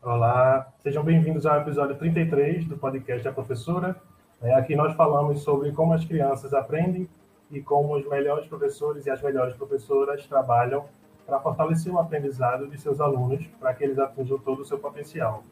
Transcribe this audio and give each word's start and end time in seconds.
Olá, 0.00 0.68
sejam 0.80 1.02
bem-vindos 1.02 1.44
ao 1.44 1.60
episódio 1.60 1.96
33 1.96 2.66
do 2.66 2.78
podcast 2.78 3.24
da 3.24 3.32
professora. 3.32 3.96
É, 4.40 4.54
aqui 4.54 4.76
nós 4.76 4.94
falamos 4.94 5.40
sobre 5.42 5.72
como 5.72 5.92
as 5.92 6.04
crianças 6.04 6.54
aprendem 6.54 7.08
e 7.50 7.60
como 7.60 7.96
os 7.96 8.08
melhores 8.08 8.46
professores 8.46 9.06
e 9.06 9.10
as 9.10 9.20
melhores 9.20 9.56
professoras 9.56 10.24
trabalham 10.24 10.84
para 11.26 11.40
fortalecer 11.40 11.92
o 11.92 11.98
aprendizado 11.98 12.68
de 12.68 12.80
seus 12.80 13.00
alunos 13.00 13.44
para 13.58 13.74
que 13.74 13.82
eles 13.82 13.98
atinjam 13.98 14.38
todo 14.38 14.62
o 14.62 14.64
seu 14.64 14.78
potencial. 14.78 15.42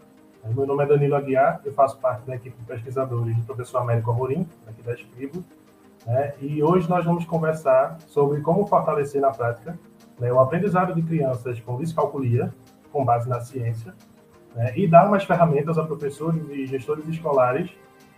É, 0.45 0.48
meu 0.48 0.64
nome 0.64 0.84
é 0.84 0.86
Danilo 0.86 1.16
Aguiar, 1.16 1.60
eu 1.64 1.72
faço 1.72 1.98
parte 1.98 2.24
da 2.24 2.36
equipe 2.36 2.56
de 2.56 2.64
pesquisadores 2.64 3.36
do 3.36 3.42
professor 3.42 3.78
Américo 3.78 4.12
Amorim, 4.12 4.48
aqui 4.68 4.80
da 4.80 4.94
Escribo, 4.94 5.44
né, 6.06 6.34
e 6.40 6.62
hoje 6.62 6.88
nós 6.88 7.04
vamos 7.04 7.24
conversar 7.24 7.98
sobre 8.02 8.40
como 8.42 8.64
fortalecer 8.64 9.20
na 9.20 9.32
prática 9.32 9.76
né, 10.20 10.32
o 10.32 10.38
aprendizado 10.38 10.94
de 10.94 11.02
crianças 11.02 11.58
com 11.58 11.76
descalculia, 11.76 12.54
com 12.92 13.04
base 13.04 13.28
na 13.28 13.40
ciência, 13.40 13.92
né, 14.57 14.73
e 14.75 14.88
dar 14.88 15.07
umas 15.07 15.25
ferramentas 15.25 15.79
a 15.79 15.84
professores 15.84 16.42
e 16.51 16.66
gestores 16.66 17.06
escolares 17.06 17.70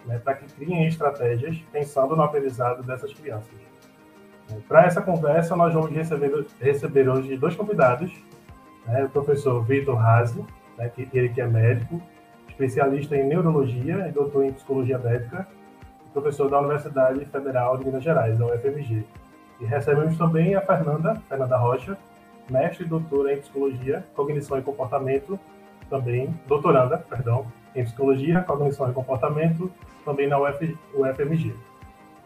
né, 0.07 0.19
para 0.19 0.35
que 0.35 0.47
criem 0.55 0.87
estratégias 0.87 1.59
pensando 1.71 2.17
no 2.17 2.23
aprendizado 2.23 2.83
dessas 2.83 3.13
crianças. 3.13 3.53
Para 4.67 4.87
essa 4.87 5.03
conversa, 5.03 5.55
nós 5.55 5.75
vamos 5.75 5.91
receber, 5.91 6.47
receber 6.59 7.07
hoje 7.07 7.37
dois 7.37 7.55
convidados, 7.55 8.11
né, 8.87 9.05
o 9.05 9.09
professor 9.11 9.63
Vitor 9.63 9.97
Razi, 9.97 10.43
né, 10.79 10.89
que, 10.89 11.07
ele 11.13 11.29
que 11.29 11.41
é 11.41 11.47
médico, 11.47 12.01
especialista 12.49 13.15
em 13.15 13.27
neurologia 13.27 14.09
e 14.09 14.13
doutor 14.13 14.45
em 14.45 14.53
psicologia 14.53 14.97
médica, 14.97 15.47
professor 16.13 16.51
da 16.51 16.61
Universidade 16.61 17.25
Federal 17.27 17.77
de 17.77 17.85
Minas 17.85 18.03
Gerais, 18.03 18.41
a 18.41 18.47
UFMG. 18.47 19.05
E 19.61 19.65
recebemos 19.65 20.17
também 20.17 20.55
a 20.55 20.61
Fernanda, 20.61 21.21
Fernanda 21.29 21.57
Rocha, 21.57 21.99
mestre 22.51 22.85
e 22.85 22.89
doutora 22.89 23.33
em 23.33 23.39
psicologia, 23.39 24.05
cognição 24.15 24.59
e 24.59 24.63
comportamento, 24.63 25.39
também 25.89 26.35
doutoranda, 26.47 26.99
perdão, 26.99 27.47
em 27.75 27.85
psicologia, 27.85 28.43
cognição 28.43 28.91
e 28.91 28.93
comportamento, 28.93 29.71
também 30.05 30.29
na 30.29 30.39
Uf, 30.39 30.77
UFMG. 30.95 31.55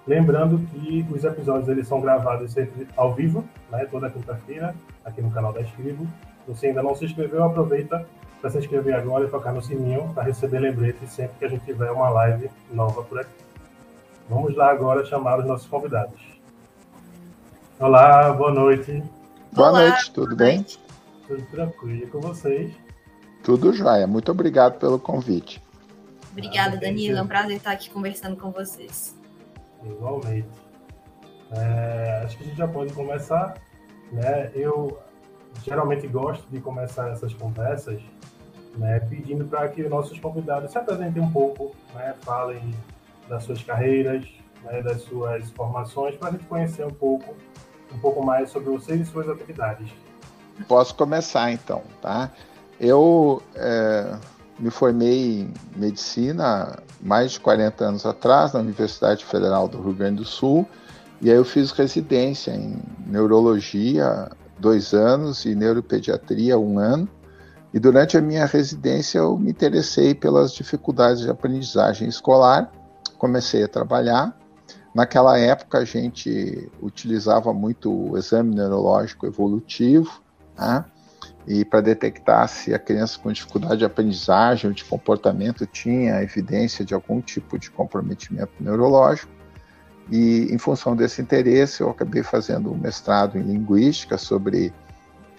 Lembrando 0.06 0.58
que 0.68 1.06
os 1.10 1.24
episódios 1.24 1.68
eles 1.68 1.86
são 1.86 2.00
gravados 2.00 2.52
sempre 2.52 2.88
ao 2.96 3.14
vivo, 3.14 3.44
né, 3.70 3.86
toda 3.86 4.10
quinta-feira, 4.10 4.74
aqui 5.04 5.22
no 5.22 5.30
canal 5.30 5.52
da 5.52 5.60
Escribo. 5.60 6.06
Se 6.44 6.52
você 6.52 6.66
ainda 6.68 6.82
não 6.82 6.94
se 6.94 7.04
inscreveu, 7.04 7.44
aproveita 7.44 8.04
para 8.40 8.50
se 8.50 8.58
inscrever 8.58 8.94
agora 8.94 9.24
e 9.24 9.28
tocar 9.28 9.52
no 9.52 9.62
sininho 9.62 10.12
para 10.12 10.24
receber 10.24 10.58
lembretes 10.58 11.10
sempre 11.10 11.38
que 11.38 11.44
a 11.44 11.48
gente 11.48 11.64
tiver 11.64 11.90
uma 11.92 12.08
live 12.08 12.50
nova 12.72 13.02
por 13.04 13.20
aqui. 13.20 13.30
Vamos 14.28 14.56
lá 14.56 14.70
agora 14.70 15.04
chamar 15.04 15.38
os 15.38 15.46
nossos 15.46 15.68
convidados. 15.68 16.20
Olá, 17.78 18.32
boa 18.32 18.50
noite. 18.50 19.02
Boa 19.52 19.70
Olá, 19.70 19.88
noite, 19.88 20.12
tudo 20.12 20.34
bem? 20.34 20.56
Noite. 20.56 20.80
Tudo 21.28 21.42
tranquilo 21.46 22.08
com 22.08 22.20
vocês? 22.20 22.81
Tudo 23.42 23.72
jóia. 23.72 24.06
Muito 24.06 24.30
obrigado 24.30 24.78
pelo 24.78 24.98
convite. 24.98 25.62
Obrigada, 26.30 26.76
Danilo. 26.76 27.18
É 27.18 27.22
um 27.22 27.26
prazer 27.26 27.56
estar 27.56 27.72
aqui 27.72 27.90
conversando 27.90 28.36
com 28.36 28.50
vocês. 28.50 29.16
Igualmente. 29.84 30.48
É, 31.50 32.22
acho 32.24 32.38
que 32.38 32.44
a 32.44 32.46
gente 32.46 32.56
já 32.56 32.68
pode 32.68 32.92
começar. 32.92 33.54
Né? 34.10 34.50
Eu 34.54 34.98
geralmente 35.64 36.06
gosto 36.06 36.46
de 36.50 36.60
começar 36.60 37.10
essas 37.10 37.34
conversas 37.34 38.00
né, 38.76 39.00
pedindo 39.00 39.44
para 39.44 39.68
que 39.68 39.82
os 39.82 39.90
nossos 39.90 40.18
convidados 40.18 40.70
se 40.70 40.78
apresentem 40.78 41.22
um 41.22 41.30
pouco, 41.30 41.74
né, 41.94 42.14
falem 42.22 42.74
das 43.28 43.44
suas 43.44 43.62
carreiras, 43.62 44.26
né, 44.64 44.82
das 44.82 45.02
suas 45.02 45.50
formações, 45.50 46.16
para 46.16 46.28
a 46.28 46.32
gente 46.32 46.44
conhecer 46.46 46.86
um 46.86 46.90
pouco, 46.90 47.34
um 47.92 47.98
pouco 47.98 48.24
mais 48.24 48.50
sobre 48.50 48.70
vocês 48.70 49.00
e 49.00 49.04
suas 49.04 49.28
atividades. 49.28 49.92
Posso 50.68 50.94
começar 50.94 51.50
então, 51.50 51.82
tá? 52.00 52.30
Eu 52.82 53.40
é, 53.54 54.12
me 54.58 54.68
formei 54.68 55.42
em 55.42 55.54
medicina 55.76 56.76
mais 57.00 57.32
de 57.32 57.40
40 57.40 57.84
anos 57.84 58.04
atrás 58.04 58.52
na 58.52 58.58
Universidade 58.58 59.24
Federal 59.24 59.68
do 59.68 59.80
Rio 59.80 59.94
Grande 59.94 60.16
do 60.16 60.24
Sul 60.24 60.68
e 61.20 61.30
aí 61.30 61.36
eu 61.36 61.44
fiz 61.44 61.70
residência 61.70 62.50
em 62.50 62.82
neurologia 63.06 64.28
dois 64.58 64.92
anos 64.92 65.44
e 65.44 65.54
neuropediatria 65.54 66.58
um 66.58 66.80
ano. 66.80 67.08
E 67.72 67.78
durante 67.78 68.18
a 68.18 68.20
minha 68.20 68.46
residência 68.46 69.18
eu 69.18 69.38
me 69.38 69.52
interessei 69.52 70.12
pelas 70.12 70.52
dificuldades 70.52 71.22
de 71.22 71.30
aprendizagem 71.30 72.08
escolar, 72.08 72.72
comecei 73.16 73.62
a 73.62 73.68
trabalhar. 73.68 74.36
Naquela 74.92 75.38
época 75.38 75.78
a 75.78 75.84
gente 75.84 76.68
utilizava 76.82 77.54
muito 77.54 78.10
o 78.10 78.18
exame 78.18 78.56
neurológico 78.56 79.24
evolutivo, 79.24 80.20
né? 80.58 80.84
E 81.46 81.64
para 81.64 81.80
detectar 81.80 82.48
se 82.48 82.72
a 82.72 82.78
criança 82.78 83.18
com 83.18 83.32
dificuldade 83.32 83.78
de 83.78 83.84
aprendizagem 83.84 84.68
ou 84.68 84.74
de 84.74 84.84
comportamento 84.84 85.66
tinha 85.66 86.22
evidência 86.22 86.84
de 86.84 86.94
algum 86.94 87.20
tipo 87.20 87.58
de 87.58 87.70
comprometimento 87.70 88.52
neurológico. 88.60 89.32
E 90.10 90.48
em 90.52 90.58
função 90.58 90.94
desse 90.94 91.20
interesse, 91.20 91.80
eu 91.80 91.90
acabei 91.90 92.22
fazendo 92.22 92.72
um 92.72 92.76
mestrado 92.76 93.38
em 93.38 93.42
linguística 93.42 94.18
sobre 94.18 94.72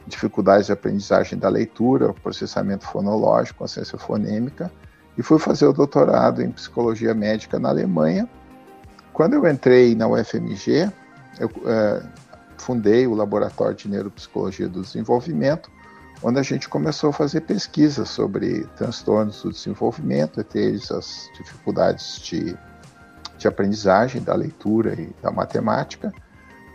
dificuldades 0.05 0.67
de 0.67 0.73
aprendizagem 0.73 1.39
da 1.39 1.47
leitura, 1.47 2.13
processamento 2.13 2.85
fonológico, 2.85 3.59
consciência 3.59 3.97
fonêmica, 3.97 4.71
e 5.17 5.23
fui 5.23 5.39
fazer 5.39 5.65
o 5.65 5.73
doutorado 5.73 6.41
em 6.41 6.51
psicologia 6.51 7.13
médica 7.13 7.59
na 7.59 7.69
Alemanha. 7.69 8.27
Quando 9.13 9.33
eu 9.33 9.47
entrei 9.47 9.95
na 9.95 10.07
UFMG, 10.07 10.91
eu 11.39 11.49
é, 11.65 12.01
fundei 12.57 13.05
o 13.05 13.13
Laboratório 13.13 13.75
de 13.75 13.87
Neuropsicologia 13.87 14.67
do 14.67 14.81
Desenvolvimento, 14.81 15.69
onde 16.23 16.39
a 16.39 16.43
gente 16.43 16.69
começou 16.69 17.09
a 17.09 17.13
fazer 17.13 17.41
pesquisas 17.41 18.09
sobre 18.09 18.65
transtornos 18.77 19.43
do 19.43 19.51
desenvolvimento, 19.51 20.39
entre 20.39 20.63
eles 20.63 20.89
as 20.89 21.29
dificuldades 21.37 22.19
de, 22.21 22.57
de 23.37 23.47
aprendizagem 23.47 24.21
da 24.21 24.33
leitura 24.33 24.93
e 24.93 25.13
da 25.21 25.29
matemática. 25.29 26.13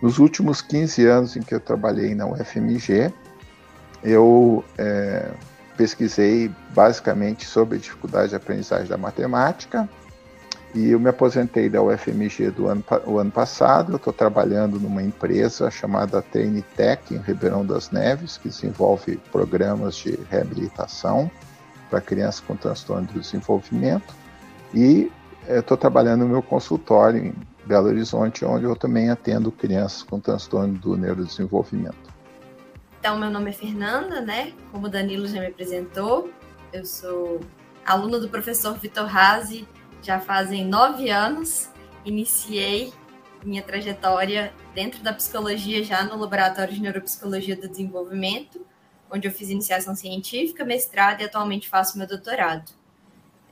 Nos 0.02 0.18
últimos 0.18 0.60
15 0.60 1.06
anos 1.06 1.36
em 1.36 1.40
que 1.40 1.54
eu 1.54 1.60
trabalhei 1.60 2.14
na 2.14 2.26
UFMG, 2.26 3.12
eu 4.04 4.62
é, 4.76 5.30
pesquisei 5.76 6.52
basicamente 6.74 7.46
sobre 7.46 7.78
dificuldade 7.78 8.28
de 8.28 8.36
aprendizagem 8.36 8.86
da 8.86 8.98
matemática 8.98 9.88
e 10.74 10.90
eu 10.90 11.00
me 11.00 11.08
aposentei 11.08 11.68
da 11.68 11.82
UFMG 11.82 12.50
do 12.50 12.68
ano, 12.68 12.84
o 13.06 13.18
ano 13.18 13.30
passado. 13.30 13.92
Eu 13.92 13.96
estou 13.96 14.12
trabalhando 14.12 14.78
numa 14.78 15.02
empresa 15.02 15.70
chamada 15.70 16.20
Trainitech 16.20 17.14
em 17.14 17.18
Ribeirão 17.18 17.64
das 17.64 17.90
Neves, 17.90 18.36
que 18.36 18.48
desenvolve 18.48 19.16
programas 19.32 19.96
de 19.96 20.18
reabilitação 20.30 21.30
para 21.88 22.00
crianças 22.00 22.40
com 22.40 22.54
transtorno 22.54 23.06
do 23.06 23.20
desenvolvimento. 23.20 24.14
E 24.74 25.10
estou 25.48 25.76
trabalhando 25.76 26.20
no 26.20 26.28
meu 26.28 26.42
consultório 26.42 27.24
em 27.24 27.34
Belo 27.64 27.88
Horizonte, 27.88 28.44
onde 28.44 28.64
eu 28.64 28.76
também 28.76 29.10
atendo 29.10 29.50
crianças 29.50 30.02
com 30.02 30.20
transtorno 30.20 30.74
do 30.74 30.96
neurodesenvolvimento. 30.96 31.96
Então, 33.00 33.18
meu 33.18 33.30
nome 33.30 33.50
é 33.50 33.52
Fernanda, 33.52 34.20
né? 34.20 34.52
Como 34.70 34.86
o 34.86 34.90
Danilo 34.90 35.26
já 35.26 35.40
me 35.40 35.46
apresentou, 35.46 36.30
eu 36.72 36.84
sou 36.84 37.40
aluna 37.86 38.18
do 38.18 38.28
professor 38.28 38.76
Vitor 38.78 39.06
Razi, 39.06 39.66
já 40.02 40.20
fazem 40.20 40.64
nove 40.64 41.10
anos. 41.10 41.68
Iniciei 42.04 42.92
minha 43.44 43.62
trajetória 43.62 44.52
dentro 44.74 45.02
da 45.02 45.12
psicologia 45.12 45.82
já 45.84 46.02
no 46.04 46.16
Laboratório 46.16 46.74
de 46.74 46.80
Neuropsicologia 46.80 47.56
do 47.56 47.68
Desenvolvimento, 47.68 48.64
onde 49.10 49.26
eu 49.26 49.32
fiz 49.32 49.50
iniciação 49.50 49.94
científica, 49.94 50.64
mestrado 50.64 51.20
e 51.20 51.24
atualmente 51.24 51.68
faço 51.68 51.96
meu 51.96 52.06
doutorado. 52.06 52.72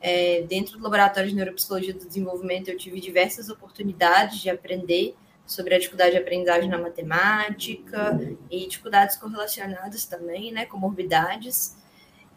É, 0.00 0.42
dentro 0.42 0.76
do 0.76 0.84
Laboratório 0.84 1.28
de 1.28 1.34
Neuropsicologia 1.34 1.94
do 1.94 2.06
Desenvolvimento, 2.06 2.68
eu 2.68 2.76
tive 2.76 3.00
diversas 3.00 3.48
oportunidades 3.48 4.38
de 4.40 4.50
aprender 4.50 5.16
sobre 5.46 5.74
a 5.74 5.78
dificuldade 5.78 6.10
de 6.10 6.18
aprendizagem 6.18 6.68
na 6.68 6.78
matemática 6.78 8.18
e 8.50 8.66
dificuldades 8.66 9.16
correlacionadas 9.16 10.04
também, 10.04 10.52
né, 10.52 10.66
comorbidades. 10.66 11.76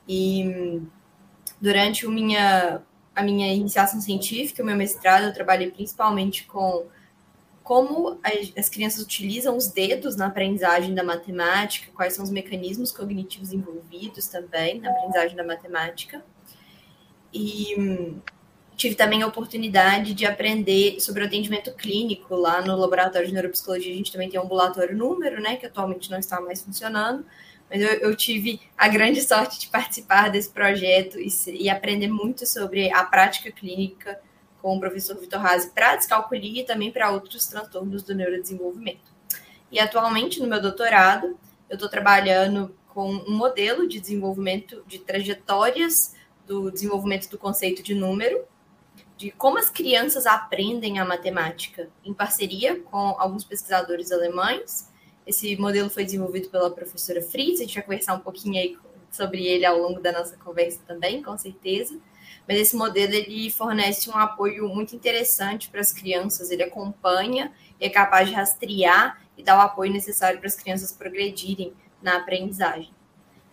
E 0.07 0.81
durante 1.59 2.05
o 2.05 2.11
minha, 2.11 2.81
a 3.19 3.23
minha 3.23 3.53
iniciação 3.53 3.99
científica, 4.01 4.63
o 4.63 4.65
meu 4.65 4.75
mestrado, 4.75 5.25
eu 5.25 5.33
trabalhei 5.33 5.69
principalmente 5.69 6.45
com 6.45 6.87
como 7.63 8.19
as 8.55 8.67
crianças 8.67 9.03
utilizam 9.03 9.55
os 9.55 9.67
dedos 9.67 10.15
na 10.15 10.25
aprendizagem 10.25 10.95
da 10.95 11.03
matemática, 11.03 11.91
quais 11.93 12.13
são 12.13 12.23
os 12.23 12.31
mecanismos 12.31 12.91
cognitivos 12.91 13.53
envolvidos 13.53 14.27
também 14.27 14.81
na 14.81 14.89
aprendizagem 14.89 15.37
da 15.37 15.43
matemática. 15.43 16.25
E 17.31 18.15
tive 18.75 18.95
também 18.95 19.21
a 19.21 19.27
oportunidade 19.27 20.15
de 20.15 20.25
aprender 20.25 20.99
sobre 20.99 21.21
o 21.21 21.27
atendimento 21.27 21.71
clínico 21.73 22.33
lá 22.33 22.59
no 22.59 22.75
laboratório 22.75 23.27
de 23.27 23.33
neuropsicologia. 23.33 23.93
A 23.93 23.97
gente 23.97 24.11
também 24.11 24.29
tem 24.29 24.39
um 24.39 24.43
ambulatório 24.43 24.97
número, 24.97 25.39
né, 25.39 25.57
que 25.57 25.67
atualmente 25.67 26.09
não 26.09 26.17
está 26.17 26.41
mais 26.41 26.63
funcionando, 26.63 27.23
mas 27.69 27.81
eu, 27.81 27.89
eu 27.99 28.15
tive 28.15 28.59
a 28.77 28.87
grande 28.87 29.21
sorte 29.21 29.59
de 29.59 29.67
participar 29.67 30.29
desse 30.29 30.49
projeto 30.49 31.19
e, 31.19 31.29
e, 31.47 31.69
aprender 31.69 32.07
muito 32.07 32.45
sobre 32.45 32.91
a 32.91 33.03
prática 33.03 33.51
clínica 33.51 34.19
com 34.61 34.75
o 34.75 34.79
professor 34.79 35.17
Vitor 35.17 35.39
Razi 35.39 35.69
para 35.69 35.95
descalculia 35.95 36.61
e 36.61 36.65
também 36.65 36.91
para 36.91 37.11
outros 37.11 37.45
transtornos 37.45 38.03
do 38.03 38.15
neurodesenvolvimento. 38.15 39.09
E 39.71 39.79
atualmente, 39.79 40.39
no 40.39 40.47
meu 40.47 40.61
doutorado, 40.61 41.37
eu 41.69 41.75
estou 41.75 41.87
trabalhando 41.87 42.75
com 42.87 43.09
um 43.11 43.37
modelo 43.37 43.87
de 43.87 43.99
desenvolvimento 43.99 44.83
de 44.87 44.99
trajetórias 44.99 46.15
do 46.45 46.71
desenvolvimento 46.71 47.29
do 47.29 47.37
conceito 47.37 47.83
de 47.83 47.93
número, 47.93 48.43
de 49.15 49.29
como 49.31 49.59
as 49.59 49.69
crianças 49.69 50.25
aprendem 50.25 50.97
a 50.97 51.05
matemática, 51.05 51.89
em 52.03 52.13
parceria 52.13 52.79
com 52.79 53.15
alguns 53.19 53.43
pesquisadores 53.43 54.11
alemães. 54.11 54.88
Esse 55.29 55.55
modelo 55.57 55.91
foi 55.91 56.03
desenvolvido 56.03 56.49
pela 56.49 56.71
professora 56.71 57.21
Fritz, 57.21 57.61
a 57.61 57.63
gente 57.63 57.75
vai 57.75 57.83
conversar 57.83 58.15
um 58.15 58.19
pouquinho 58.19 58.59
aí 58.59 58.75
sobre 59.11 59.45
ele 59.45 59.63
ao 59.63 59.77
longo 59.77 60.01
da 60.01 60.11
nossa 60.11 60.35
conversa 60.37 60.79
também, 60.87 61.21
com 61.21 61.37
certeza. 61.37 61.99
Mas 62.47 62.57
esse 62.57 62.75
modelo 62.75 63.13
ele 63.13 63.51
fornece 63.51 64.09
um 64.09 64.17
apoio 64.17 64.67
muito 64.67 64.95
interessante 64.95 65.69
para 65.69 65.81
as 65.81 65.93
crianças, 65.93 66.49
ele 66.49 66.63
acompanha 66.63 67.53
é 67.79 67.87
capaz 67.89 68.27
de 68.27 68.33
rastrear 68.33 69.21
e 69.37 69.43
dar 69.43 69.59
o 69.59 69.61
apoio 69.61 69.93
necessário 69.93 70.39
para 70.39 70.47
as 70.47 70.55
crianças 70.55 70.91
progredirem 70.91 71.75
na 72.01 72.17
aprendizagem. 72.17 72.91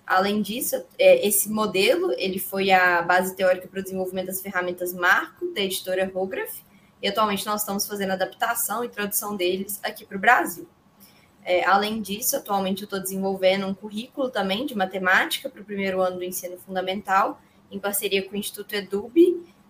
Além 0.06 0.40
disso, 0.40 0.82
é, 0.98 1.28
esse 1.28 1.50
modelo 1.50 2.10
ele 2.16 2.38
foi 2.38 2.70
a 2.70 3.02
base 3.02 3.36
teórica 3.36 3.68
para 3.68 3.80
o 3.80 3.82
desenvolvimento 3.82 4.28
das 4.28 4.40
ferramentas 4.40 4.94
Marco, 4.94 5.52
da 5.52 5.60
editora 5.60 6.10
Rograph, 6.10 6.56
e 7.02 7.06
atualmente 7.06 7.44
nós 7.44 7.60
estamos 7.60 7.86
fazendo 7.86 8.12
adaptação 8.12 8.82
e 8.82 8.88
tradução 8.88 9.36
deles 9.36 9.78
aqui 9.84 10.06
para 10.06 10.16
o 10.16 10.20
Brasil. 10.20 10.66
É, 11.48 11.64
além 11.64 12.02
disso, 12.02 12.36
atualmente 12.36 12.82
eu 12.82 12.86
estou 12.86 12.98
desenvolvendo 12.98 13.68
um 13.68 13.72
currículo 13.72 14.28
também 14.28 14.66
de 14.66 14.74
matemática 14.74 15.48
para 15.48 15.62
o 15.62 15.64
primeiro 15.64 16.00
ano 16.00 16.16
do 16.16 16.24
ensino 16.24 16.58
fundamental, 16.58 17.40
em 17.70 17.78
parceria 17.78 18.28
com 18.28 18.34
o 18.34 18.36
Instituto 18.36 18.74
Edub 18.74 19.14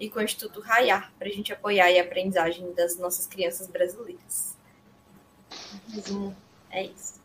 e 0.00 0.08
com 0.08 0.19
o 0.19 0.23
Instituto 0.23 0.58
Raiar, 0.61 1.12
para 1.19 1.28
a 1.28 1.31
gente 1.31 1.52
apoiar 1.52 1.88
a 1.88 2.02
aprendizagem 2.02 2.73
das 2.73 2.99
nossas 2.99 3.26
crianças 3.26 3.67
brasileiras. 3.67 4.56
É 6.70 6.87
isso. 6.87 7.20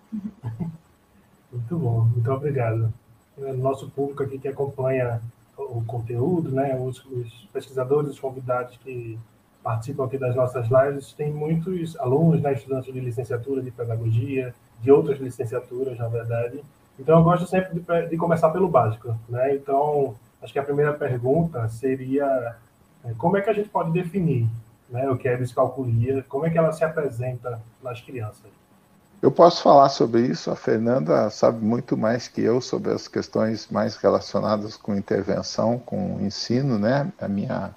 Muito 1.50 1.78
bom, 1.78 2.02
muito 2.02 2.30
obrigado. 2.30 2.94
É, 3.38 3.54
nosso 3.54 3.90
público 3.90 4.24
aqui 4.24 4.38
que 4.38 4.50
acompanha 4.50 5.22
o 5.58 5.82
conteúdo, 5.86 6.52
né, 6.52 6.78
os, 6.78 7.04
os 7.06 7.48
pesquisadores, 7.54 8.12
os 8.12 8.20
convidados 8.20 8.76
que 8.84 9.18
participam 9.64 10.06
aqui 10.06 10.18
das 10.18 10.36
nossas 10.36 10.68
lives, 10.68 11.14
tem 11.14 11.32
muitos 11.32 11.98
alunos, 12.00 12.42
né, 12.42 12.54
estudantes 12.54 12.92
de 12.94 13.00
licenciatura 13.00 13.62
de 13.62 13.72
pedagogia, 13.72 14.54
de 14.82 14.92
outras 14.92 15.20
licenciaturas, 15.20 15.98
na 15.98 16.08
verdade. 16.08 16.64
Então, 17.00 17.20
eu 17.20 17.24
gosto 17.24 17.48
sempre 17.48 17.80
de, 17.80 18.08
de 18.08 18.18
começar 18.18 18.50
pelo 18.50 18.68
básico, 18.68 19.16
né? 19.30 19.56
Então, 19.56 20.16
acho 20.42 20.52
que 20.52 20.60
a 20.60 20.64
primeira 20.64 20.94
pergunta 20.94 21.68
seria 21.70 22.56
é, 23.04 23.14
como 23.18 23.38
é 23.38 23.42
que 23.42 23.50
a 23.50 23.54
gente 23.54 23.70
pode 23.70 23.92
definir 23.92 24.48
né, 24.90 25.10
o 25.10 25.18
que 25.18 25.28
é 25.28 25.38
descalculia, 25.38 26.24
como 26.28 26.46
é 26.46 26.50
que 26.50 26.58
ela 26.58 26.72
se 26.72 26.84
apresenta 26.84 27.62
nas 27.82 28.02
crianças? 28.02 28.52
Eu 29.22 29.32
posso 29.32 29.62
falar 29.62 29.90
sobre 29.90 30.22
isso. 30.22 30.50
A 30.50 30.56
Fernanda 30.56 31.30
sabe 31.30 31.64
muito 31.64 31.96
mais 31.96 32.28
que 32.28 32.42
eu 32.42 32.60
sobre 32.60 32.92
as 32.92 33.08
questões 33.08 33.70
mais 33.70 33.96
relacionadas 33.96 34.76
com 34.76 34.96
intervenção, 34.96 35.78
com 35.78 36.20
ensino, 36.20 36.80
né? 36.80 37.12
A 37.20 37.28
minha 37.28 37.76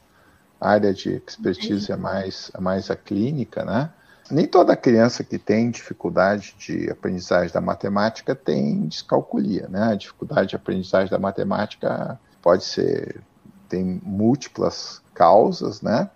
área 0.60 0.92
de 0.92 1.22
expertise 1.26 1.90
é 1.90 1.96
mais, 1.96 2.50
é 2.54 2.60
mais 2.60 2.90
a 2.90 2.96
clínica, 2.96 3.64
né? 3.64 3.90
Nem 4.30 4.46
toda 4.46 4.74
criança 4.74 5.22
que 5.22 5.38
tem 5.38 5.70
dificuldade 5.70 6.54
de 6.58 6.90
aprendizagem 6.90 7.52
da 7.52 7.60
matemática 7.60 8.34
tem 8.34 8.86
descalculia, 8.86 9.68
né? 9.68 9.92
A 9.92 9.94
dificuldade 9.94 10.48
de 10.48 10.56
aprendizagem 10.56 11.10
da 11.10 11.18
matemática 11.18 12.18
pode 12.40 12.64
ser 12.64 13.22
tem 13.68 14.00
múltiplas 14.04 15.02
causas, 15.14 15.82
né? 15.82 16.08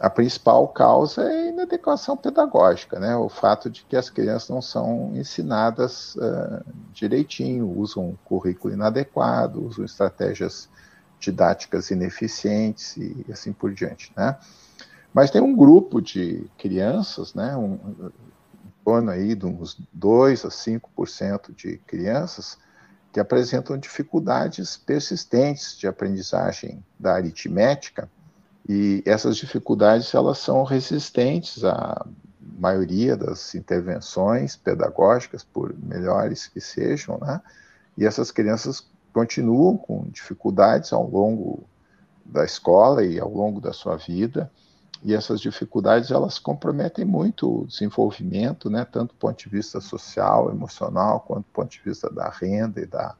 a 0.00 0.08
principal 0.08 0.66
causa 0.66 1.22
é 1.24 1.42
a 1.42 1.48
inadequação 1.48 2.16
pedagógica, 2.16 2.98
né? 2.98 3.14
o 3.16 3.28
fato 3.28 3.68
de 3.68 3.84
que 3.84 3.94
as 3.94 4.08
crianças 4.08 4.48
não 4.48 4.62
são 4.62 5.12
ensinadas 5.14 6.16
uh, 6.16 6.64
direitinho, 6.90 7.70
usam 7.78 8.18
currículo 8.24 8.72
inadequado, 8.72 9.62
usam 9.62 9.84
estratégias 9.84 10.70
didáticas 11.20 11.90
ineficientes 11.90 12.96
e 12.96 13.24
assim 13.30 13.52
por 13.52 13.72
diante. 13.72 14.12
Né? 14.16 14.36
Mas 15.12 15.30
tem 15.30 15.40
um 15.40 15.54
grupo 15.54 16.00
de 16.00 16.48
crianças, 16.56 17.34
né, 17.34 17.56
um, 17.56 17.74
em 18.04 18.72
torno 18.84 19.10
aí 19.10 19.34
de 19.34 19.46
uns 19.46 19.80
2 19.92 20.44
a 20.44 20.48
5% 20.48 21.54
de 21.54 21.78
crianças, 21.78 22.58
que 23.12 23.20
apresentam 23.20 23.76
dificuldades 23.76 24.76
persistentes 24.76 25.76
de 25.76 25.86
aprendizagem 25.86 26.82
da 26.98 27.14
aritmética, 27.14 28.08
e 28.68 29.02
essas 29.04 29.36
dificuldades 29.36 30.14
elas 30.14 30.38
são 30.38 30.62
resistentes 30.62 31.64
à 31.64 32.06
maioria 32.40 33.16
das 33.16 33.54
intervenções 33.54 34.54
pedagógicas, 34.54 35.42
por 35.42 35.74
melhores 35.76 36.46
que 36.46 36.60
sejam, 36.60 37.18
né? 37.18 37.40
E 37.98 38.06
essas 38.06 38.30
crianças 38.30 38.86
continuam 39.12 39.76
com 39.76 40.08
dificuldades 40.08 40.92
ao 40.92 41.08
longo 41.08 41.64
da 42.24 42.44
escola 42.44 43.04
e 43.04 43.18
ao 43.18 43.32
longo 43.32 43.60
da 43.60 43.72
sua 43.72 43.96
vida. 43.96 44.50
E 45.02 45.14
essas 45.14 45.40
dificuldades 45.40 46.10
elas 46.10 46.38
comprometem 46.38 47.04
muito 47.04 47.62
o 47.62 47.66
desenvolvimento, 47.66 48.68
né, 48.68 48.84
tanto 48.84 49.14
do 49.14 49.18
ponto 49.18 49.38
de 49.38 49.48
vista 49.48 49.80
social, 49.80 50.50
emocional, 50.50 51.20
quanto 51.20 51.46
do 51.46 51.52
ponto 51.52 51.70
de 51.70 51.80
vista 51.82 52.10
da 52.10 52.28
renda 52.28 52.80
e 52.80 52.86
da 52.86 53.14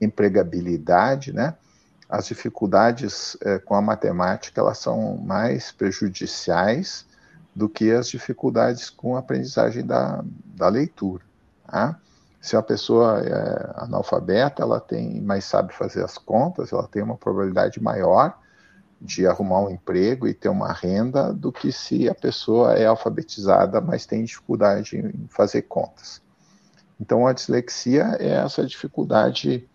empregabilidade, 0.00 1.32
né? 1.32 1.54
as 2.08 2.26
dificuldades 2.26 3.36
é, 3.42 3.58
com 3.58 3.74
a 3.74 3.82
matemática 3.82 4.60
elas 4.60 4.78
são 4.78 5.18
mais 5.18 5.70
prejudiciais 5.70 7.06
do 7.54 7.68
que 7.68 7.90
as 7.90 8.08
dificuldades 8.08 8.88
com 8.88 9.16
a 9.16 9.18
aprendizagem 9.18 9.84
da, 9.84 10.24
da 10.46 10.68
leitura. 10.68 11.22
Tá? 11.66 12.00
Se 12.40 12.56
a 12.56 12.62
pessoa 12.62 13.20
é 13.20 13.82
analfabeta, 13.82 14.62
ela 14.62 14.80
tem, 14.80 15.20
mas 15.20 15.44
sabe 15.44 15.74
fazer 15.74 16.04
as 16.04 16.16
contas, 16.16 16.72
ela 16.72 16.86
tem 16.86 17.02
uma 17.02 17.16
probabilidade 17.16 17.82
maior 17.82 18.38
de 19.00 19.26
arrumar 19.26 19.60
um 19.60 19.70
emprego 19.70 20.26
e 20.26 20.34
ter 20.34 20.48
uma 20.48 20.72
renda 20.72 21.32
do 21.32 21.52
que 21.52 21.70
se 21.70 22.08
a 22.08 22.14
pessoa 22.14 22.74
é 22.74 22.86
alfabetizada, 22.86 23.80
mas 23.80 24.06
tem 24.06 24.24
dificuldade 24.24 24.96
em 24.96 25.26
fazer 25.28 25.62
contas. 25.62 26.20
Então, 27.00 27.26
a 27.26 27.32
dislexia 27.32 28.16
é 28.18 28.28
essa 28.28 28.66
dificuldade 28.66 29.68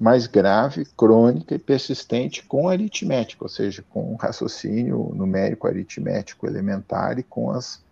mais 0.00 0.26
grave, 0.26 0.84
crônica 0.96 1.54
e 1.54 1.58
persistente 1.58 2.42
com 2.42 2.68
aritmética, 2.68 3.44
ou 3.44 3.48
seja, 3.48 3.84
com 3.90 4.14
raciocínio 4.16 5.12
numérico 5.14 5.66
aritmético 5.66 6.46
elementar 6.46 7.18
e 7.18 7.22
com 7.22 7.50
as, 7.50 7.82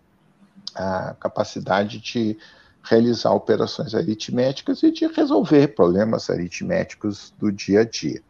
a 0.75 1.15
capacidade 1.19 1.99
de 1.99 2.37
realizar 2.89 3.31
operações 3.31 3.93
aritméticas 3.93 4.81
e 4.83 4.91
de 4.91 5.07
resolver 5.07 5.69
problemas 5.69 6.29
aritméticos 6.29 7.33
do 7.37 7.51
dia 7.51 7.81
a 7.81 7.85
dia. 7.85 8.21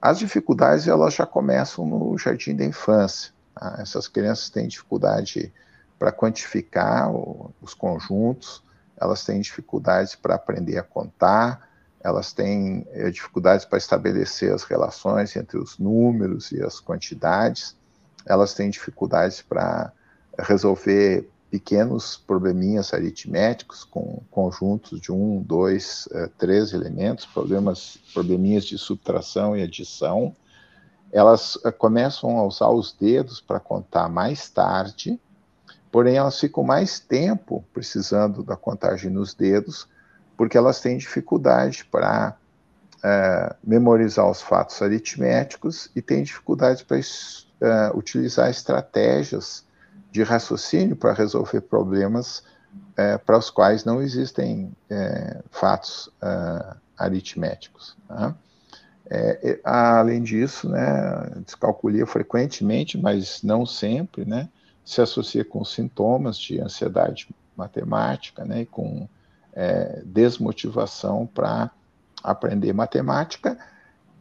As 0.00 0.18
dificuldades 0.18 0.86
elas 0.86 1.14
já 1.14 1.24
começam 1.24 1.86
no 1.86 2.18
jardim 2.18 2.54
da 2.54 2.64
infância. 2.64 3.32
Tá? 3.54 3.76
Essas 3.78 4.08
crianças 4.08 4.50
têm 4.50 4.68
dificuldade 4.68 5.52
para 5.98 6.12
quantificar 6.12 7.10
os 7.62 7.72
conjuntos, 7.72 8.62
elas 9.00 9.24
têm 9.24 9.40
dificuldades 9.40 10.14
para 10.14 10.34
aprender 10.34 10.78
a 10.78 10.82
contar, 10.82 11.68
elas 12.02 12.32
têm 12.32 12.86
é, 12.90 13.10
dificuldades 13.10 13.64
para 13.64 13.78
estabelecer 13.78 14.52
as 14.52 14.64
relações 14.64 15.34
entre 15.36 15.56
os 15.56 15.78
números 15.78 16.52
e 16.52 16.62
as 16.62 16.78
quantidades, 16.80 17.76
elas 18.26 18.54
têm 18.54 18.68
dificuldades 18.68 19.40
para 19.40 19.92
resolver 20.38 21.30
pequenos 21.54 22.16
probleminhas 22.16 22.92
aritméticos 22.92 23.84
com 23.84 24.20
conjuntos 24.28 25.00
de 25.00 25.12
um, 25.12 25.40
dois, 25.40 26.08
é, 26.10 26.26
três 26.36 26.72
elementos, 26.72 27.26
problemas, 27.26 27.96
probleminhas 28.12 28.64
de 28.64 28.76
subtração 28.76 29.56
e 29.56 29.62
adição. 29.62 30.34
Elas 31.12 31.56
é, 31.64 31.70
começam 31.70 32.38
a 32.38 32.44
usar 32.44 32.70
os 32.70 32.92
dedos 32.92 33.40
para 33.40 33.60
contar 33.60 34.08
mais 34.08 34.50
tarde, 34.50 35.16
porém 35.92 36.16
elas 36.16 36.40
ficam 36.40 36.64
mais 36.64 36.98
tempo 36.98 37.64
precisando 37.72 38.42
da 38.42 38.56
contagem 38.56 39.08
nos 39.08 39.32
dedos 39.32 39.86
porque 40.36 40.58
elas 40.58 40.80
têm 40.80 40.98
dificuldade 40.98 41.84
para 41.84 42.36
é, 43.00 43.54
memorizar 43.62 44.28
os 44.28 44.42
fatos 44.42 44.82
aritméticos 44.82 45.88
e 45.94 46.02
têm 46.02 46.24
dificuldade 46.24 46.84
para 46.84 46.98
é, 46.98 47.92
utilizar 47.94 48.50
estratégias 48.50 49.64
de 50.14 50.22
raciocínio 50.22 50.94
para 50.94 51.12
resolver 51.12 51.60
problemas 51.62 52.44
é, 52.96 53.18
para 53.18 53.36
os 53.36 53.50
quais 53.50 53.84
não 53.84 54.00
existem 54.00 54.70
é, 54.88 55.42
fatos 55.50 56.08
é, 56.22 56.76
aritméticos. 56.96 57.96
Né? 58.08 58.32
É, 59.10 59.58
além 59.64 60.22
disso, 60.22 60.68
né, 60.68 61.32
descalculia 61.44 62.06
frequentemente, 62.06 62.96
mas 62.96 63.42
não 63.42 63.66
sempre, 63.66 64.24
né, 64.24 64.48
se 64.84 65.00
associa 65.00 65.44
com 65.44 65.64
sintomas 65.64 66.38
de 66.38 66.60
ansiedade 66.60 67.28
matemática 67.56 68.44
né, 68.44 68.60
e 68.60 68.66
com 68.66 69.08
é, 69.52 70.00
desmotivação 70.04 71.26
para 71.26 71.72
aprender 72.22 72.72
matemática. 72.72 73.58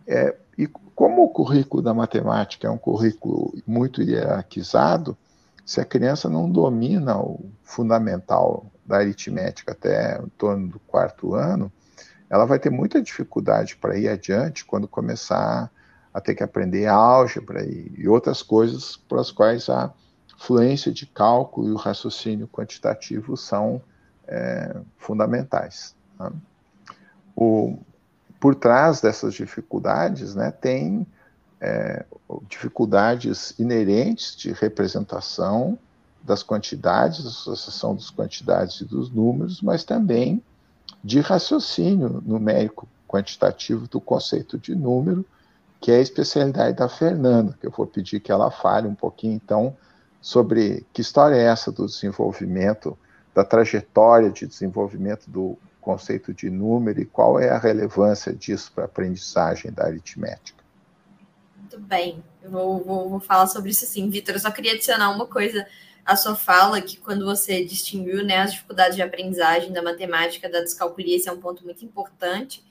É, 0.07 0.35
e 0.57 0.65
como 0.65 1.23
o 1.23 1.29
currículo 1.29 1.83
da 1.83 1.93
matemática 1.93 2.67
é 2.67 2.71
um 2.71 2.79
currículo 2.79 3.53
muito 3.67 4.01
hierarquizado, 4.01 5.15
se 5.65 5.79
a 5.79 5.85
criança 5.85 6.29
não 6.29 6.49
domina 6.49 7.17
o 7.17 7.49
fundamental 7.63 8.65
da 8.85 8.97
aritmética 8.97 9.71
até 9.71 10.19
em 10.19 10.29
torno 10.37 10.67
do 10.67 10.79
quarto 10.79 11.33
ano, 11.35 11.71
ela 12.29 12.45
vai 12.45 12.59
ter 12.59 12.69
muita 12.69 13.01
dificuldade 13.01 13.75
para 13.75 13.97
ir 13.97 14.07
adiante 14.07 14.65
quando 14.65 14.87
começar 14.87 15.71
a 16.13 16.21
ter 16.21 16.35
que 16.35 16.43
aprender 16.43 16.87
álgebra 16.87 17.63
e, 17.63 17.91
e 17.97 18.07
outras 18.07 18.41
coisas 18.41 18.97
para 18.97 19.21
as 19.21 19.31
quais 19.31 19.69
a 19.69 19.91
fluência 20.37 20.91
de 20.91 21.05
cálculo 21.05 21.69
e 21.69 21.71
o 21.71 21.77
raciocínio 21.77 22.47
quantitativo 22.47 23.37
são 23.37 23.81
é, 24.27 24.75
fundamentais. 24.97 25.95
Tá? 26.17 26.31
O, 27.35 27.77
por 28.39 28.55
trás 28.55 28.99
dessas 28.99 29.33
dificuldades, 29.33 30.35
né, 30.35 30.51
tem 30.51 31.07
é, 31.63 32.03
dificuldades 32.49 33.57
inerentes 33.57 34.35
de 34.35 34.51
representação 34.51 35.79
das 36.21 36.43
quantidades, 36.43 37.25
associação 37.25 37.95
das 37.95 38.09
quantidades 38.09 38.81
e 38.81 38.85
dos 38.85 39.09
números, 39.09 39.61
mas 39.61 39.85
também 39.85 40.43
de 41.01 41.21
raciocínio 41.21 42.21
numérico 42.25 42.85
quantitativo 43.07 43.87
do 43.87 44.01
conceito 44.01 44.57
de 44.57 44.75
número, 44.75 45.25
que 45.79 45.91
é 45.91 45.97
a 45.97 46.01
especialidade 46.01 46.75
da 46.77 46.89
Fernanda, 46.89 47.57
que 47.59 47.67
eu 47.67 47.71
vou 47.71 47.87
pedir 47.87 48.19
que 48.19 48.31
ela 48.31 48.51
fale 48.51 48.87
um 48.87 48.95
pouquinho, 48.95 49.33
então, 49.33 49.75
sobre 50.21 50.85
que 50.91 51.01
história 51.01 51.35
é 51.35 51.43
essa 51.43 51.71
do 51.71 51.85
desenvolvimento, 51.85 52.97
da 53.33 53.43
trajetória 53.43 54.29
de 54.29 54.47
desenvolvimento 54.47 55.29
do 55.29 55.57
conceito 55.79 56.33
de 56.33 56.49
número 56.49 57.01
e 57.01 57.05
qual 57.05 57.39
é 57.39 57.49
a 57.49 57.57
relevância 57.57 58.33
disso 58.33 58.71
para 58.73 58.83
a 58.83 58.85
aprendizagem 58.85 59.71
da 59.71 59.85
aritmética. 59.85 60.62
Muito 61.73 61.87
bem, 61.87 62.23
eu 62.43 62.51
vou, 62.51 62.83
vou, 62.83 63.09
vou 63.09 63.19
falar 63.19 63.47
sobre 63.47 63.71
isso 63.71 63.83
sim, 63.87 64.07
Vitor. 64.07 64.35
Eu 64.35 64.39
só 64.39 64.51
queria 64.51 64.73
adicionar 64.73 65.09
uma 65.09 65.25
coisa 65.25 65.65
à 66.05 66.15
sua 66.15 66.35
fala, 66.35 66.79
que 66.79 66.97
quando 66.97 67.25
você 67.25 67.65
distinguiu 67.65 68.23
né, 68.23 68.37
as 68.37 68.51
dificuldades 68.51 68.95
de 68.95 69.01
aprendizagem 69.01 69.73
da 69.73 69.81
matemática, 69.81 70.47
da 70.47 70.59
descalculia, 70.59 71.15
esse 71.15 71.27
é 71.27 71.31
um 71.31 71.39
ponto 71.39 71.65
muito 71.65 71.83
importante. 71.83 72.63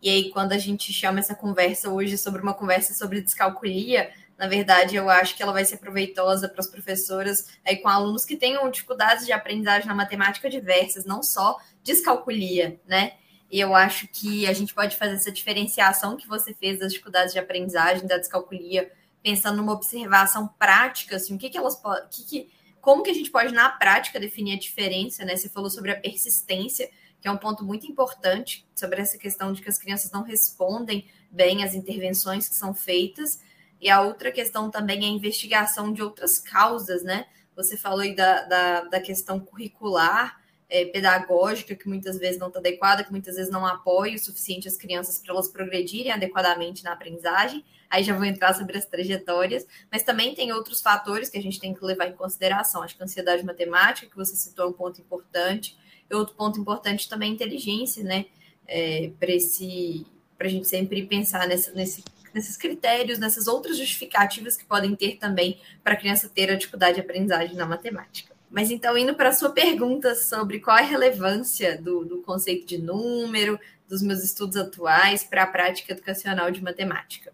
E 0.00 0.08
aí, 0.08 0.30
quando 0.30 0.52
a 0.52 0.58
gente 0.58 0.92
chama 0.92 1.18
essa 1.18 1.34
conversa 1.34 1.90
hoje 1.90 2.16
sobre 2.16 2.40
uma 2.40 2.54
conversa 2.54 2.94
sobre 2.94 3.20
descalculia, 3.20 4.12
na 4.38 4.46
verdade, 4.46 4.94
eu 4.94 5.10
acho 5.10 5.36
que 5.36 5.42
ela 5.42 5.52
vai 5.52 5.64
ser 5.64 5.78
proveitosa 5.78 6.48
para 6.48 6.60
as 6.60 6.68
professoras 6.68 7.48
aí 7.66 7.78
com 7.78 7.88
alunos 7.88 8.24
que 8.24 8.36
tenham 8.36 8.70
dificuldades 8.70 9.26
de 9.26 9.32
aprendizagem 9.32 9.88
na 9.88 9.96
matemática 9.96 10.48
diversas, 10.48 11.04
não 11.04 11.24
só 11.24 11.58
descalculia, 11.82 12.78
né? 12.86 13.14
E 13.54 13.60
eu 13.60 13.72
acho 13.72 14.08
que 14.08 14.48
a 14.48 14.52
gente 14.52 14.74
pode 14.74 14.96
fazer 14.96 15.14
essa 15.14 15.30
diferenciação 15.30 16.16
que 16.16 16.26
você 16.26 16.52
fez 16.52 16.80
das 16.80 16.92
dificuldades 16.92 17.32
de 17.32 17.38
aprendizagem, 17.38 18.04
da 18.04 18.18
descalculia, 18.18 18.90
pensando 19.22 19.58
numa 19.58 19.72
observação 19.72 20.48
prática, 20.58 21.14
assim, 21.14 21.36
o 21.36 21.38
que, 21.38 21.48
que 21.48 21.56
elas 21.56 21.76
podem. 21.76 22.02
Que 22.10 22.24
que, 22.24 22.50
como 22.80 23.04
que 23.04 23.10
a 23.10 23.14
gente 23.14 23.30
pode, 23.30 23.54
na 23.54 23.68
prática, 23.68 24.18
definir 24.18 24.56
a 24.56 24.58
diferença, 24.58 25.24
né? 25.24 25.36
Você 25.36 25.48
falou 25.48 25.70
sobre 25.70 25.92
a 25.92 26.00
persistência, 26.00 26.90
que 27.20 27.28
é 27.28 27.30
um 27.30 27.36
ponto 27.36 27.64
muito 27.64 27.86
importante, 27.86 28.66
sobre 28.74 29.00
essa 29.00 29.16
questão 29.16 29.52
de 29.52 29.62
que 29.62 29.68
as 29.68 29.78
crianças 29.78 30.10
não 30.10 30.24
respondem 30.24 31.06
bem 31.30 31.62
às 31.62 31.74
intervenções 31.74 32.48
que 32.48 32.56
são 32.56 32.74
feitas. 32.74 33.40
E 33.80 33.88
a 33.88 34.00
outra 34.00 34.32
questão 34.32 34.68
também 34.68 35.04
é 35.04 35.06
a 35.06 35.12
investigação 35.12 35.92
de 35.92 36.02
outras 36.02 36.40
causas, 36.40 37.04
né? 37.04 37.26
Você 37.54 37.76
falou 37.76 38.00
aí 38.00 38.16
da, 38.16 38.42
da, 38.46 38.80
da 38.80 39.00
questão 39.00 39.38
curricular, 39.38 40.42
é, 40.74 40.84
pedagógica, 40.86 41.76
que 41.76 41.88
muitas 41.88 42.18
vezes 42.18 42.36
não 42.36 42.48
está 42.48 42.58
adequada, 42.58 43.04
que 43.04 43.12
muitas 43.12 43.36
vezes 43.36 43.48
não 43.48 43.64
apoia 43.64 44.16
o 44.16 44.18
suficiente 44.18 44.66
as 44.66 44.76
crianças 44.76 45.20
para 45.20 45.32
elas 45.32 45.46
progredirem 45.46 46.10
adequadamente 46.10 46.82
na 46.82 46.92
aprendizagem. 46.92 47.64
Aí 47.88 48.02
já 48.02 48.12
vou 48.12 48.24
entrar 48.24 48.54
sobre 48.54 48.76
as 48.76 48.84
trajetórias, 48.84 49.64
mas 49.88 50.02
também 50.02 50.34
tem 50.34 50.52
outros 50.52 50.80
fatores 50.80 51.28
que 51.30 51.38
a 51.38 51.40
gente 51.40 51.60
tem 51.60 51.72
que 51.72 51.84
levar 51.84 52.08
em 52.08 52.12
consideração. 52.14 52.82
Acho 52.82 52.96
que 52.96 53.02
a 53.02 53.04
ansiedade 53.04 53.44
matemática, 53.44 54.10
que 54.10 54.16
você 54.16 54.34
citou, 54.34 54.64
é 54.64 54.68
um 54.68 54.72
ponto 54.72 55.00
importante. 55.00 55.78
E 56.10 56.14
outro 56.14 56.34
ponto 56.34 56.58
importante 56.58 57.08
também 57.08 57.28
é 57.28 57.32
a 57.32 57.34
inteligência, 57.36 58.02
né? 58.02 58.26
É, 58.66 59.12
para 59.16 60.48
a 60.48 60.50
gente 60.50 60.66
sempre 60.66 61.06
pensar 61.06 61.46
nessa, 61.46 61.70
nesse 61.70 62.02
nesses 62.34 62.56
critérios, 62.56 63.20
nessas 63.20 63.46
outras 63.46 63.78
justificativas 63.78 64.56
que 64.56 64.64
podem 64.64 64.96
ter 64.96 65.18
também 65.18 65.60
para 65.84 65.92
a 65.92 65.96
criança 65.96 66.28
ter 66.28 66.50
a 66.50 66.56
dificuldade 66.56 66.96
de 66.96 67.00
aprendizagem 67.00 67.54
na 67.54 67.64
matemática. 67.64 68.33
Mas 68.54 68.70
então, 68.70 68.96
indo 68.96 69.16
para 69.16 69.30
a 69.30 69.32
sua 69.32 69.50
pergunta 69.50 70.14
sobre 70.14 70.60
qual 70.60 70.78
é 70.78 70.82
a 70.82 70.86
relevância 70.86 71.76
do, 71.76 72.04
do 72.04 72.22
conceito 72.22 72.64
de 72.64 72.78
número, 72.78 73.58
dos 73.88 74.00
meus 74.00 74.22
estudos 74.22 74.56
atuais 74.56 75.24
para 75.24 75.42
a 75.42 75.46
prática 75.48 75.92
educacional 75.92 76.52
de 76.52 76.62
matemática. 76.62 77.32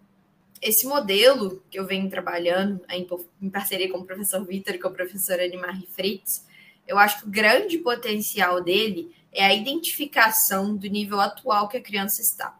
Esse 0.59 0.87
modelo 0.87 1.63
que 1.69 1.77
eu 1.77 1.85
venho 1.85 2.09
trabalhando 2.09 2.81
em, 2.89 3.07
parceria 3.51 3.87
com 3.91 3.99
o 3.99 4.03
professor 4.03 4.43
Vitor 4.43 4.73
e 4.73 4.79
com 4.79 4.87
a 4.87 4.91
professora 4.91 5.45
Animar 5.45 5.79
Fritz, 5.91 6.43
eu 6.87 6.97
acho 6.97 7.19
que 7.19 7.27
o 7.27 7.31
grande 7.31 7.77
potencial 7.77 8.59
dele 8.63 9.15
é 9.31 9.45
a 9.45 9.53
identificação 9.53 10.75
do 10.75 10.87
nível 10.87 11.19
atual 11.19 11.69
que 11.69 11.77
a 11.77 11.83
criança 11.83 12.19
está. 12.23 12.57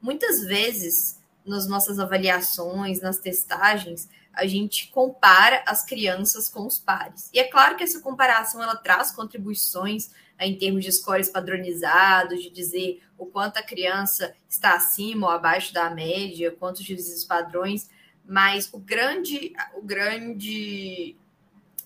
Muitas 0.00 0.44
vezes, 0.44 1.20
nas 1.44 1.66
nossas 1.66 1.98
avaliações, 1.98 3.00
nas 3.00 3.18
testagens, 3.18 4.08
a 4.36 4.46
gente 4.46 4.88
compara 4.88 5.62
as 5.66 5.84
crianças 5.84 6.48
com 6.48 6.66
os 6.66 6.78
pares. 6.78 7.30
E 7.32 7.38
é 7.38 7.44
claro 7.44 7.76
que 7.76 7.84
essa 7.84 8.00
comparação 8.00 8.62
ela 8.62 8.76
traz 8.76 9.12
contribuições 9.12 10.10
em 10.40 10.56
termos 10.58 10.84
de 10.84 10.92
scores 10.92 11.28
padronizados, 11.28 12.42
de 12.42 12.50
dizer 12.50 13.02
o 13.16 13.26
quanto 13.26 13.58
a 13.58 13.62
criança 13.62 14.34
está 14.48 14.74
acima 14.74 15.28
ou 15.28 15.32
abaixo 15.32 15.72
da 15.72 15.90
média, 15.90 16.50
quantos 16.50 16.84
desvios 16.84 17.24
padrões, 17.24 17.88
mas 18.26 18.68
o 18.72 18.78
grande, 18.78 19.52
o 19.74 19.82
grande 19.82 21.16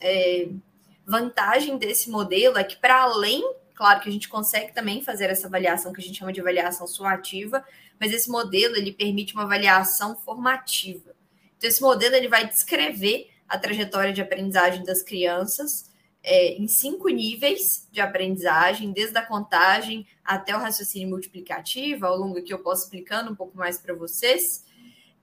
é, 0.00 0.49
vantagem 1.05 1.76
desse 1.76 2.11
modelo 2.11 2.57
é 2.59 2.64
que, 2.64 2.76
para 2.76 3.02
além, 3.02 3.43
claro 3.75 4.00
que 4.00 4.09
a 4.09 4.12
gente 4.12 4.28
consegue 4.28 4.73
também 4.73 5.02
fazer 5.02 5.31
essa 5.31 5.47
avaliação 5.47 5.93
que 5.93 6.00
a 6.00 6.05
gente 6.05 6.19
chama 6.19 6.33
de 6.33 6.40
avaliação 6.40 6.87
suativa, 6.87 7.64
mas 8.00 8.12
esse 8.12 8.31
modelo 8.31 8.76
ele 8.76 8.93
permite 8.93 9.35
uma 9.35 9.43
avaliação 9.43 10.17
formativa. 10.17 11.17
Então, 11.59 11.69
esse 11.69 11.83
modelo 11.83 12.15
ele 12.15 12.29
vai 12.29 12.49
descrever 12.49 13.29
a 13.47 13.59
trajetória 13.59 14.12
de 14.12 14.23
aprendizagem 14.23 14.85
das 14.85 15.03
crianças 15.03 15.88
é, 16.23 16.53
em 16.55 16.67
cinco 16.67 17.09
níveis 17.09 17.88
de 17.91 18.00
aprendizagem, 18.00 18.93
desde 18.93 19.17
a 19.19 19.25
contagem 19.25 20.07
até 20.25 20.55
o 20.55 20.61
raciocínio 20.61 21.09
multiplicativo, 21.09 22.07
ao 22.07 22.17
longo 22.17 22.43
que 22.43 22.53
eu 22.53 22.59
posso 22.59 22.85
explicando 22.85 23.31
um 23.31 23.35
pouco 23.35 23.57
mais 23.57 23.79
para 23.79 23.95
vocês. 23.95 24.67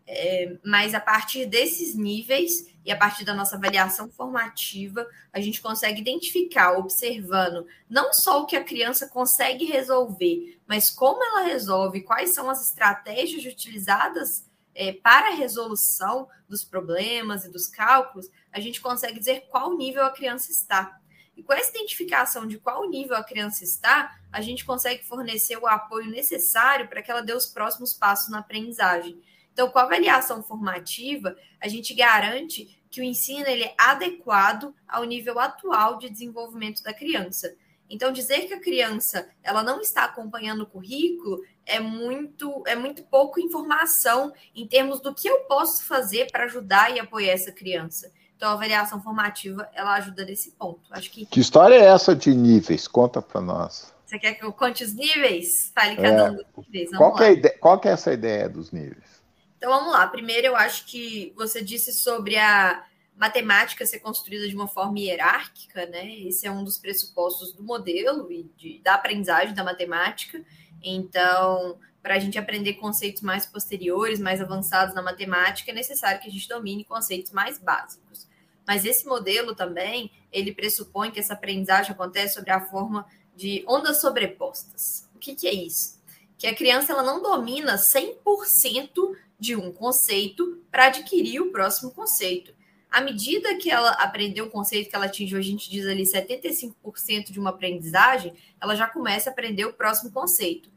É, 0.08 0.58
mas 0.64 0.94
a 0.94 1.00
partir 1.00 1.48
desses 1.48 1.96
níveis 1.96 2.72
e 2.86 2.92
a 2.92 2.98
partir 2.98 3.26
da 3.26 3.34
nossa 3.34 3.56
avaliação 3.56 4.08
formativa, 4.10 5.08
a 5.34 5.42
gente 5.42 5.62
consegue 5.62 6.02
identificar, 6.02 6.78
observando 6.78 7.66
não 7.90 8.14
só 8.14 8.42
o 8.42 8.46
que 8.46 8.56
a 8.56 8.64
criança 8.64 9.08
consegue 9.08 9.66
resolver, 9.66 10.60
mas 10.68 10.92
como 10.92 11.24
ela 11.24 11.42
resolve, 11.42 12.02
quais 12.02 12.32
são 12.32 12.50
as 12.50 12.62
estratégias 12.62 13.46
utilizadas 13.46 14.46
é, 14.76 14.92
para 14.92 15.30
a 15.30 15.36
resolução 15.36 16.28
dos 16.48 16.64
problemas 16.64 17.46
e 17.46 17.52
dos 17.52 17.68
cálculos, 17.68 18.30
a 18.52 18.60
gente 18.60 18.82
consegue 18.82 19.18
dizer 19.18 19.48
qual 19.50 19.76
nível 19.76 20.04
a 20.04 20.12
criança 20.12 20.52
está. 20.52 21.00
E 21.36 21.42
com 21.42 21.54
essa 21.54 21.72
identificação 21.72 22.46
de 22.46 22.58
qual 22.60 22.88
nível 22.90 23.16
a 23.16 23.24
criança 23.24 23.64
está, 23.64 24.18
a 24.32 24.42
gente 24.42 24.64
consegue 24.64 25.04
fornecer 25.04 25.58
o 25.58 25.68
apoio 25.68 26.10
necessário 26.10 26.88
para 26.88 27.02
que 27.02 27.10
ela 27.10 27.22
dê 27.22 27.34
os 27.34 27.46
próximos 27.46 27.94
passos 27.94 28.30
na 28.30 28.40
aprendizagem. 28.40 29.22
Então, 29.52 29.70
com 29.70 29.80
a 29.80 29.84
avaliação 29.84 30.44
formativa, 30.44 31.36
a 31.60 31.68
gente 31.68 31.94
garante 31.94 32.78
que 32.90 33.02
o 33.02 33.04
ensino 33.04 33.48
ele 33.48 33.64
é 33.64 33.76
adequado 33.78 34.74
ao 34.88 35.04
nível 35.04 35.40
atual 35.40 35.98
de 35.98 36.10
desenvolvimento 36.10 36.84
da 36.84 36.94
criança. 36.94 37.56
Então, 37.90 38.12
dizer 38.12 38.48
que 38.48 38.54
a 38.54 38.60
criança 38.60 39.28
ela 39.44 39.64
não 39.64 39.80
está 39.80 40.06
acompanhando 40.06 40.62
o 40.62 40.66
currículo 40.66 41.42
é 41.66 41.80
muito, 41.80 42.64
é 42.66 42.76
muito 42.76 43.04
pouco 43.04 43.40
informação 43.40 44.34
em 44.56 44.68
termos 44.68 45.00
do 45.00 45.14
que 45.14 45.28
eu 45.28 45.42
posso 45.42 45.84
fazer 45.86 46.32
para 46.32 46.46
ajudar 46.46 46.96
e 46.96 47.00
apoiar 47.00 47.32
essa 47.32 47.52
criança. 47.52 48.12
Então, 48.36 48.50
a 48.50 48.54
avaliação 48.54 49.02
formativa 49.02 49.70
ela 49.74 49.94
ajuda 49.96 50.26
nesse 50.26 50.52
ponto. 50.52 50.82
Acho 50.92 51.10
que. 51.12 51.26
Que 51.26 51.40
história 51.40 51.76
é 51.76 51.86
essa 51.86 52.16
de 52.16 52.34
níveis? 52.34 52.88
Conta 52.88 53.22
para 53.22 53.40
nós. 53.40 53.94
Você 54.06 54.20
quer 54.20 54.34
que 54.34 54.46
eu 54.46 54.54
conte 54.54 54.84
os 54.84 54.94
níveis? 54.94 55.72
Fale 55.74 55.96
cada 55.96 56.28
é. 56.28 56.32
um 56.32 56.36
dos 56.36 56.46
níveis. 56.68 56.92
Vamos 56.92 57.18
qual, 57.18 57.24
é 57.24 57.32
ideia, 57.34 57.58
qual 57.60 57.82
é 57.84 57.88
essa 57.90 58.14
ideia 58.14 58.50
dos 58.50 58.72
níveis? 58.72 59.24
Então 59.58 59.72
vamos 59.72 59.94
lá. 59.94 60.06
Primeiro, 60.08 60.48
eu 60.48 60.56
acho 60.56 60.86
que 60.86 61.34
você 61.36 61.64
disse 61.64 61.92
sobre 61.92 62.38
a 62.38 62.84
matemática 63.16 63.86
ser 63.86 64.00
construída 64.00 64.48
de 64.48 64.56
uma 64.56 64.68
forma 64.68 65.00
hierárquica, 65.00 65.86
né? 65.86 66.20
Esse 66.20 66.46
é 66.46 66.52
um 66.52 66.64
dos 66.64 66.78
pressupostos 66.78 67.54
do 67.54 67.64
modelo 67.64 68.32
e 68.32 68.44
de, 68.58 68.80
da 68.80 68.96
aprendizagem 68.96 69.54
da 69.54 69.64
matemática. 69.64 70.44
Então, 70.84 71.80
para 72.02 72.16
a 72.16 72.20
gente 72.20 72.38
aprender 72.38 72.74
conceitos 72.74 73.22
mais 73.22 73.46
posteriores, 73.46 74.20
mais 74.20 74.42
avançados 74.42 74.94
na 74.94 75.02
matemática, 75.02 75.72
é 75.72 75.74
necessário 75.74 76.22
que 76.22 76.28
a 76.28 76.32
gente 76.32 76.48
domine 76.48 76.84
conceitos 76.84 77.32
mais 77.32 77.58
básicos. 77.58 78.28
Mas 78.68 78.84
esse 78.84 79.06
modelo 79.06 79.56
também, 79.56 80.12
ele 80.32 80.54
pressupõe 80.54 81.12
que 81.12 81.20
essa 81.20 81.34
aprendizagem 81.34 81.92
acontece 81.92 82.36
sobre 82.36 82.52
a 82.52 82.60
forma 82.60 83.08
de 83.36 83.64
ondas 83.68 84.02
sobrepostas. 84.02 85.08
O 85.16 85.20
que, 85.20 85.36
que 85.36 85.48
é 85.48 85.54
isso? 85.54 86.02
Que 86.38 86.48
a 86.48 86.56
criança 86.56 86.92
ela 86.92 87.04
não 87.04 87.22
domina 87.22 87.76
100% 87.76 89.16
de 89.40 89.56
um 89.56 89.72
conceito 89.72 90.64
para 90.72 90.88
adquirir 90.88 91.42
o 91.42 91.52
próximo 91.52 91.92
conceito. 91.92 92.55
À 92.96 93.02
medida 93.02 93.54
que 93.56 93.70
ela 93.70 93.90
aprendeu 93.92 94.46
o 94.46 94.50
conceito 94.50 94.90
que 94.90 94.96
ela 94.96 95.08
atingiu, 95.08 95.38
a 95.38 95.42
gente 95.42 95.70
diz 95.70 95.86
ali 95.86 96.04
75% 96.04 97.30
de 97.30 97.38
uma 97.38 97.50
aprendizagem, 97.50 98.34
ela 98.62 98.74
já 98.74 98.88
começa 98.88 99.30
a 99.30 99.34
aprender 99.34 99.66
o 99.66 99.74
próximo 99.74 100.14
conceito. 100.14 100.70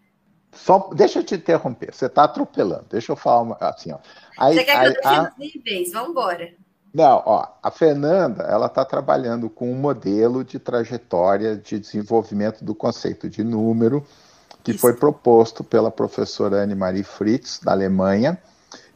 Só, 0.51 0.91
deixa 0.93 1.21
eu 1.21 1.23
te 1.23 1.37
interromper, 1.37 1.95
você 1.95 2.07
está 2.07 2.25
atropelando. 2.25 2.87
Deixa 2.91 3.13
eu 3.13 3.17
falar 3.17 3.43
uma, 3.43 3.57
assim, 3.61 3.93
ó. 3.93 3.99
Aí, 4.37 4.53
você 4.53 4.65
quer 4.65 4.81
que 4.81 4.87
eu 4.89 4.93
defina 4.95 5.31
os 5.31 5.39
níveis? 5.39 5.93
Vamos 5.93 6.11
embora. 6.11 6.55
Não, 6.93 7.23
ó, 7.25 7.47
a 7.63 7.71
Fernanda, 7.71 8.43
ela 8.43 8.67
está 8.67 8.85
trabalhando 8.85 9.49
com 9.49 9.71
um 9.71 9.77
modelo 9.77 10.43
de 10.43 10.59
trajetória 10.59 11.57
de 11.57 11.79
desenvolvimento 11.79 12.65
do 12.65 12.75
conceito 12.75 13.31
de 13.31 13.45
número 13.45 14.05
que 14.65 14.73
Isso. 14.73 14.81
foi 14.81 14.95
proposto 14.95 15.63
pela 15.63 15.89
professora 15.89 16.65
Anne-Marie 16.65 17.05
Fritz, 17.05 17.61
da 17.61 17.71
Alemanha, 17.71 18.37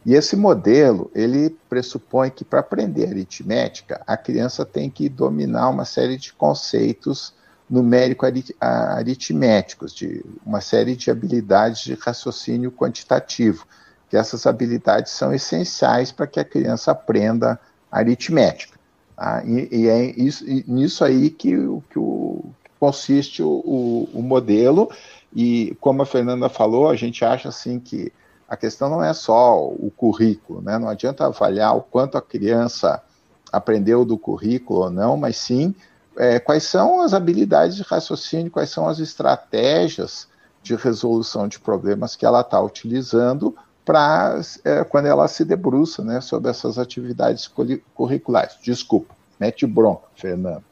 e 0.05 0.15
esse 0.15 0.35
modelo, 0.35 1.09
ele 1.15 1.57
pressupõe 1.69 2.29
que 2.31 2.45
para 2.45 2.59
aprender 2.61 3.09
aritmética, 3.09 4.03
a 4.07 4.17
criança 4.17 4.65
tem 4.65 4.89
que 4.91 5.09
dominar 5.09 5.69
uma 5.69 5.85
série 5.85 6.17
de 6.17 6.33
conceitos 6.33 7.33
numérico-aritméticos, 7.71 9.95
de 9.95 10.25
uma 10.45 10.61
série 10.61 10.97
de 10.97 11.09
habilidades 11.11 11.83
de 11.83 11.95
raciocínio 11.95 12.73
quantitativo, 12.73 13.65
que 14.11 14.17
essas 14.17 14.45
habilidades 14.45 15.13
são 15.13 15.33
essenciais 15.33 16.11
para 16.11 16.27
que 16.27 16.41
a 16.41 16.45
criança 16.45 16.91
aprenda 16.91 17.61
aritmética. 17.91 18.79
Tá? 19.17 19.43
E, 19.47 19.69
e, 19.71 19.89
é 19.89 20.05
isso, 20.21 20.45
e 20.47 20.65
nisso 20.67 21.05
aí 21.05 21.31
que, 21.31 21.53
que, 21.91 21.99
o, 21.99 22.45
que 22.65 22.71
consiste 22.79 23.43
o, 23.43 23.49
o, 23.49 24.09
o 24.13 24.23
modelo, 24.23 24.91
e 25.35 25.75
como 25.81 26.03
a 26.03 26.07
Fernanda 26.07 26.49
falou, 26.49 26.91
a 26.91 26.97
gente 26.97 27.25
acha 27.25 27.49
assim 27.49 27.79
que 27.79 28.13
a 28.53 28.57
questão 28.57 28.91
não 28.91 29.03
é 29.03 29.15
só 29.15 29.67
o 29.67 29.91
currículo, 29.97 30.61
né? 30.61 30.79
Não 30.79 30.87
adianta 30.87 31.25
avaliar 31.25 31.75
o 31.75 31.81
quanto 31.81 32.19
a 32.19 32.23
criança 32.23 33.03
aprendeu 33.51 34.05
do 34.05 34.19
currículo 34.19 34.81
ou 34.81 34.91
não, 34.91 35.17
mas 35.17 35.39
sim 35.39 35.75
é, 36.19 36.39
quais 36.39 36.65
são 36.65 37.01
as 37.01 37.15
habilidades 37.15 37.77
de 37.77 37.83
raciocínio, 37.83 38.53
quais 38.53 38.69
são 38.69 38.87
as 38.87 38.99
estratégias 38.99 40.29
de 40.63 40.75
resolução 40.75 41.49
de 41.49 41.59
problemas 41.59 42.15
que 42.15 42.27
ela 42.27 42.43
está 42.43 42.61
utilizando 42.61 43.57
para 43.87 44.39
é, 44.67 44.85
quando 44.85 45.07
ela 45.07 45.27
se 45.29 45.47
debruça 45.47 46.05
né, 46.05 46.21
sobre 46.21 46.51
essas 46.51 46.79
atividades 46.79 47.51
curriculares. 47.95 48.59
Desculpa, 48.63 49.17
mete 49.41 49.67
bronca, 49.67 50.09
Fernando. 50.15 50.63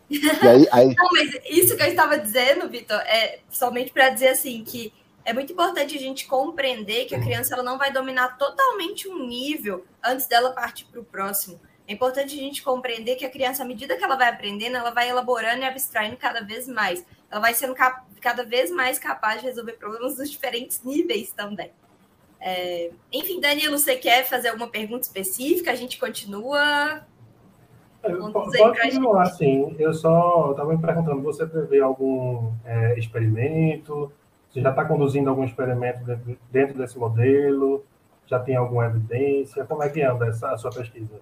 Aí, 0.42 0.68
aí... 0.70 0.92
Não, 0.94 1.08
mas 1.14 1.30
isso 1.48 1.74
que 1.74 1.82
eu 1.82 1.86
estava 1.86 2.18
dizendo, 2.18 2.68
Vitor, 2.68 3.00
é 3.06 3.38
somente 3.48 3.90
para 3.90 4.10
dizer 4.10 4.28
assim 4.28 4.62
que 4.62 4.92
é 5.24 5.32
muito 5.32 5.52
importante 5.52 5.96
a 5.96 6.00
gente 6.00 6.26
compreender 6.26 7.04
que 7.04 7.14
a 7.14 7.20
criança 7.20 7.54
ela 7.54 7.62
não 7.62 7.78
vai 7.78 7.92
dominar 7.92 8.38
totalmente 8.38 9.08
um 9.08 9.26
nível 9.26 9.84
antes 10.02 10.26
dela 10.26 10.52
partir 10.52 10.86
para 10.86 11.00
o 11.00 11.04
próximo. 11.04 11.60
É 11.86 11.92
importante 11.92 12.34
a 12.34 12.38
gente 12.38 12.62
compreender 12.62 13.16
que 13.16 13.24
a 13.24 13.30
criança, 13.30 13.62
à 13.62 13.66
medida 13.66 13.96
que 13.96 14.04
ela 14.04 14.16
vai 14.16 14.28
aprendendo, 14.28 14.76
ela 14.76 14.90
vai 14.90 15.10
elaborando 15.10 15.62
e 15.62 15.64
abstraindo 15.64 16.16
cada 16.16 16.40
vez 16.40 16.68
mais. 16.68 17.04
Ela 17.30 17.40
vai 17.40 17.52
sendo 17.52 17.74
cada 18.20 18.44
vez 18.44 18.70
mais 18.70 18.98
capaz 18.98 19.40
de 19.40 19.46
resolver 19.48 19.72
problemas 19.72 20.16
dos 20.16 20.30
diferentes 20.30 20.82
níveis 20.84 21.32
também. 21.32 21.72
É... 22.40 22.90
Enfim, 23.12 23.40
Danilo, 23.40 23.76
você 23.78 23.96
quer 23.96 24.24
fazer 24.24 24.48
alguma 24.48 24.68
pergunta 24.68 25.02
específica? 25.02 25.72
A 25.72 25.74
gente 25.74 25.98
continua. 25.98 27.04
Pode 28.00 28.80
continuar, 28.80 29.26
sim. 29.26 29.76
Eu 29.78 29.92
só 29.92 30.52
estava 30.52 30.72
me 30.72 30.80
perguntando, 30.80 31.20
você 31.22 31.46
prevê 31.46 31.80
algum 31.80 32.52
é, 32.64 32.98
experimento? 32.98 34.10
Você 34.52 34.60
já 34.60 34.70
está 34.70 34.84
conduzindo 34.84 35.30
algum 35.30 35.44
experimento 35.44 36.04
dentro, 36.04 36.38
dentro, 36.50 36.78
desse 36.78 36.98
modelo? 36.98 37.84
Já 38.26 38.38
tem 38.38 38.56
alguma 38.56 38.86
evidência? 38.86 39.64
Como 39.64 39.82
é 39.82 39.88
que 39.88 40.02
anda 40.02 40.26
essa, 40.26 40.50
a 40.50 40.58
sua 40.58 40.70
pesquisa? 40.70 41.20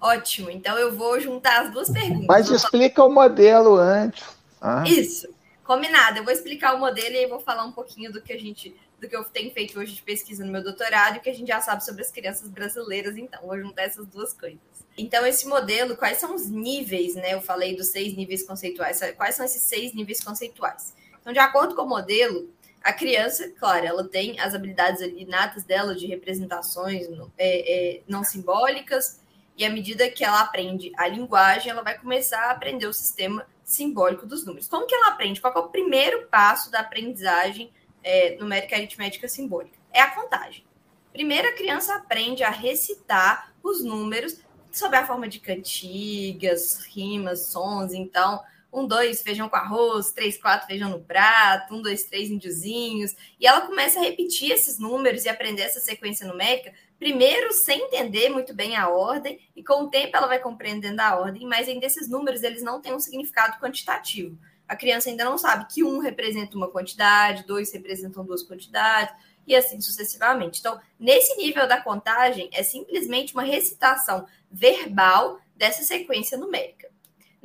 Ótimo, 0.00 0.50
então 0.50 0.78
eu 0.78 0.94
vou 0.94 1.18
juntar 1.20 1.62
as 1.62 1.72
duas 1.72 1.88
perguntas. 1.92 2.26
Mas 2.26 2.50
explica 2.50 3.04
o 3.04 3.10
modelo 3.10 3.76
antes. 3.76 4.24
Ah. 4.60 4.84
Isso, 4.86 5.28
combinado. 5.64 6.18
Eu 6.18 6.24
vou 6.24 6.32
explicar 6.32 6.74
o 6.74 6.78
modelo 6.78 7.14
e 7.14 7.18
aí 7.18 7.26
vou 7.26 7.40
falar 7.40 7.64
um 7.64 7.72
pouquinho 7.72 8.10
do 8.10 8.22
que 8.22 8.32
a 8.32 8.38
gente, 8.38 8.74
do 9.00 9.08
que 9.08 9.14
eu 9.14 9.24
tenho 9.24 9.52
feito 9.52 9.78
hoje 9.78 9.94
de 9.94 10.02
pesquisa 10.02 10.44
no 10.44 10.52
meu 10.52 10.62
doutorado 10.62 11.16
e 11.16 11.18
o 11.18 11.20
que 11.20 11.30
a 11.30 11.34
gente 11.34 11.48
já 11.48 11.60
sabe 11.60 11.84
sobre 11.84 12.02
as 12.02 12.10
crianças 12.10 12.48
brasileiras. 12.48 13.18
Então, 13.18 13.40
vou 13.46 13.58
juntar 13.58 13.82
essas 13.82 14.06
duas 14.06 14.32
coisas. 14.32 14.60
Então, 14.96 15.26
esse 15.26 15.46
modelo, 15.46 15.94
quais 15.94 16.16
são 16.16 16.34
os 16.34 16.48
níveis, 16.48 17.14
né? 17.16 17.34
Eu 17.34 17.42
falei 17.42 17.76
dos 17.76 17.88
seis 17.88 18.16
níveis 18.16 18.42
conceituais. 18.42 18.98
Quais 19.14 19.34
são 19.34 19.44
esses 19.44 19.60
seis 19.60 19.94
níveis 19.94 20.22
conceituais? 20.22 20.94
Então, 21.26 21.32
de 21.32 21.40
acordo 21.40 21.74
com 21.74 21.82
o 21.82 21.88
modelo, 21.88 22.48
a 22.80 22.92
criança, 22.92 23.50
claro, 23.58 23.84
ela 23.84 24.06
tem 24.06 24.38
as 24.38 24.54
habilidades 24.54 25.00
inatas 25.00 25.64
dela 25.64 25.92
de 25.92 26.06
representações 26.06 27.08
é, 27.36 27.96
é, 27.96 28.02
não 28.06 28.22
simbólicas, 28.22 29.20
e 29.56 29.64
à 29.64 29.68
medida 29.68 30.08
que 30.08 30.24
ela 30.24 30.40
aprende 30.40 30.92
a 30.96 31.08
linguagem, 31.08 31.72
ela 31.72 31.82
vai 31.82 31.98
começar 31.98 32.38
a 32.42 32.50
aprender 32.52 32.86
o 32.86 32.92
sistema 32.92 33.44
simbólico 33.64 34.24
dos 34.24 34.46
números. 34.46 34.68
Como 34.68 34.86
que 34.86 34.94
ela 34.94 35.08
aprende? 35.08 35.40
Qual 35.40 35.52
é 35.52 35.58
o 35.58 35.68
primeiro 35.68 36.28
passo 36.28 36.70
da 36.70 36.78
aprendizagem 36.78 37.72
é, 38.04 38.36
numérica 38.36 38.76
aritmética 38.76 39.26
simbólica? 39.26 39.76
É 39.92 40.02
a 40.02 40.12
contagem. 40.12 40.64
Primeiro, 41.12 41.48
a 41.48 41.54
criança 41.54 41.96
aprende 41.96 42.44
a 42.44 42.50
recitar 42.50 43.52
os 43.64 43.82
números 43.82 44.38
sob 44.70 44.96
a 44.96 45.04
forma 45.04 45.26
de 45.26 45.40
cantigas, 45.40 46.84
rimas, 46.84 47.46
sons. 47.46 47.92
Então, 47.92 48.44
um, 48.76 48.86
dois, 48.86 49.22
feijão 49.22 49.48
com 49.48 49.56
arroz, 49.56 50.12
três, 50.12 50.36
quatro, 50.36 50.66
feijão 50.66 50.90
no 50.90 51.00
prato, 51.00 51.74
um, 51.74 51.80
dois, 51.80 52.04
três, 52.04 52.30
índiozinhos. 52.30 53.14
E 53.40 53.46
ela 53.46 53.62
começa 53.62 53.98
a 53.98 54.02
repetir 54.02 54.52
esses 54.52 54.78
números 54.78 55.24
e 55.24 55.28
aprender 55.28 55.62
essa 55.62 55.80
sequência 55.80 56.26
numérica, 56.26 56.74
primeiro 56.98 57.52
sem 57.52 57.80
entender 57.80 58.28
muito 58.28 58.54
bem 58.54 58.76
a 58.76 58.88
ordem, 58.88 59.40
e 59.56 59.64
com 59.64 59.84
o 59.84 59.88
tempo 59.88 60.16
ela 60.16 60.26
vai 60.26 60.38
compreendendo 60.38 61.00
a 61.00 61.18
ordem, 61.18 61.46
mas 61.46 61.68
ainda 61.68 61.86
esses 61.86 62.08
números 62.08 62.42
eles 62.42 62.62
não 62.62 62.80
têm 62.80 62.94
um 62.94 63.00
significado 63.00 63.58
quantitativo. 63.58 64.38
A 64.68 64.76
criança 64.76 65.08
ainda 65.08 65.24
não 65.24 65.38
sabe 65.38 65.66
que 65.72 65.82
um 65.82 65.98
representa 65.98 66.56
uma 66.56 66.68
quantidade, 66.68 67.46
dois 67.46 67.72
representam 67.72 68.24
duas 68.24 68.42
quantidades, 68.42 69.14
e 69.46 69.54
assim 69.54 69.80
sucessivamente. 69.80 70.58
Então, 70.58 70.78
nesse 70.98 71.36
nível 71.36 71.68
da 71.68 71.80
contagem, 71.80 72.50
é 72.52 72.62
simplesmente 72.62 73.32
uma 73.32 73.44
recitação 73.44 74.26
verbal 74.50 75.40
dessa 75.54 75.82
sequência 75.84 76.36
numérica. 76.36 76.88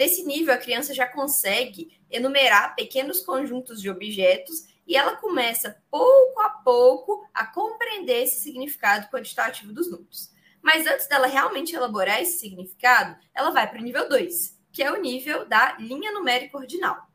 Nesse 0.02 0.24
nível, 0.24 0.52
a 0.52 0.58
criança 0.58 0.96
já 0.96 1.06
consegue 1.06 2.02
enumerar 2.10 2.76
pequenos 2.76 3.22
conjuntos 3.22 3.80
de 3.80 3.88
objetos 3.88 4.66
e 4.88 4.98
ela 4.98 5.16
começa, 5.16 5.80
pouco 5.92 6.42
a 6.42 6.50
pouco, 6.50 7.24
a 7.32 7.46
compreender 7.46 8.24
esse 8.24 8.42
significado 8.42 9.12
quantitativo 9.12 9.72
dos 9.72 9.92
números. 9.92 10.32
Mas 10.60 10.88
antes 10.88 11.06
dela 11.06 11.28
realmente 11.28 11.76
elaborar 11.76 12.20
esse 12.20 12.40
significado, 12.40 13.16
ela 13.32 13.52
vai 13.52 13.70
para 13.70 13.78
o 13.78 13.84
nível 13.84 14.10
2, 14.10 14.60
que 14.72 14.82
é 14.82 14.92
o 14.92 15.00
nível 15.00 15.48
da 15.48 15.78
linha 15.78 16.12
numérica 16.12 16.58
ordinal. 16.58 17.08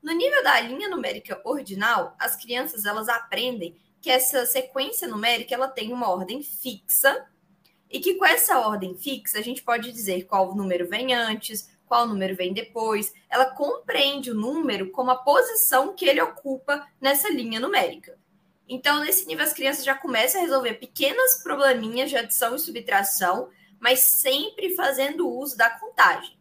No 0.00 0.12
nível 0.12 0.44
da 0.44 0.60
linha 0.60 0.88
numérica 0.88 1.42
ordinal, 1.44 2.14
as 2.16 2.36
crianças 2.36 2.84
elas 2.84 3.08
aprendem 3.08 3.76
que 4.00 4.08
essa 4.08 4.46
sequência 4.46 5.08
numérica 5.08 5.52
ela 5.52 5.66
tem 5.66 5.92
uma 5.92 6.08
ordem 6.08 6.44
fixa 6.44 7.26
e 7.90 7.98
que 7.98 8.14
com 8.14 8.24
essa 8.24 8.60
ordem 8.60 8.96
fixa 8.96 9.36
a 9.36 9.42
gente 9.42 9.64
pode 9.64 9.90
dizer 9.90 10.26
qual 10.26 10.54
número 10.54 10.88
vem 10.88 11.12
antes, 11.12 11.68
qual 11.90 12.06
número 12.06 12.36
vem 12.36 12.52
depois. 12.52 13.12
Ela 13.28 13.46
compreende 13.46 14.30
o 14.30 14.34
número 14.34 14.92
como 14.92 15.10
a 15.10 15.16
posição 15.16 15.92
que 15.92 16.04
ele 16.04 16.22
ocupa 16.22 16.86
nessa 17.00 17.28
linha 17.28 17.58
numérica. 17.58 18.16
Então, 18.68 19.00
nesse 19.00 19.26
nível, 19.26 19.44
as 19.44 19.52
crianças 19.52 19.84
já 19.84 19.96
começam 19.96 20.40
a 20.40 20.44
resolver 20.44 20.74
pequenas 20.74 21.42
probleminhas 21.42 22.08
de 22.08 22.16
adição 22.16 22.54
e 22.54 22.60
subtração, 22.60 23.48
mas 23.80 23.98
sempre 23.98 24.76
fazendo 24.76 25.28
uso 25.28 25.56
da 25.56 25.68
contagem. 25.68 26.38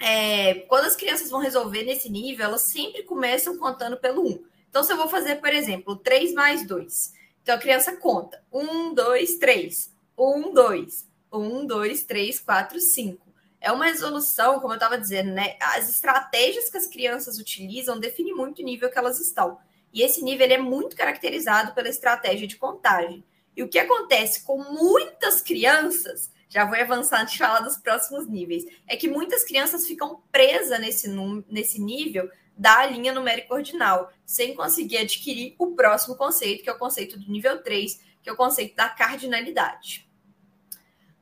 É, 0.00 0.54
quando 0.66 0.86
as 0.86 0.96
crianças 0.96 1.30
vão 1.30 1.38
resolver 1.38 1.84
nesse 1.84 2.10
nível, 2.10 2.46
elas 2.46 2.62
sempre 2.62 3.04
começam 3.04 3.56
contando 3.56 3.96
pelo 3.98 4.26
1. 4.26 4.44
Então, 4.68 4.82
se 4.82 4.92
eu 4.92 4.96
vou 4.96 5.08
fazer, 5.08 5.36
por 5.36 5.54
exemplo, 5.54 5.94
3 5.94 6.34
mais 6.34 6.66
2. 6.66 7.14
Então, 7.40 7.54
a 7.54 7.58
criança 7.58 7.96
conta 7.96 8.42
1, 8.52 8.94
2, 8.94 9.38
3. 9.38 9.94
1, 10.18 10.52
2. 10.52 11.08
1, 11.32 11.66
2, 11.66 12.02
3, 12.02 12.40
4, 12.40 12.80
5 12.80 13.27
é 13.60 13.72
uma 13.72 13.86
resolução, 13.86 14.60
como 14.60 14.72
eu 14.72 14.76
estava 14.76 14.98
dizendo, 14.98 15.32
né? 15.32 15.56
As 15.60 15.88
estratégias 15.88 16.70
que 16.70 16.76
as 16.76 16.86
crianças 16.86 17.38
utilizam 17.38 17.98
definem 17.98 18.34
muito 18.34 18.62
o 18.62 18.64
nível 18.64 18.90
que 18.90 18.98
elas 18.98 19.20
estão. 19.20 19.58
E 19.92 20.02
esse 20.02 20.22
nível 20.22 20.46
é 20.46 20.58
muito 20.58 20.94
caracterizado 20.96 21.74
pela 21.74 21.88
estratégia 21.88 22.46
de 22.46 22.56
contagem. 22.56 23.24
E 23.56 23.62
o 23.62 23.68
que 23.68 23.78
acontece 23.78 24.44
com 24.44 24.58
muitas 24.62 25.40
crianças, 25.40 26.30
já 26.48 26.64
vou 26.64 26.78
avançar 26.78 27.20
antes 27.20 27.32
de 27.32 27.38
falar 27.38 27.60
dos 27.60 27.76
próximos 27.76 28.28
níveis, 28.28 28.64
é 28.86 28.96
que 28.96 29.08
muitas 29.08 29.44
crianças 29.44 29.86
ficam 29.86 30.22
presas 30.30 30.78
nesse, 30.80 31.08
nesse 31.48 31.80
nível 31.80 32.30
da 32.56 32.86
linha 32.86 33.12
numérica 33.12 33.54
ordinal, 33.54 34.12
sem 34.24 34.54
conseguir 34.54 34.98
adquirir 34.98 35.54
o 35.58 35.72
próximo 35.72 36.16
conceito, 36.16 36.62
que 36.62 36.70
é 36.70 36.72
o 36.72 36.78
conceito 36.78 37.18
do 37.18 37.30
nível 37.30 37.62
3, 37.62 38.00
que 38.22 38.28
é 38.28 38.32
o 38.32 38.36
conceito 38.36 38.74
da 38.74 38.88
cardinalidade. 38.88 40.07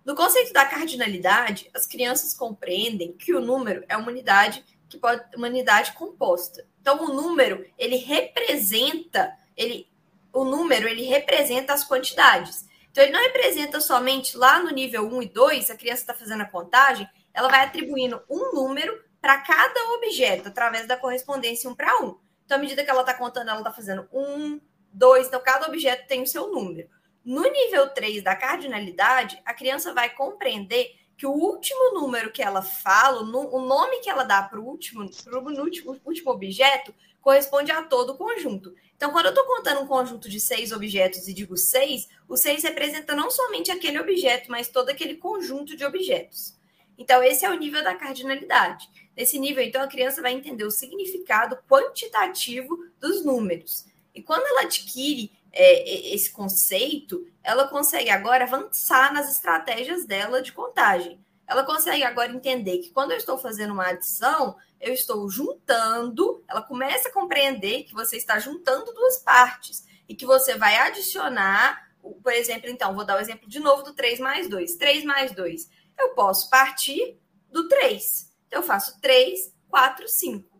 No 0.06 0.14
conceito 0.14 0.52
da 0.52 0.64
cardinalidade, 0.64 1.68
as 1.74 1.84
crianças 1.84 2.32
compreendem 2.32 3.12
que 3.12 3.34
o 3.34 3.40
número 3.40 3.84
é 3.88 3.96
uma 3.96 4.06
unidade 4.06 4.64
que 4.88 4.96
pode 4.96 5.20
uma 5.36 5.48
unidade 5.48 5.94
composta. 5.94 6.64
Então 6.80 7.04
o 7.04 7.12
número, 7.12 7.68
ele 7.76 7.96
representa, 7.96 9.36
ele 9.56 9.88
o 10.32 10.44
número, 10.44 10.86
ele 10.86 11.02
representa 11.02 11.72
as 11.72 11.82
quantidades. 11.82 12.68
Então 12.92 13.02
ele 13.02 13.12
não 13.12 13.20
representa 13.20 13.80
somente 13.80 14.36
lá 14.36 14.62
no 14.62 14.70
nível 14.70 15.12
1 15.12 15.22
e 15.22 15.28
2, 15.28 15.70
a 15.70 15.76
criança 15.76 16.02
está 16.02 16.14
fazendo 16.14 16.42
a 16.42 16.48
contagem, 16.48 17.08
ela 17.34 17.48
vai 17.48 17.64
atribuindo 17.64 18.22
um 18.30 18.54
número 18.54 19.02
para 19.20 19.38
cada 19.38 19.92
objeto 19.94 20.46
através 20.46 20.86
da 20.86 20.96
correspondência 20.96 21.68
1 21.68 21.74
para 21.74 22.00
1. 22.04 22.16
Então, 22.44 22.58
à 22.58 22.60
medida 22.60 22.84
que 22.84 22.90
ela 22.90 23.00
está 23.00 23.12
contando, 23.12 23.50
ela 23.50 23.58
está 23.58 23.72
fazendo 23.72 24.08
1, 24.12 24.60
2. 24.92 25.26
Então, 25.26 25.42
cada 25.42 25.66
objeto 25.66 26.06
tem 26.06 26.22
o 26.22 26.26
seu 26.28 26.48
número. 26.52 26.88
No 27.26 27.42
nível 27.42 27.88
3 27.88 28.22
da 28.22 28.36
cardinalidade, 28.36 29.42
a 29.44 29.52
criança 29.52 29.92
vai 29.92 30.08
compreender 30.08 30.94
que 31.16 31.26
o 31.26 31.32
último 31.32 31.92
número 31.92 32.30
que 32.30 32.40
ela 32.40 32.62
fala, 32.62 33.20
o 33.20 33.60
nome 33.66 33.98
que 33.98 34.08
ela 34.08 34.22
dá 34.22 34.44
para 34.44 34.60
o 34.60 34.64
último, 34.64 35.02
último, 35.02 36.00
último 36.04 36.30
objeto, 36.30 36.94
corresponde 37.20 37.72
a 37.72 37.82
todo 37.82 38.10
o 38.10 38.16
conjunto. 38.16 38.72
Então, 38.94 39.10
quando 39.10 39.26
eu 39.26 39.30
estou 39.30 39.44
contando 39.44 39.80
um 39.80 39.88
conjunto 39.88 40.28
de 40.28 40.38
seis 40.38 40.70
objetos 40.70 41.26
e 41.26 41.34
digo 41.34 41.56
seis, 41.56 42.08
o 42.28 42.36
seis 42.36 42.62
representa 42.62 43.12
não 43.16 43.28
somente 43.28 43.72
aquele 43.72 43.98
objeto, 43.98 44.48
mas 44.48 44.68
todo 44.68 44.90
aquele 44.90 45.16
conjunto 45.16 45.76
de 45.76 45.84
objetos. 45.84 46.56
Então, 46.96 47.20
esse 47.24 47.44
é 47.44 47.50
o 47.50 47.58
nível 47.58 47.82
da 47.82 47.96
cardinalidade. 47.96 48.88
Nesse 49.16 49.36
nível, 49.36 49.64
então, 49.64 49.82
a 49.82 49.88
criança 49.88 50.22
vai 50.22 50.32
entender 50.32 50.64
o 50.64 50.70
significado 50.70 51.58
quantitativo 51.68 52.78
dos 53.00 53.24
números. 53.24 53.84
E 54.14 54.22
quando 54.22 54.46
ela 54.46 54.62
adquire 54.62 55.32
é, 55.58 56.14
esse 56.14 56.30
conceito, 56.30 57.26
ela 57.42 57.66
consegue 57.66 58.10
agora 58.10 58.44
avançar 58.44 59.12
nas 59.12 59.30
estratégias 59.30 60.04
dela 60.04 60.42
de 60.42 60.52
contagem. 60.52 61.18
Ela 61.46 61.64
consegue 61.64 62.02
agora 62.02 62.30
entender 62.30 62.78
que 62.78 62.90
quando 62.90 63.12
eu 63.12 63.16
estou 63.16 63.38
fazendo 63.38 63.72
uma 63.72 63.86
adição, 63.86 64.56
eu 64.78 64.92
estou 64.92 65.28
juntando, 65.30 66.44
ela 66.46 66.60
começa 66.60 67.08
a 67.08 67.12
compreender 67.12 67.84
que 67.84 67.94
você 67.94 68.18
está 68.18 68.38
juntando 68.38 68.92
duas 68.92 69.18
partes 69.18 69.86
e 70.06 70.14
que 70.14 70.26
você 70.26 70.58
vai 70.58 70.76
adicionar, 70.76 71.88
por 72.22 72.32
exemplo, 72.32 72.68
então, 72.68 72.94
vou 72.94 73.06
dar 73.06 73.16
o 73.16 73.20
exemplo 73.20 73.48
de 73.48 73.58
novo 73.58 73.82
do 73.82 73.94
3 73.94 74.20
mais 74.20 74.50
2. 74.50 74.76
3 74.76 75.04
mais 75.04 75.32
2. 75.32 75.70
Eu 75.98 76.10
posso 76.10 76.50
partir 76.50 77.18
do 77.50 77.66
3. 77.66 78.30
Então, 78.46 78.60
eu 78.60 78.66
faço 78.66 79.00
3, 79.00 79.54
4, 79.70 80.06
5. 80.06 80.55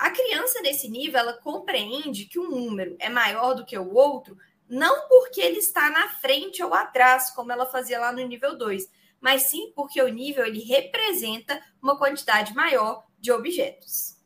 A 0.00 0.08
criança 0.08 0.62
nesse 0.62 0.88
nível, 0.88 1.20
ela 1.20 1.34
compreende 1.34 2.24
que 2.24 2.38
um 2.38 2.48
número 2.48 2.96
é 2.98 3.10
maior 3.10 3.52
do 3.52 3.66
que 3.66 3.76
o 3.76 3.92
outro, 3.92 4.34
não 4.66 5.06
porque 5.08 5.42
ele 5.42 5.58
está 5.58 5.90
na 5.90 6.08
frente 6.08 6.62
ou 6.62 6.72
atrás, 6.72 7.28
como 7.32 7.52
ela 7.52 7.66
fazia 7.66 8.00
lá 8.00 8.10
no 8.10 8.26
nível 8.26 8.56
2, 8.56 8.88
mas 9.20 9.42
sim 9.42 9.70
porque 9.76 10.00
o 10.00 10.08
nível 10.08 10.46
ele 10.46 10.60
representa 10.60 11.62
uma 11.82 11.98
quantidade 11.98 12.54
maior 12.54 13.04
de 13.18 13.30
objetos. 13.30 14.16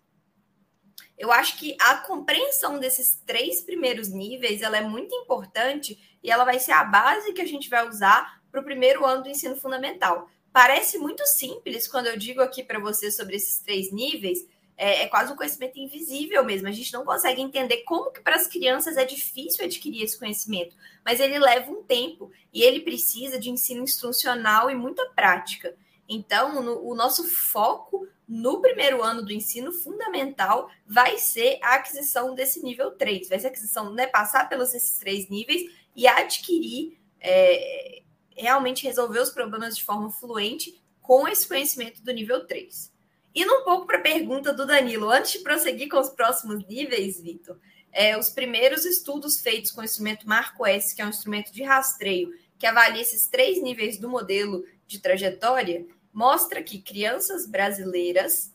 Eu 1.18 1.32
acho 1.32 1.58
que 1.58 1.76
a 1.80 1.96
compreensão 1.96 2.78
desses 2.78 3.20
três 3.26 3.60
primeiros 3.60 4.08
níveis 4.10 4.62
ela 4.62 4.76
é 4.76 4.82
muito 4.82 5.12
importante 5.12 5.98
e 6.22 6.30
ela 6.30 6.44
vai 6.44 6.60
ser 6.60 6.70
a 6.70 6.84
base 6.84 7.32
que 7.32 7.42
a 7.42 7.46
gente 7.48 7.68
vai 7.68 7.88
usar 7.88 8.40
para 8.48 8.60
o 8.60 8.64
primeiro 8.64 9.04
ano 9.04 9.24
do 9.24 9.28
ensino 9.28 9.56
fundamental. 9.56 10.30
Parece 10.52 10.98
muito 10.98 11.26
simples 11.26 11.88
quando 11.88 12.06
eu 12.06 12.16
digo 12.16 12.40
aqui 12.40 12.62
para 12.62 12.78
você 12.78 13.10
sobre 13.10 13.34
esses 13.34 13.58
três 13.58 13.90
níveis, 13.90 14.46
é, 14.76 15.02
é, 15.02 15.08
quase 15.08 15.32
um 15.32 15.36
conhecimento 15.36 15.78
invisível 15.78 16.44
mesmo. 16.44 16.68
A 16.68 16.72
gente 16.72 16.92
não 16.92 17.04
consegue 17.04 17.40
entender 17.40 17.78
como 17.78 18.10
que 18.10 18.20
para 18.20 18.36
as 18.36 18.46
crianças 18.46 18.96
é 18.96 19.04
difícil 19.04 19.64
adquirir 19.64 20.02
esse 20.02 20.18
conhecimento, 20.18 20.76
mas 21.04 21.20
ele 21.20 21.38
leva 21.38 21.70
um 21.70 21.82
tempo 21.82 22.30
e 22.52 22.62
ele 22.62 22.80
precisa 22.80 23.38
de 23.38 23.50
ensino 23.50 23.82
instrucional 23.82 24.70
e 24.70 24.74
muita 24.74 25.06
prática. 25.10 25.74
Então, 26.08 26.62
no, 26.62 26.86
o 26.86 26.94
nosso 26.94 27.24
foco 27.24 28.06
no 28.26 28.60
primeiro 28.60 29.02
ano 29.02 29.22
do 29.22 29.32
ensino 29.32 29.72
fundamental 29.72 30.70
vai 30.86 31.18
ser 31.18 31.58
a 31.62 31.74
aquisição 31.74 32.34
desse 32.34 32.62
nível 32.62 32.92
3, 32.92 33.28
vai 33.28 33.38
ser 33.38 33.48
a 33.48 33.50
aquisição, 33.50 33.92
né, 33.92 34.06
passar 34.06 34.48
pelos 34.48 34.72
esses 34.74 34.98
três 34.98 35.28
níveis 35.28 35.70
e 35.94 36.06
adquirir, 36.06 36.98
é, 37.20 38.02
realmente 38.36 38.84
resolver 38.84 39.20
os 39.20 39.30
problemas 39.30 39.76
de 39.76 39.84
forma 39.84 40.10
fluente 40.10 40.82
com 41.00 41.28
esse 41.28 41.46
conhecimento 41.46 42.02
do 42.02 42.12
nível 42.12 42.46
3. 42.46 42.93
Indo 43.34 43.52
um 43.52 43.64
pouco 43.64 43.86
para 43.86 43.98
a 43.98 44.02
pergunta 44.02 44.52
do 44.52 44.64
Danilo, 44.64 45.10
antes 45.10 45.32
de 45.32 45.38
prosseguir 45.40 45.88
com 45.88 45.98
os 45.98 46.10
próximos 46.10 46.64
níveis, 46.66 47.20
Vitor, 47.20 47.58
é, 47.92 48.16
os 48.16 48.28
primeiros 48.28 48.84
estudos 48.84 49.40
feitos 49.40 49.70
com 49.70 49.80
o 49.80 49.84
instrumento 49.84 50.28
Marco 50.28 50.64
S, 50.64 50.94
que 50.94 51.02
é 51.02 51.06
um 51.06 51.10
instrumento 51.10 51.52
de 51.52 51.62
rastreio 51.62 52.32
que 52.58 52.66
avalia 52.66 53.02
esses 53.02 53.26
três 53.26 53.60
níveis 53.60 53.98
do 53.98 54.08
modelo 54.08 54.64
de 54.86 55.00
trajetória, 55.00 55.84
mostra 56.12 56.62
que 56.62 56.80
crianças 56.80 57.46
brasileiras 57.46 58.52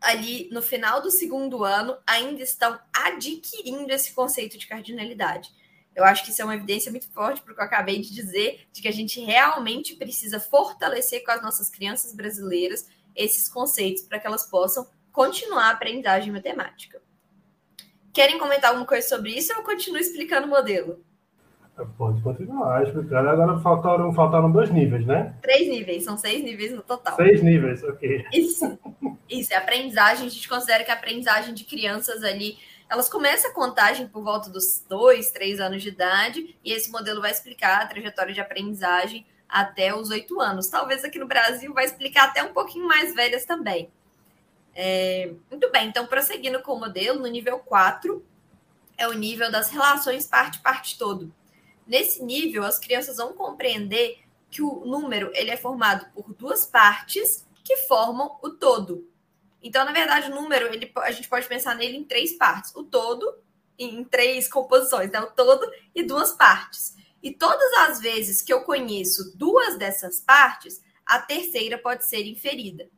ali 0.00 0.48
no 0.52 0.60
final 0.60 1.00
do 1.00 1.10
segundo 1.10 1.64
ano 1.64 1.96
ainda 2.06 2.42
estão 2.42 2.78
adquirindo 2.92 3.90
esse 3.92 4.12
conceito 4.12 4.58
de 4.58 4.66
cardinalidade. 4.66 5.48
Eu 5.94 6.04
acho 6.04 6.24
que 6.24 6.30
isso 6.30 6.42
é 6.42 6.44
uma 6.44 6.56
evidência 6.56 6.90
muito 6.90 7.10
forte 7.10 7.40
para 7.42 7.52
o 7.52 7.54
que 7.54 7.60
eu 7.60 7.66
acabei 7.66 8.00
de 8.00 8.12
dizer, 8.12 8.66
de 8.72 8.82
que 8.82 8.88
a 8.88 8.92
gente 8.92 9.20
realmente 9.20 9.94
precisa 9.94 10.40
fortalecer 10.40 11.22
com 11.24 11.30
as 11.30 11.42
nossas 11.42 11.68
crianças 11.68 12.14
brasileiras 12.14 12.86
esses 13.14 13.48
conceitos 13.48 14.02
para 14.02 14.18
que 14.18 14.26
elas 14.26 14.48
possam 14.48 14.86
continuar 15.12 15.66
a 15.66 15.70
aprendizagem 15.72 16.32
matemática. 16.32 17.00
Querem 18.12 18.38
comentar 18.38 18.70
alguma 18.70 18.86
coisa 18.86 19.08
sobre 19.08 19.30
isso 19.30 19.52
ou 19.52 19.60
eu 19.60 19.64
continuo 19.64 20.00
explicando 20.00 20.46
o 20.46 20.50
modelo? 20.50 21.02
Pode 21.96 22.20
continuar 22.22 22.82
explicando. 22.82 23.30
Agora 23.30 23.58
faltaram, 23.60 24.12
faltaram 24.12 24.52
dois 24.52 24.70
níveis, 24.70 25.06
né? 25.06 25.34
Três 25.40 25.68
níveis, 25.68 26.04
são 26.04 26.18
seis 26.18 26.44
níveis 26.44 26.72
no 26.72 26.82
total. 26.82 27.16
Seis 27.16 27.42
níveis, 27.42 27.82
ok. 27.82 28.26
Isso. 28.32 28.78
Isso, 29.28 29.52
é 29.54 29.56
aprendizagem. 29.56 30.26
A 30.26 30.30
gente 30.30 30.48
considera 30.48 30.84
que 30.84 30.90
a 30.90 30.94
aprendizagem 30.94 31.54
de 31.54 31.64
crianças 31.64 32.22
ali, 32.22 32.58
elas 32.90 33.08
começam 33.08 33.50
a 33.50 33.54
contagem 33.54 34.06
por 34.06 34.22
volta 34.22 34.50
dos 34.50 34.84
dois, 34.86 35.30
três 35.30 35.60
anos 35.60 35.82
de 35.82 35.88
idade, 35.88 36.54
e 36.62 36.72
esse 36.72 36.90
modelo 36.90 37.22
vai 37.22 37.30
explicar 37.30 37.80
a 37.80 37.86
trajetória 37.86 38.34
de 38.34 38.40
aprendizagem 38.40 39.26
até 39.52 39.94
os 39.94 40.08
oito 40.08 40.40
anos. 40.40 40.68
Talvez 40.68 41.04
aqui 41.04 41.18
no 41.18 41.26
Brasil 41.26 41.74
vai 41.74 41.84
explicar 41.84 42.28
até 42.28 42.42
um 42.42 42.54
pouquinho 42.54 42.88
mais 42.88 43.14
velhas 43.14 43.44
também. 43.44 43.90
É, 44.74 45.30
muito 45.50 45.70
bem, 45.70 45.88
então 45.88 46.06
prosseguindo 46.06 46.62
com 46.62 46.72
o 46.72 46.80
modelo, 46.80 47.20
no 47.20 47.26
nível 47.26 47.58
4 47.58 48.24
é 48.96 49.06
o 49.06 49.12
nível 49.12 49.50
das 49.50 49.68
relações 49.68 50.26
parte-parte-todo. 50.26 51.32
Nesse 51.86 52.22
nível, 52.22 52.64
as 52.64 52.78
crianças 52.78 53.16
vão 53.18 53.34
compreender 53.34 54.20
que 54.50 54.62
o 54.62 54.84
número 54.86 55.30
ele 55.34 55.50
é 55.50 55.56
formado 55.56 56.06
por 56.14 56.32
duas 56.34 56.64
partes 56.64 57.46
que 57.64 57.76
formam 57.78 58.38
o 58.42 58.50
todo. 58.50 59.06
Então, 59.62 59.84
na 59.84 59.92
verdade, 59.92 60.30
o 60.30 60.34
número 60.34 60.72
ele, 60.72 60.90
a 60.96 61.10
gente 61.10 61.28
pode 61.28 61.46
pensar 61.46 61.74
nele 61.74 61.96
em 61.96 62.04
três 62.04 62.32
partes: 62.32 62.74
o 62.74 62.84
todo 62.84 63.38
em 63.78 64.04
três 64.04 64.48
composições, 64.48 65.10
né? 65.10 65.20
o 65.20 65.30
todo 65.30 65.70
e 65.94 66.02
duas 66.02 66.32
partes. 66.32 66.96
E 67.22 67.32
todas 67.32 67.72
as 67.74 68.00
vezes 68.00 68.42
que 68.42 68.52
eu 68.52 68.62
conheço 68.62 69.36
duas 69.36 69.78
dessas 69.78 70.20
partes, 70.20 70.82
a 71.06 71.20
terceira 71.20 71.78
pode 71.78 72.04
ser 72.04 72.26
inferida. 72.26 72.90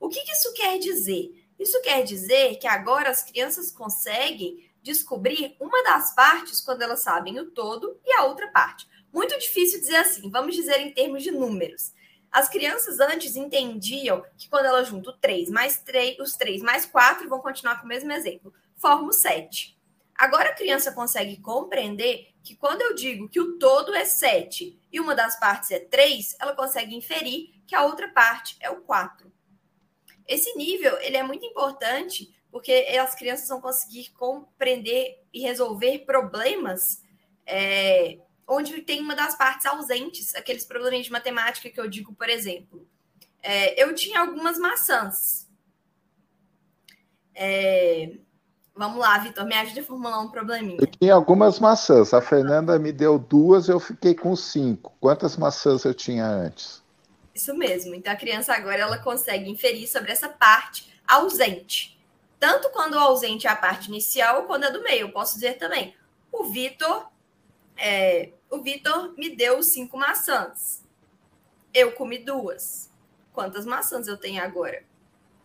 O 0.00 0.08
que, 0.08 0.20
isso 0.20 0.52
quer 0.54 0.78
dizer? 0.78 1.30
Isso 1.58 1.80
quer 1.82 2.02
dizer 2.02 2.56
que 2.56 2.66
agora 2.66 3.10
as 3.10 3.22
crianças 3.22 3.70
conseguem 3.70 4.68
descobrir 4.82 5.56
uma 5.60 5.82
das 5.82 6.14
partes 6.14 6.60
quando 6.60 6.82
elas 6.82 7.02
sabem 7.02 7.38
o 7.38 7.50
todo 7.50 8.00
e 8.04 8.12
a 8.14 8.24
outra 8.24 8.48
parte. 8.48 8.88
Muito 9.12 9.38
difícil 9.38 9.80
dizer 9.80 9.96
assim, 9.96 10.30
vamos 10.30 10.54
dizer 10.54 10.80
em 10.80 10.92
termos 10.92 11.22
de 11.22 11.30
números. 11.30 11.92
As 12.30 12.48
crianças 12.48 13.00
antes 13.00 13.36
entendiam 13.36 14.24
que 14.36 14.48
quando 14.48 14.66
elas 14.66 14.88
juntam 14.88 15.16
3 15.20 15.50
mais 15.50 15.78
3, 15.80 16.18
os 16.18 16.34
3 16.34 16.62
mais 16.62 16.84
4, 16.84 17.28
vão 17.28 17.40
continuar 17.40 17.78
com 17.78 17.86
o 17.86 17.88
mesmo 17.88 18.12
exemplo, 18.12 18.52
formam 18.76 19.12
7. 19.12 19.77
Agora 20.18 20.50
a 20.50 20.54
criança 20.54 20.90
consegue 20.90 21.36
compreender 21.36 22.34
que 22.42 22.56
quando 22.56 22.82
eu 22.82 22.92
digo 22.92 23.28
que 23.28 23.40
o 23.40 23.56
todo 23.56 23.94
é 23.94 24.04
7 24.04 24.76
e 24.90 24.98
uma 24.98 25.14
das 25.14 25.38
partes 25.38 25.70
é 25.70 25.78
3, 25.78 26.36
ela 26.40 26.56
consegue 26.56 26.96
inferir 26.96 27.54
que 27.64 27.74
a 27.74 27.84
outra 27.84 28.08
parte 28.08 28.56
é 28.58 28.68
o 28.68 28.80
4. 28.80 29.32
Esse 30.26 30.56
nível 30.56 30.98
ele 31.00 31.16
é 31.16 31.22
muito 31.22 31.46
importante 31.46 32.34
porque 32.50 32.72
as 33.00 33.14
crianças 33.14 33.48
vão 33.48 33.60
conseguir 33.60 34.10
compreender 34.10 35.22
e 35.32 35.40
resolver 35.40 36.00
problemas 36.00 37.00
é, 37.46 38.18
onde 38.46 38.82
tem 38.82 39.00
uma 39.00 39.14
das 39.14 39.36
partes 39.36 39.66
ausentes, 39.66 40.34
aqueles 40.34 40.64
problemas 40.64 41.04
de 41.04 41.12
matemática 41.12 41.70
que 41.70 41.80
eu 41.80 41.88
digo, 41.88 42.12
por 42.14 42.28
exemplo. 42.28 42.88
É, 43.40 43.80
eu 43.80 43.94
tinha 43.94 44.18
algumas 44.18 44.58
maçãs. 44.58 45.48
É, 47.34 48.18
Vamos 48.78 48.98
lá, 49.00 49.18
Vitor, 49.18 49.44
me 49.44 49.56
ajude 49.56 49.80
a 49.80 49.82
formular 49.82 50.20
um 50.20 50.28
probleminha. 50.28 50.78
Eu 50.80 50.86
tinha 50.86 51.12
algumas 51.12 51.58
maçãs. 51.58 52.14
A 52.14 52.22
Fernanda 52.22 52.78
me 52.78 52.92
deu 52.92 53.18
duas, 53.18 53.68
eu 53.68 53.80
fiquei 53.80 54.14
com 54.14 54.36
cinco. 54.36 54.96
Quantas 55.00 55.36
maçãs 55.36 55.84
eu 55.84 55.92
tinha 55.92 56.24
antes? 56.24 56.80
Isso 57.34 57.52
mesmo. 57.56 57.92
Então 57.96 58.12
a 58.12 58.16
criança 58.16 58.54
agora 58.54 58.78
ela 58.78 58.96
consegue 58.98 59.50
inferir 59.50 59.88
sobre 59.88 60.12
essa 60.12 60.28
parte 60.28 60.94
ausente. 61.08 61.98
Tanto 62.38 62.70
quando 62.70 62.94
o 62.94 63.00
ausente 63.00 63.48
é 63.48 63.50
a 63.50 63.56
parte 63.56 63.88
inicial, 63.88 64.44
quando 64.44 64.62
é 64.62 64.70
do 64.70 64.80
meio. 64.80 65.08
Eu 65.08 65.12
posso 65.12 65.34
dizer 65.34 65.54
também. 65.54 65.96
O 66.30 66.44
Vitor, 66.44 67.08
é, 67.76 68.30
o 68.48 68.62
Vitor 68.62 69.12
me 69.18 69.34
deu 69.34 69.60
cinco 69.60 69.98
maçãs. 69.98 70.84
Eu 71.74 71.90
comi 71.90 72.18
duas. 72.18 72.92
Quantas 73.32 73.66
maçãs 73.66 74.06
eu 74.06 74.16
tenho 74.16 74.40
agora? 74.40 74.84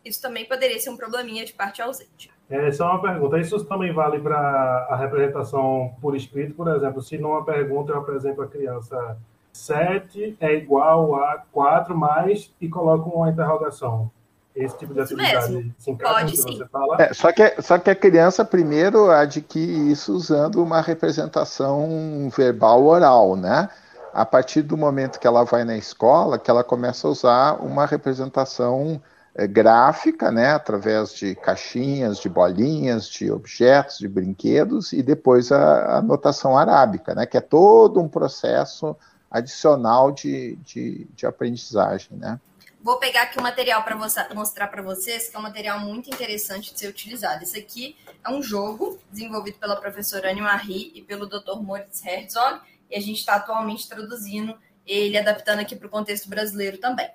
Isso 0.06 0.22
também 0.22 0.46
poderia 0.46 0.80
ser 0.80 0.92
um 0.92 0.98
probleminha 0.98 1.44
de 1.44 1.54
parte 1.54 1.82
ausente. 1.82 2.33
É 2.50 2.72
só 2.72 2.92
uma 2.92 3.02
pergunta. 3.02 3.40
Isso 3.40 3.64
também 3.66 3.94
vale 3.94 4.20
para 4.20 4.88
a 4.90 4.96
representação 4.96 5.94
por 6.02 6.16
escrito, 6.16 6.54
por 6.54 6.68
exemplo, 6.68 7.02
se 7.02 7.18
numa 7.18 7.44
pergunta 7.44 7.92
eu 7.92 7.98
apresento 7.98 8.42
a 8.42 8.48
criança 8.48 9.18
7 9.54 10.38
é 10.40 10.54
igual 10.56 11.16
a 11.16 11.44
4 11.52 11.96
mais 11.96 12.52
e 12.60 12.68
coloco 12.68 13.10
uma 13.10 13.30
interrogação. 13.30 14.12
esse 14.56 14.78
tipo 14.78 14.94
de 14.94 15.02
atividade 15.02 15.74
se 15.80 15.92
encaixa 15.92 16.14
Pode, 16.14 16.26
no 16.26 16.32
que 16.32 16.38
sim. 16.38 16.58
você 16.58 16.66
fala? 16.68 17.02
É, 17.02 17.14
só, 17.14 17.32
que, 17.32 17.62
só 17.62 17.78
que 17.80 17.90
a 17.90 17.96
criança 17.96 18.44
primeiro 18.46 19.10
adquire 19.10 19.92
isso 19.92 20.14
usando 20.14 20.62
uma 20.62 20.82
representação 20.82 22.30
verbal 22.36 22.86
oral, 22.86 23.36
né? 23.36 23.70
A 24.14 24.26
partir 24.26 24.62
do 24.62 24.78
momento 24.78 25.20
que 25.20 25.26
ela 25.26 25.44
vai 25.44 25.64
na 25.64 25.76
escola, 25.76 26.38
que 26.38 26.52
ela 26.52 26.64
começa 26.64 27.08
a 27.08 27.12
usar 27.12 27.54
uma 27.64 27.86
representação 27.86 29.02
é, 29.02 29.13
gráfica, 29.36 30.32
né, 30.32 30.52
através 30.52 31.14
de 31.14 31.36
caixinhas, 31.36 32.20
de 32.20 32.30
bolinhas, 32.30 33.08
de 33.10 33.32
objetos, 33.32 33.98
de 33.98 34.08
brinquedos, 34.08 34.94
e 34.94 35.02
depois 35.02 35.52
a, 35.52 35.98
a 35.98 36.02
notação 36.02 36.58
arábica, 36.58 37.16
né, 37.16 37.26
que 37.26 37.38
é 37.38 37.42
todo 37.42 38.00
um 38.00 38.08
processo 38.08 38.96
adicional 39.32 40.12
de, 40.12 40.56
de, 40.58 41.08
de 41.16 41.26
aprendizagem, 41.26 42.18
né. 42.18 42.40
Vou 42.84 42.98
pegar 42.98 43.24
aqui 43.24 43.38
o 43.38 43.40
um 43.40 43.44
material 43.44 43.82
para 43.82 43.96
mostrar 43.96 44.68
para 44.68 44.82
vocês, 44.82 45.30
que 45.30 45.36
é 45.36 45.40
um 45.40 45.44
material 45.44 45.80
muito 45.80 46.10
interessante 46.10 46.74
de 46.74 46.80
ser 46.80 46.90
utilizado. 46.90 47.42
Esse 47.42 47.58
aqui 47.58 47.96
é 48.22 48.30
um 48.30 48.44
jogo 48.44 49.00
desenvolvido 49.10 49.58
pela 49.58 49.78
professora 49.78 50.30
Anne 50.30 50.42
Marie 50.42 50.92
e 50.94 51.02
pelo 51.02 51.26
Dr. 51.26 51.62
Moritz 51.62 52.06
Herzog, 52.06 52.60
e 52.92 52.98
a 52.98 53.00
gente 53.00 53.20
está 53.20 53.36
atualmente 53.36 53.88
traduzindo 53.88 54.58
ele, 54.86 55.18
adaptando 55.18 55.60
aqui 55.60 55.78
para 55.78 55.88
o 55.88 55.90
contexto 55.90 56.28
brasileiro 56.28 56.78
também. 56.78 57.10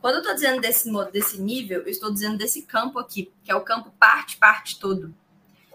Quando 0.00 0.14
eu 0.14 0.20
estou 0.20 0.34
dizendo 0.34 0.60
desse, 0.60 0.90
desse 1.12 1.40
nível, 1.40 1.80
eu 1.82 1.88
estou 1.88 2.12
dizendo 2.12 2.38
desse 2.38 2.62
campo 2.62 2.98
aqui, 2.98 3.32
que 3.42 3.50
é 3.50 3.54
o 3.54 3.62
campo 3.62 3.92
parte, 3.98 4.36
parte, 4.36 4.78
todo. 4.78 5.14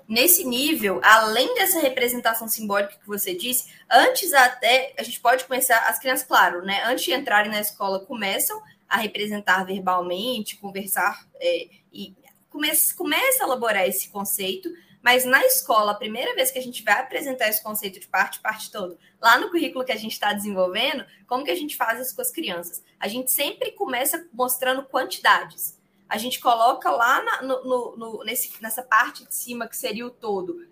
Nesse 0.07 0.43
nível, 0.43 0.99
além 1.03 1.55
dessa 1.55 1.79
representação 1.79 2.47
simbólica 2.47 2.97
que 2.99 3.07
você 3.07 3.33
disse, 3.33 3.71
antes 3.89 4.33
até, 4.33 4.93
a 4.97 5.03
gente 5.03 5.19
pode 5.19 5.45
começar, 5.45 5.87
as 5.87 5.99
crianças, 5.99 6.27
claro, 6.27 6.61
né, 6.63 6.83
antes 6.85 7.05
de 7.05 7.13
entrarem 7.13 7.51
na 7.51 7.59
escola, 7.59 7.99
começam 7.99 8.61
a 8.87 8.97
representar 8.97 9.63
verbalmente, 9.63 10.57
conversar 10.57 11.25
é, 11.39 11.67
e 11.91 12.13
começa, 12.49 12.95
começa 12.95 13.43
a 13.43 13.47
elaborar 13.47 13.87
esse 13.87 14.09
conceito, 14.09 14.69
mas 15.03 15.25
na 15.25 15.45
escola, 15.45 15.91
a 15.91 15.95
primeira 15.95 16.33
vez 16.33 16.49
que 16.49 16.57
a 16.57 16.61
gente 16.61 16.81
vai 16.81 17.01
apresentar 17.01 17.49
esse 17.49 17.61
conceito 17.61 17.99
de 17.99 18.07
parte, 18.07 18.39
parte 18.39 18.71
todo, 18.71 18.97
lá 19.21 19.37
no 19.37 19.51
currículo 19.51 19.83
que 19.83 19.91
a 19.91 19.97
gente 19.97 20.13
está 20.13 20.31
desenvolvendo, 20.31 21.05
como 21.27 21.43
que 21.43 21.51
a 21.51 21.55
gente 21.55 21.75
faz 21.75 21.99
isso 21.99 22.15
com 22.15 22.21
as 22.21 22.31
crianças? 22.31 22.81
A 22.97 23.09
gente 23.09 23.29
sempre 23.29 23.73
começa 23.73 24.25
mostrando 24.31 24.83
quantidades. 24.83 25.77
A 26.07 26.17
gente 26.17 26.39
coloca 26.39 26.89
lá 26.89 27.21
na, 27.21 27.41
no, 27.41 27.63
no, 27.65 27.97
no, 27.97 28.23
nesse, 28.23 28.53
nessa 28.61 28.81
parte 28.81 29.25
de 29.25 29.35
cima, 29.35 29.67
que 29.67 29.75
seria 29.75 30.07
o 30.07 30.09
todo, 30.09 30.65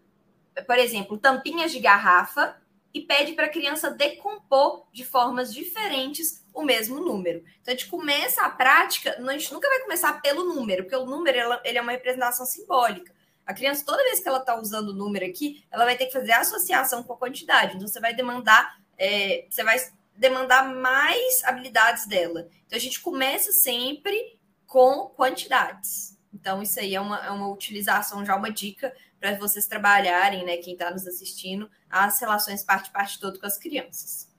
por 0.65 0.77
exemplo, 0.77 1.17
tampinhas 1.17 1.73
de 1.73 1.81
garrafa, 1.81 2.55
e 2.93 3.01
pede 3.01 3.33
para 3.33 3.45
a 3.45 3.49
criança 3.49 3.89
decompor 3.89 4.85
de 4.91 5.05
formas 5.05 5.53
diferentes 5.53 6.45
o 6.53 6.63
mesmo 6.63 6.99
número. 6.99 7.43
Então, 7.61 7.73
a 7.73 7.77
gente 7.77 7.89
começa 7.89 8.43
a 8.43 8.49
prática, 8.49 9.17
a 9.17 9.31
gente 9.33 9.53
nunca 9.53 9.67
vai 9.67 9.79
começar 9.79 10.21
pelo 10.21 10.43
número, 10.43 10.83
porque 10.83 10.95
o 10.95 11.05
número 11.05 11.37
ele 11.63 11.77
é 11.77 11.81
uma 11.81 11.93
representação 11.93 12.45
simbólica. 12.45 13.13
A 13.51 13.53
criança, 13.53 13.83
toda 13.85 14.01
vez 14.05 14.21
que 14.21 14.29
ela 14.29 14.39
está 14.39 14.57
usando 14.57 14.89
o 14.89 14.93
número 14.93 15.25
aqui, 15.25 15.61
ela 15.69 15.83
vai 15.83 15.97
ter 15.97 16.05
que 16.05 16.13
fazer 16.13 16.31
associação 16.31 17.03
com 17.03 17.11
a 17.11 17.17
quantidade. 17.17 17.75
Então, 17.75 17.85
você 17.85 17.99
vai 17.99 18.13
demandar, 18.13 18.81
é, 18.97 19.45
você 19.49 19.61
vai 19.61 19.77
demandar 20.15 20.73
mais 20.73 21.43
habilidades 21.43 22.07
dela. 22.07 22.47
Então, 22.65 22.77
a 22.77 22.79
gente 22.79 23.01
começa 23.01 23.51
sempre 23.51 24.39
com 24.65 25.07
quantidades. 25.07 26.17
Então, 26.33 26.61
isso 26.61 26.79
aí 26.79 26.95
é 26.95 27.01
uma, 27.01 27.25
é 27.25 27.29
uma 27.29 27.49
utilização, 27.49 28.25
já 28.25 28.37
uma 28.37 28.49
dica 28.49 28.95
para 29.19 29.35
vocês 29.35 29.67
trabalharem, 29.67 30.45
né? 30.45 30.55
Quem 30.55 30.71
está 30.71 30.89
nos 30.89 31.05
assistindo, 31.05 31.69
as 31.89 32.21
relações 32.21 32.63
parte-parte 32.63 33.19
todo 33.19 33.37
com 33.37 33.45
as 33.45 33.57
crianças. 33.57 34.29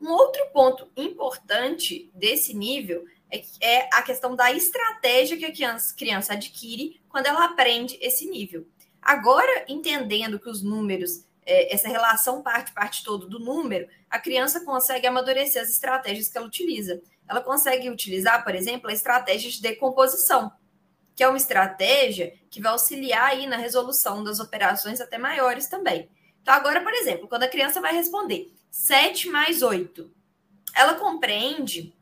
Um 0.00 0.08
outro 0.12 0.40
ponto 0.52 0.88
importante 0.96 2.12
desse 2.14 2.54
nível 2.54 3.04
é, 3.32 3.42
é 3.60 3.88
a 3.92 4.02
questão 4.02 4.36
da 4.36 4.52
estratégia 4.52 5.36
que 5.36 5.44
a 5.44 5.78
criança, 5.96 6.34
adquire 6.34 7.00
quando 7.08 7.26
ela 7.26 7.46
aprende 7.46 7.98
esse 8.00 8.28
nível. 8.28 8.66
Agora, 9.00 9.64
entendendo 9.66 10.38
que 10.38 10.48
os 10.48 10.62
números, 10.62 11.24
é, 11.44 11.74
essa 11.74 11.88
relação 11.88 12.42
parte-parte 12.42 13.02
todo 13.02 13.26
do 13.26 13.38
número, 13.38 13.88
a 14.10 14.18
criança 14.18 14.64
consegue 14.64 15.06
amadurecer 15.06 15.62
as 15.62 15.70
estratégias 15.70 16.28
que 16.28 16.36
ela 16.36 16.46
utiliza. 16.46 17.00
Ela 17.28 17.40
consegue 17.40 17.88
utilizar, 17.88 18.44
por 18.44 18.54
exemplo, 18.54 18.90
a 18.90 18.92
estratégia 18.92 19.50
de 19.50 19.62
decomposição, 19.62 20.52
que 21.16 21.22
é 21.22 21.28
uma 21.28 21.38
estratégia 21.38 22.34
que 22.50 22.60
vai 22.60 22.72
auxiliar 22.72 23.30
aí 23.30 23.46
na 23.46 23.56
resolução 23.56 24.22
das 24.22 24.38
operações 24.38 25.00
até 25.00 25.16
maiores 25.16 25.66
também. 25.66 26.08
Então, 26.42 26.52
agora, 26.54 26.82
por 26.82 26.92
exemplo, 26.92 27.28
quando 27.28 27.44
a 27.44 27.48
criança 27.48 27.80
vai 27.80 27.94
responder 27.94 28.52
7 28.70 29.28
mais 29.28 29.62
8. 29.62 30.10
Ela 30.74 30.94
compreende 30.94 31.94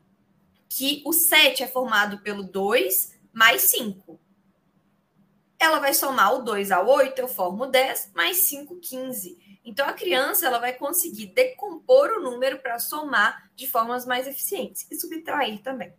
que 0.73 1.03
o 1.05 1.11
7 1.11 1.63
é 1.63 1.67
formado 1.67 2.19
pelo 2.19 2.43
2 2.43 3.13
mais 3.33 3.63
5. 3.63 4.17
Ela 5.59 5.79
vai 5.79 5.93
somar 5.93 6.33
o 6.33 6.43
2 6.43 6.71
ao 6.71 6.87
8, 6.87 7.19
eu 7.19 7.27
formo 7.27 7.67
10, 7.67 8.11
mais 8.15 8.37
5, 8.37 8.77
15. 8.77 9.59
Então, 9.65 9.85
a 9.85 9.91
criança 9.91 10.47
ela 10.47 10.59
vai 10.59 10.71
conseguir 10.71 11.27
decompor 11.27 12.11
o 12.11 12.21
número 12.21 12.59
para 12.59 12.79
somar 12.79 13.49
de 13.53 13.67
formas 13.67 14.05
mais 14.05 14.25
eficientes 14.25 14.87
e 14.89 14.95
subtrair 14.95 15.61
também. 15.61 15.93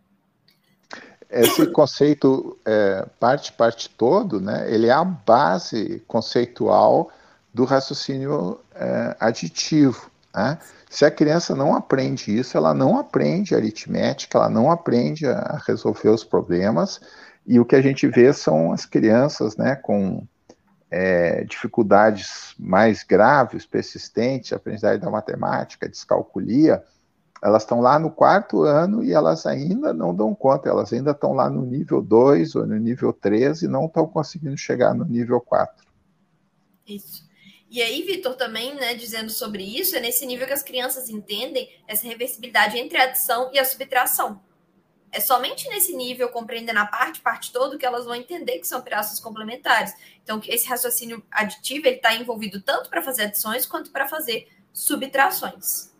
Esse 1.29 1.67
conceito 1.67 2.57
é, 2.65 3.07
parte, 3.19 3.53
parte 3.53 3.89
todo, 3.91 4.41
né, 4.41 4.73
ele 4.73 4.87
é 4.87 4.91
a 4.91 5.03
base 5.03 6.03
conceitual 6.07 7.11
do 7.53 7.63
raciocínio 7.63 8.59
é, 8.73 9.15
aditivo. 9.19 10.11
Né? 10.33 10.57
Se 10.93 11.05
a 11.05 11.09
criança 11.09 11.55
não 11.55 11.73
aprende 11.73 12.37
isso, 12.37 12.55
ela 12.55 12.71
não 12.71 12.99
aprende 12.99 13.55
aritmética, 13.55 14.37
ela 14.37 14.47
não 14.47 14.69
aprende 14.69 15.25
a 15.25 15.59
resolver 15.65 16.09
os 16.09 16.23
problemas, 16.23 17.01
e 17.47 17.59
o 17.59 17.65
que 17.65 17.75
a 17.75 17.81
gente 17.81 18.07
vê 18.07 18.31
são 18.31 18.71
as 18.71 18.85
crianças 18.85 19.57
né, 19.57 19.75
com 19.75 20.23
é, 20.91 21.45
dificuldades 21.45 22.53
mais 22.59 23.01
graves, 23.01 23.65
persistentes, 23.65 24.53
aprendizagem 24.53 24.99
da 24.99 25.09
matemática, 25.09 25.89
descalculia, 25.89 26.83
elas 27.41 27.63
estão 27.63 27.81
lá 27.81 27.97
no 27.97 28.11
quarto 28.11 28.61
ano 28.61 29.03
e 29.03 29.13
elas 29.13 29.47
ainda 29.47 29.95
não 29.95 30.13
dão 30.13 30.35
conta, 30.35 30.69
elas 30.69 30.93
ainda 30.93 31.09
estão 31.09 31.33
lá 31.33 31.49
no 31.49 31.65
nível 31.65 32.03
2 32.03 32.55
ou 32.55 32.67
no 32.67 32.77
nível 32.77 33.11
3 33.11 33.63
e 33.63 33.67
não 33.67 33.87
estão 33.87 34.05
conseguindo 34.05 34.55
chegar 34.55 34.93
no 34.93 35.05
nível 35.05 35.41
4. 35.41 35.87
Isso. 36.85 37.32
E 37.73 37.81
aí, 37.81 38.03
Vitor, 38.03 38.35
também, 38.35 38.75
né, 38.75 38.93
dizendo 38.93 39.31
sobre 39.31 39.63
isso, 39.63 39.95
é 39.95 39.99
nesse 39.99 40.27
nível 40.27 40.45
que 40.45 40.53
as 40.53 40.61
crianças 40.61 41.09
entendem 41.09 41.67
essa 41.87 42.05
reversibilidade 42.05 42.77
entre 42.77 42.99
a 42.99 43.05
adição 43.05 43.49
e 43.51 43.57
a 43.57 43.65
subtração. 43.65 44.39
É 45.11 45.19
somente 45.19 45.67
nesse 45.69 45.91
nível, 45.95 46.29
compreendendo 46.29 46.77
a 46.77 46.85
parte, 46.85 47.19
parte 47.19 47.51
todo, 47.51 47.75
que 47.75 47.83
elas 47.83 48.05
vão 48.05 48.13
entender 48.13 48.59
que 48.59 48.67
são 48.67 48.79
operações 48.79 49.19
complementares. 49.19 49.91
Então, 50.21 50.39
esse 50.45 50.67
raciocínio 50.67 51.25
aditivo 51.31 51.87
ele 51.87 51.95
está 51.95 52.13
envolvido 52.13 52.61
tanto 52.61 52.91
para 52.91 53.01
fazer 53.01 53.23
adições 53.23 53.65
quanto 53.65 53.89
para 53.89 54.07
fazer 54.07 54.47
subtrações. 54.71 55.91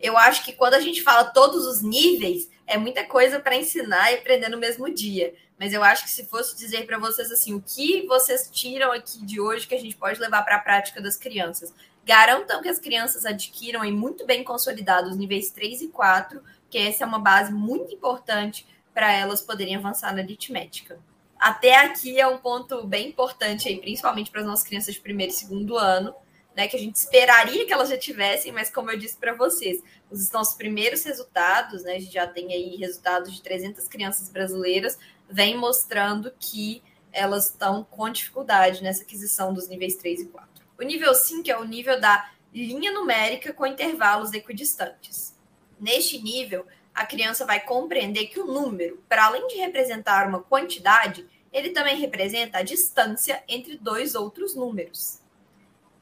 Eu 0.00 0.18
acho 0.18 0.44
que 0.44 0.52
quando 0.52 0.74
a 0.74 0.80
gente 0.80 1.00
fala 1.00 1.26
todos 1.26 1.64
os 1.64 1.80
níveis, 1.80 2.50
é 2.66 2.76
muita 2.78 3.04
coisa 3.04 3.40
para 3.40 3.56
ensinar 3.56 4.12
e 4.12 4.16
aprender 4.16 4.48
no 4.48 4.58
mesmo 4.58 4.92
dia. 4.92 5.34
Mas 5.58 5.72
eu 5.72 5.82
acho 5.84 6.04
que 6.04 6.10
se 6.10 6.26
fosse 6.26 6.56
dizer 6.56 6.86
para 6.86 6.98
vocês 6.98 7.30
assim, 7.30 7.54
o 7.54 7.62
que 7.62 8.06
vocês 8.06 8.50
tiram 8.50 8.90
aqui 8.90 9.24
de 9.24 9.40
hoje 9.40 9.66
que 9.66 9.74
a 9.74 9.80
gente 9.80 9.96
pode 9.96 10.20
levar 10.20 10.42
para 10.42 10.56
a 10.56 10.60
prática 10.60 11.00
das 11.00 11.16
crianças? 11.16 11.72
Garantam 12.04 12.60
que 12.60 12.68
as 12.68 12.78
crianças 12.78 13.24
adquiram 13.24 13.82
aí 13.82 13.92
muito 13.92 14.26
bem 14.26 14.42
consolidados 14.42 15.12
os 15.12 15.16
níveis 15.16 15.50
3 15.50 15.82
e 15.82 15.88
4, 15.88 16.42
que 16.68 16.78
essa 16.78 17.04
é 17.04 17.06
uma 17.06 17.18
base 17.18 17.52
muito 17.52 17.94
importante 17.94 18.66
para 18.92 19.12
elas 19.12 19.40
poderem 19.40 19.76
avançar 19.76 20.14
na 20.14 20.22
aritmética. 20.22 20.98
Até 21.38 21.76
aqui 21.76 22.20
é 22.20 22.26
um 22.26 22.38
ponto 22.38 22.86
bem 22.86 23.08
importante 23.08 23.68
aí, 23.68 23.78
principalmente 23.78 24.30
para 24.30 24.40
as 24.40 24.46
nossas 24.46 24.66
crianças 24.66 24.94
de 24.94 25.00
primeiro 25.00 25.32
e 25.32 25.34
segundo 25.34 25.76
ano, 25.76 26.14
né, 26.56 26.68
que 26.68 26.76
a 26.76 26.78
gente 26.78 26.96
esperaria 26.96 27.66
que 27.66 27.72
elas 27.72 27.88
já 27.88 27.98
tivessem, 27.98 28.52
mas 28.52 28.70
como 28.70 28.90
eu 28.90 28.98
disse 28.98 29.16
para 29.16 29.34
vocês, 29.34 29.82
os 30.10 30.30
nossos 30.30 30.54
primeiros 30.54 31.02
resultados, 31.04 31.82
né, 31.82 31.96
a 31.96 31.98
gente 31.98 32.12
já 32.12 32.26
tem 32.26 32.52
aí 32.52 32.76
resultados 32.76 33.34
de 33.34 33.42
300 33.42 33.88
crianças 33.88 34.28
brasileiras, 34.28 34.98
vem 35.28 35.56
mostrando 35.56 36.32
que 36.38 36.82
elas 37.12 37.46
estão 37.46 37.84
com 37.84 38.08
dificuldade 38.10 38.82
nessa 38.82 39.02
aquisição 39.02 39.52
dos 39.52 39.68
níveis 39.68 39.96
3 39.96 40.22
e 40.22 40.26
4. 40.26 40.48
O 40.78 40.82
nível 40.82 41.14
5 41.14 41.50
é 41.50 41.56
o 41.56 41.64
nível 41.64 42.00
da 42.00 42.30
linha 42.52 42.92
numérica 42.92 43.52
com 43.52 43.66
intervalos 43.66 44.32
equidistantes. 44.32 45.34
Neste 45.80 46.22
nível, 46.22 46.66
a 46.94 47.04
criança 47.04 47.44
vai 47.44 47.60
compreender 47.60 48.26
que 48.26 48.38
o 48.38 48.46
número, 48.46 49.02
para 49.08 49.26
além 49.26 49.46
de 49.48 49.56
representar 49.56 50.28
uma 50.28 50.40
quantidade, 50.40 51.26
ele 51.52 51.70
também 51.70 51.96
representa 51.98 52.58
a 52.58 52.62
distância 52.62 53.42
entre 53.48 53.76
dois 53.76 54.14
outros 54.14 54.54
números. 54.54 55.20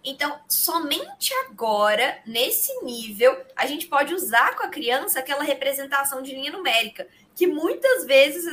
Então, 0.05 0.41
somente 0.49 1.33
agora, 1.47 2.21
nesse 2.27 2.73
nível, 2.83 3.41
a 3.55 3.67
gente 3.67 3.87
pode 3.87 4.13
usar 4.13 4.57
com 4.57 4.65
a 4.65 4.69
criança 4.69 5.21
aquela 5.21 5.45
representação 5.45 6.23
de 6.23 6.35
linha 6.35 6.51
numérica, 6.51 7.07
que 7.37 7.47
muitas 7.47 8.05
vezes 8.05 8.45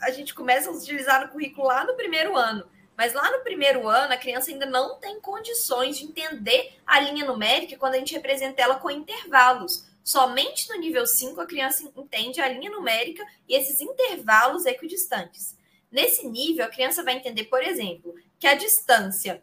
a 0.00 0.10
gente 0.10 0.34
começa 0.34 0.68
a 0.68 0.72
utilizar 0.72 1.22
no 1.22 1.32
currículo 1.32 1.68
lá 1.68 1.84
no 1.84 1.94
primeiro 1.94 2.36
ano. 2.36 2.68
Mas 2.96 3.14
lá 3.14 3.30
no 3.30 3.42
primeiro 3.42 3.88
ano, 3.88 4.12
a 4.12 4.16
criança 4.16 4.50
ainda 4.50 4.66
não 4.66 4.98
tem 4.98 5.20
condições 5.20 5.96
de 5.96 6.04
entender 6.04 6.74
a 6.86 7.00
linha 7.00 7.24
numérica 7.24 7.76
quando 7.78 7.94
a 7.94 7.98
gente 7.98 8.12
representa 8.12 8.60
ela 8.60 8.74
com 8.74 8.90
intervalos. 8.90 9.86
Somente 10.02 10.68
no 10.68 10.76
nível 10.76 11.06
5 11.06 11.40
a 11.40 11.46
criança 11.46 11.90
entende 11.96 12.40
a 12.40 12.48
linha 12.48 12.70
numérica 12.70 13.24
e 13.48 13.54
esses 13.54 13.80
intervalos 13.80 14.66
equidistantes. 14.66 15.56
Nesse 15.90 16.26
nível, 16.26 16.64
a 16.64 16.68
criança 16.68 17.02
vai 17.02 17.14
entender, 17.14 17.44
por 17.44 17.62
exemplo, 17.62 18.14
que 18.38 18.46
a 18.46 18.54
distância 18.54 19.42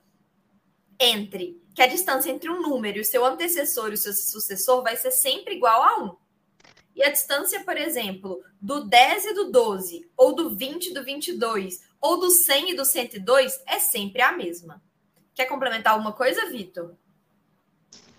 entre 1.00 1.62
que 1.76 1.82
a 1.82 1.88
distância 1.88 2.32
entre 2.32 2.50
um 2.50 2.62
número 2.62 2.98
e 2.98 3.02
o 3.02 3.06
seu 3.06 3.24
antecessor 3.24 3.92
e 3.92 3.94
o 3.94 3.98
seu 3.98 4.14
sucessor 4.14 4.82
vai 4.82 4.96
ser 4.98 5.12
sempre 5.12 5.56
igual 5.56 5.84
a 5.84 6.04
1. 6.04 6.16
E 6.96 7.04
a 7.04 7.12
distância, 7.12 7.64
por 7.64 7.78
exemplo, 7.78 8.42
do 8.60 8.86
10 8.86 9.26
e 9.26 9.34
do 9.36 9.52
12, 9.52 10.10
ou 10.18 10.36
do 10.36 10.56
20 10.56 10.88
e 10.88 10.94
do 10.96 11.04
22, 11.04 11.82
ou 12.02 12.20
do 12.20 12.32
100 12.32 12.72
e 12.72 12.76
do 12.76 12.84
102 12.84 13.62
é 13.68 13.78
sempre 13.78 14.22
a 14.24 14.32
mesma. 14.32 14.82
Quer 15.36 15.46
complementar 15.46 15.94
alguma 15.94 16.14
coisa, 16.14 16.50
Vitor? 16.50 16.96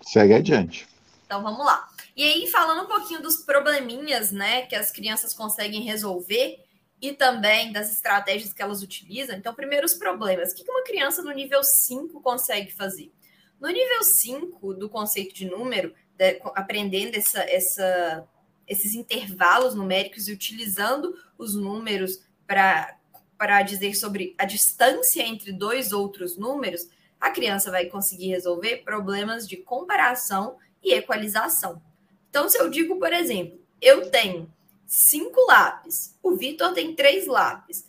Segue 0.01 0.33
adiante. 0.33 0.87
Então 1.25 1.43
vamos 1.43 1.65
lá. 1.65 1.87
E 2.15 2.23
aí, 2.23 2.47
falando 2.47 2.83
um 2.83 2.87
pouquinho 2.87 3.21
dos 3.21 3.37
probleminhas, 3.37 4.31
né, 4.31 4.61
que 4.63 4.75
as 4.75 4.89
crianças 4.89 5.33
conseguem 5.33 5.81
resolver 5.81 6.63
e 7.01 7.13
também 7.13 7.71
das 7.71 7.91
estratégias 7.91 8.51
que 8.51 8.61
elas 8.61 8.81
utilizam. 8.81 9.35
Então, 9.37 9.53
primeiro 9.53 9.85
os 9.85 9.93
problemas. 9.93 10.51
O 10.51 10.55
que 10.55 10.69
uma 10.69 10.83
criança 10.83 11.21
no 11.21 11.31
nível 11.31 11.63
5 11.63 12.21
consegue 12.21 12.71
fazer? 12.73 13.11
No 13.59 13.69
nível 13.69 14.03
5 14.03 14.73
do 14.73 14.89
conceito 14.89 15.33
de 15.33 15.45
número, 15.45 15.93
de, 16.15 16.41
aprendendo 16.55 17.15
essa, 17.15 17.41
essa, 17.41 18.27
esses 18.67 18.95
intervalos 18.95 19.75
numéricos 19.75 20.27
e 20.27 20.33
utilizando 20.33 21.13
os 21.37 21.55
números 21.55 22.21
para 22.45 23.61
dizer 23.63 23.95
sobre 23.95 24.35
a 24.37 24.45
distância 24.45 25.21
entre 25.21 25.51
dois 25.51 25.91
outros 25.91 26.37
números, 26.37 26.87
a 27.19 27.31
criança 27.31 27.71
vai 27.71 27.85
conseguir 27.85 28.29
resolver 28.29 28.77
problemas 28.77 29.47
de 29.47 29.57
comparação 29.57 30.57
e 30.81 30.93
equalização. 30.93 31.81
Então, 32.29 32.47
se 32.47 32.57
eu 32.57 32.69
digo, 32.69 32.97
por 32.97 33.11
exemplo, 33.11 33.59
eu 33.81 34.09
tenho 34.09 34.51
cinco 34.89 35.39
lápis, 35.45 36.17
o 36.23 36.35
Vitor 36.35 36.73
tem 36.73 36.95
três 36.95 37.27
lápis. 37.27 37.85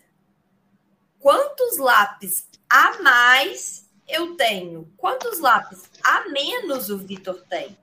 Quantos 1.19 1.79
lápis 1.79 2.47
a 2.69 3.03
mais 3.03 3.89
eu 4.07 4.37
tenho? 4.37 4.93
Quantos 4.99 5.41
lápis 5.41 5.83
a 6.05 6.29
menos 6.29 6.91
o 6.91 6.99
Vitor 6.99 7.43
tem? 7.49 7.77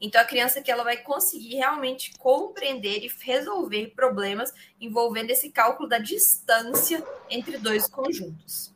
Então, 0.00 0.20
a 0.20 0.24
criança 0.24 0.62
que 0.62 0.70
ela 0.70 0.82
vai 0.82 0.96
conseguir 0.96 1.56
realmente 1.56 2.16
compreender 2.16 3.04
e 3.04 3.12
resolver 3.20 3.88
problemas 3.88 4.54
envolvendo 4.80 5.30
esse 5.30 5.50
cálculo 5.50 5.88
da 5.88 5.98
distância 5.98 7.04
entre 7.28 7.58
dois 7.58 7.86
conjuntos. 7.86 8.72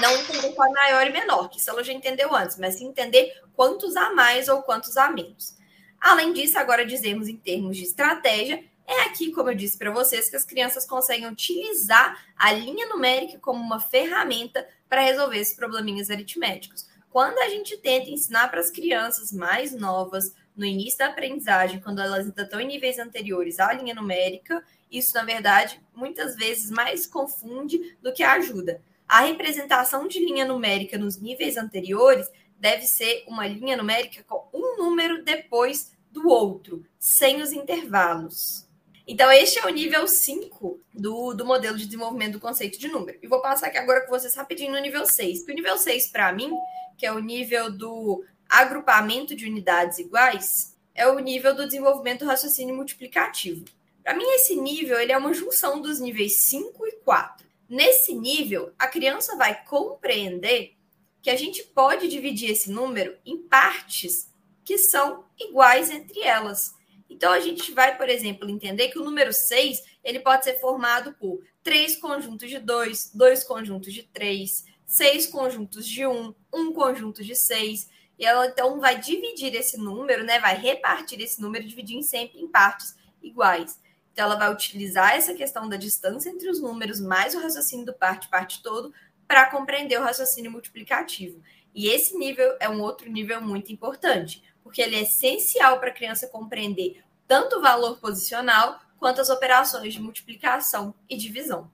Não 0.00 0.10
entender 0.10 0.52
qual 0.52 0.68
é 0.68 0.72
maior 0.72 1.06
e 1.06 1.12
menor, 1.12 1.48
que 1.48 1.58
isso 1.58 1.70
ela 1.70 1.84
já 1.84 1.92
entendeu 1.92 2.34
antes, 2.34 2.58
mas 2.58 2.80
entender 2.80 3.32
quantos 3.54 3.96
a 3.96 4.12
mais 4.12 4.48
ou 4.48 4.60
quantos 4.62 4.96
a 4.96 5.08
menos. 5.08 5.56
Além 6.00 6.32
disso, 6.34 6.58
agora 6.58 6.84
dizemos 6.84 7.28
em 7.28 7.36
termos 7.36 7.76
de 7.76 7.84
estratégia, 7.84 8.62
é 8.86 9.02
aqui, 9.02 9.32
como 9.32 9.50
eu 9.50 9.54
disse 9.54 9.78
para 9.78 9.90
vocês, 9.90 10.28
que 10.28 10.36
as 10.36 10.44
crianças 10.44 10.86
conseguem 10.86 11.26
utilizar 11.26 12.24
a 12.36 12.52
linha 12.52 12.86
numérica 12.86 13.38
como 13.38 13.60
uma 13.60 13.80
ferramenta 13.80 14.66
para 14.88 15.02
resolver 15.02 15.38
esses 15.38 15.54
probleminhas 15.54 16.10
aritméticos. 16.10 16.86
Quando 17.10 17.38
a 17.38 17.48
gente 17.48 17.76
tenta 17.78 18.10
ensinar 18.10 18.48
para 18.48 18.60
as 18.60 18.70
crianças 18.70 19.32
mais 19.32 19.72
novas, 19.72 20.34
no 20.56 20.64
início 20.64 20.98
da 20.98 21.06
aprendizagem, 21.06 21.80
quando 21.80 22.00
elas 22.00 22.26
ainda 22.26 22.42
estão 22.42 22.60
em 22.60 22.66
níveis 22.66 22.98
anteriores 22.98 23.58
à 23.58 23.72
linha 23.72 23.94
numérica, 23.94 24.62
isso, 24.90 25.14
na 25.14 25.24
verdade, 25.24 25.80
muitas 25.94 26.36
vezes 26.36 26.70
mais 26.70 27.06
confunde 27.06 27.96
do 28.00 28.12
que 28.12 28.22
ajuda. 28.22 28.80
A 29.08 29.20
representação 29.20 30.06
de 30.06 30.18
linha 30.20 30.44
numérica 30.44 30.96
nos 30.96 31.20
níveis 31.20 31.56
anteriores 31.56 32.30
deve 32.58 32.86
ser 32.86 33.24
uma 33.26 33.46
linha 33.46 33.76
numérica 33.76 34.22
com 34.22 34.48
um 34.52 34.76
número 34.76 35.24
depois 35.24 35.92
do 36.10 36.28
outro, 36.28 36.84
sem 36.98 37.42
os 37.42 37.52
intervalos. 37.52 38.63
Então, 39.06 39.30
este 39.30 39.58
é 39.58 39.66
o 39.66 39.68
nível 39.68 40.08
5 40.08 40.80
do, 40.94 41.34
do 41.34 41.44
modelo 41.44 41.76
de 41.76 41.84
desenvolvimento 41.84 42.32
do 42.34 42.40
conceito 42.40 42.78
de 42.78 42.88
número. 42.88 43.18
E 43.22 43.26
vou 43.26 43.42
passar 43.42 43.66
aqui 43.66 43.76
agora 43.76 44.00
com 44.00 44.10
vocês 44.10 44.34
rapidinho 44.34 44.72
no 44.72 44.78
nível 44.78 45.04
6. 45.04 45.44
o 45.46 45.52
nível 45.52 45.76
6, 45.76 46.08
para 46.08 46.32
mim, 46.32 46.50
que 46.96 47.04
é 47.04 47.12
o 47.12 47.18
nível 47.18 47.70
do 47.70 48.24
agrupamento 48.48 49.36
de 49.36 49.46
unidades 49.46 49.98
iguais, 49.98 50.74
é 50.94 51.06
o 51.06 51.18
nível 51.18 51.54
do 51.54 51.66
desenvolvimento 51.66 52.20
do 52.20 52.26
raciocínio 52.26 52.74
multiplicativo. 52.74 53.64
Para 54.02 54.14
mim, 54.14 54.24
esse 54.34 54.56
nível 54.56 54.98
ele 54.98 55.12
é 55.12 55.18
uma 55.18 55.34
junção 55.34 55.80
dos 55.80 56.00
níveis 56.00 56.42
5 56.42 56.86
e 56.86 56.92
4. 57.04 57.46
Nesse 57.68 58.14
nível, 58.14 58.72
a 58.78 58.86
criança 58.86 59.36
vai 59.36 59.64
compreender 59.64 60.74
que 61.20 61.30
a 61.30 61.36
gente 61.36 61.62
pode 61.62 62.08
dividir 62.08 62.50
esse 62.50 62.70
número 62.70 63.16
em 63.24 63.38
partes 63.38 64.30
que 64.62 64.78
são 64.78 65.24
iguais 65.38 65.90
entre 65.90 66.20
elas. 66.20 66.74
Então, 67.14 67.32
a 67.32 67.38
gente 67.38 67.70
vai, 67.70 67.96
por 67.96 68.08
exemplo, 68.08 68.50
entender 68.50 68.88
que 68.88 68.98
o 68.98 69.04
número 69.04 69.32
6 69.32 69.84
ele 70.02 70.18
pode 70.18 70.42
ser 70.42 70.58
formado 70.58 71.12
por 71.12 71.40
três 71.62 71.94
conjuntos 71.94 72.50
de 72.50 72.58
2, 72.58 73.12
dois 73.14 73.44
conjuntos 73.44 73.94
de 73.94 74.02
3, 74.02 74.64
seis 74.84 75.24
conjuntos 75.24 75.86
de 75.86 76.04
1, 76.04 76.10
um, 76.10 76.34
um 76.52 76.72
conjunto 76.72 77.22
de 77.22 77.36
6. 77.36 77.88
E 78.18 78.26
ela, 78.26 78.48
então, 78.48 78.80
vai 78.80 78.98
dividir 78.98 79.54
esse 79.54 79.78
número, 79.78 80.24
né? 80.24 80.40
vai 80.40 80.56
repartir 80.56 81.20
esse 81.20 81.40
número, 81.40 81.64
dividindo 81.64 82.02
sempre 82.02 82.40
em 82.40 82.48
partes 82.48 82.96
iguais. 83.22 83.80
Então, 84.12 84.24
ela 84.24 84.34
vai 84.34 84.52
utilizar 84.52 85.14
essa 85.14 85.34
questão 85.34 85.68
da 85.68 85.76
distância 85.76 86.30
entre 86.30 86.50
os 86.50 86.60
números, 86.60 87.00
mais 87.00 87.32
o 87.36 87.40
raciocínio 87.40 87.86
do 87.86 87.94
parte-parte 87.94 88.60
todo, 88.60 88.92
para 89.28 89.48
compreender 89.48 90.00
o 90.00 90.02
raciocínio 90.02 90.50
multiplicativo. 90.50 91.40
E 91.72 91.86
esse 91.86 92.18
nível 92.18 92.56
é 92.58 92.68
um 92.68 92.80
outro 92.80 93.08
nível 93.08 93.40
muito 93.40 93.72
importante, 93.72 94.42
porque 94.64 94.82
ele 94.82 94.96
é 94.96 95.02
essencial 95.02 95.78
para 95.78 95.90
a 95.90 95.94
criança 95.94 96.26
compreender 96.26 97.03
tanto 97.26 97.56
o 97.56 97.62
valor 97.62 97.98
posicional 97.98 98.80
quanto 98.98 99.20
as 99.20 99.28
operações 99.28 99.92
de 99.92 100.00
multiplicação 100.00 100.94
e 101.08 101.16
divisão. 101.16 101.70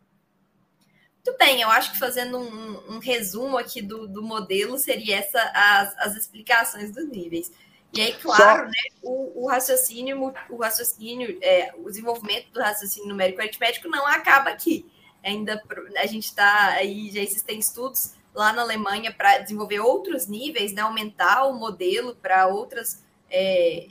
Muito 1.24 1.38
bem, 1.38 1.60
eu 1.60 1.68
acho 1.68 1.92
que 1.92 1.98
fazendo 1.98 2.38
um, 2.38 2.94
um 2.94 2.98
resumo 2.98 3.58
aqui 3.58 3.82
do, 3.82 4.08
do, 4.08 4.22
modelo, 4.22 4.78
seria 4.78 5.18
essa 5.18 5.40
as, 5.54 5.98
as 5.98 6.16
explicações 6.16 6.90
dos 6.90 7.06
níveis. 7.08 7.52
E 7.92 8.00
aí, 8.00 8.14
claro, 8.14 8.62
Só... 8.62 8.66
né, 8.66 8.78
o, 9.02 9.44
o, 9.44 9.48
raciocínio, 9.48 10.32
o 10.48 10.56
raciocínio, 10.56 11.38
é, 11.42 11.74
o 11.76 11.84
desenvolvimento 11.90 12.50
do 12.52 12.60
raciocínio 12.60 13.08
numérico 13.08 13.40
aritmético 13.40 13.88
não 13.88 14.06
acaba 14.06 14.48
aqui. 14.48 14.90
Ainda 15.22 15.62
a 15.98 16.06
gente 16.06 16.24
está 16.24 16.68
aí, 16.70 17.10
já 17.10 17.20
existem 17.20 17.58
estudos 17.58 18.14
lá 18.34 18.52
na 18.52 18.62
Alemanha 18.62 19.12
para 19.12 19.38
desenvolver 19.38 19.80
outros 19.80 20.26
níveis, 20.26 20.72
né, 20.72 20.82
aumentar 20.82 21.44
o 21.44 21.52
modelo 21.52 22.16
para 22.16 22.46
outras 22.46 23.04
é, 23.30 23.88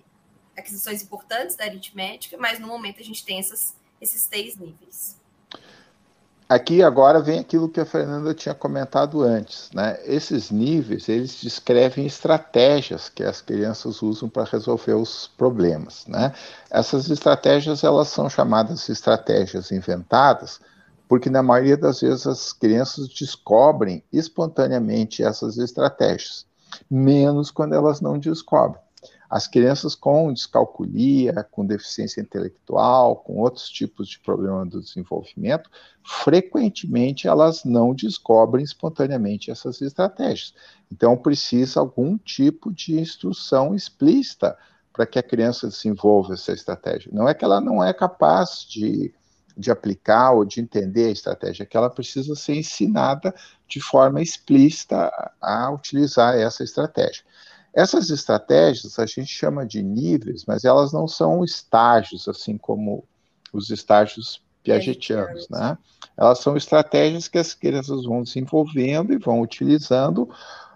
aquisições 0.60 1.02
importantes 1.02 1.56
da 1.56 1.66
aritmética, 1.66 2.38
mas 2.38 2.60
no 2.60 2.68
momento 2.68 3.00
a 3.00 3.04
gente 3.04 3.26
tem 3.26 3.40
essas, 3.40 3.74
esses 4.00 4.28
três 4.28 4.56
níveis. 4.56 5.18
Aqui 6.50 6.82
agora 6.82 7.22
vem 7.22 7.38
aquilo 7.38 7.70
que 7.70 7.80
a 7.80 7.86
Fernanda 7.86 8.34
tinha 8.34 8.56
comentado 8.56 9.22
antes, 9.22 9.70
né? 9.72 10.00
Esses 10.04 10.50
níveis, 10.50 11.08
eles 11.08 11.40
descrevem 11.40 12.08
estratégias 12.08 13.08
que 13.08 13.24
as 13.24 13.40
crianças 13.40 14.02
usam 14.02 14.28
para 14.28 14.46
resolver 14.46 14.96
os 14.96 15.28
problemas, 15.38 16.08
né? 16.08 16.34
Essas 16.72 17.08
estratégias, 17.08 17.84
elas 17.84 18.08
são 18.08 18.28
chamadas 18.28 18.90
estratégias 18.90 19.72
inventadas, 19.72 20.60
porque 21.08 21.30
na 21.30 21.44
maioria 21.44 21.78
das 21.78 22.02
vezes 22.02 22.26
as 22.26 22.52
crianças 22.52 23.08
descobrem 23.08 24.04
espontaneamente 24.12 25.24
essas 25.24 25.60
estratégias, 25.60 26.48
menos 26.90 27.52
quando 27.52 27.76
elas 27.76 28.02
não 28.02 28.18
descobrem. 28.18 28.82
As 29.30 29.48
crianças 29.48 29.94
com 29.94 30.34
descalculia, 30.34 31.48
com 31.52 31.64
deficiência 31.64 32.20
intelectual, 32.20 33.18
com 33.18 33.38
outros 33.38 33.70
tipos 33.70 34.08
de 34.08 34.20
problema 34.20 34.66
do 34.66 34.82
desenvolvimento, 34.82 35.70
frequentemente 36.04 37.28
elas 37.28 37.64
não 37.64 37.94
descobrem 37.94 38.64
espontaneamente 38.64 39.52
essas 39.52 39.82
estratégias. 39.82 40.54
Então 40.92 41.16
precisa 41.16 41.80
algum 41.80 42.18
tipo 42.18 42.74
de 42.74 43.00
instrução 43.00 43.76
explícita 43.76 44.58
para 44.92 45.06
que 45.06 45.20
a 45.20 45.24
criança 45.24 45.68
desenvolva 45.68 46.34
essa 46.34 46.52
estratégia. 46.52 47.12
Não 47.14 47.30
é 47.30 47.34
que 47.36 47.46
ela 47.46 47.62
não 47.62 47.84
é 47.84 47.94
capaz 47.94 48.66
de, 48.68 49.14
de 49.56 49.70
aplicar 49.70 50.32
ou 50.32 50.44
de 50.44 50.60
entender 50.60 51.06
a 51.06 51.12
estratégia, 51.12 51.64
é 51.64 51.66
que 51.68 51.78
ela 51.78 51.90
precisa 51.90 52.36
ser 52.36 52.56
ensinada 52.56 53.34
de 53.68 53.80
forma 53.80 54.22
explícita 54.22 55.12
a 55.40 55.72
utilizar 55.72 56.36
essa 56.36 56.64
estratégia. 56.64 57.24
Essas 57.80 58.10
estratégias 58.10 59.00
a 59.00 59.06
gente 59.06 59.28
chama 59.28 59.66
de 59.66 59.82
níveis, 59.82 60.44
mas 60.46 60.66
elas 60.66 60.92
não 60.92 61.08
são 61.08 61.46
estágios, 61.46 62.28
assim 62.28 62.58
como 62.58 63.06
os 63.54 63.70
estágios 63.70 64.42
piagetianos, 64.62 65.48
né? 65.48 65.78
Elas 66.18 66.40
são 66.40 66.58
estratégias 66.58 67.30
que 67.30 67.38
as 67.38 67.54
crianças 67.54 68.04
vão 68.04 68.22
desenvolvendo 68.22 69.14
e 69.14 69.18
vão 69.18 69.40
utilizando. 69.40 70.30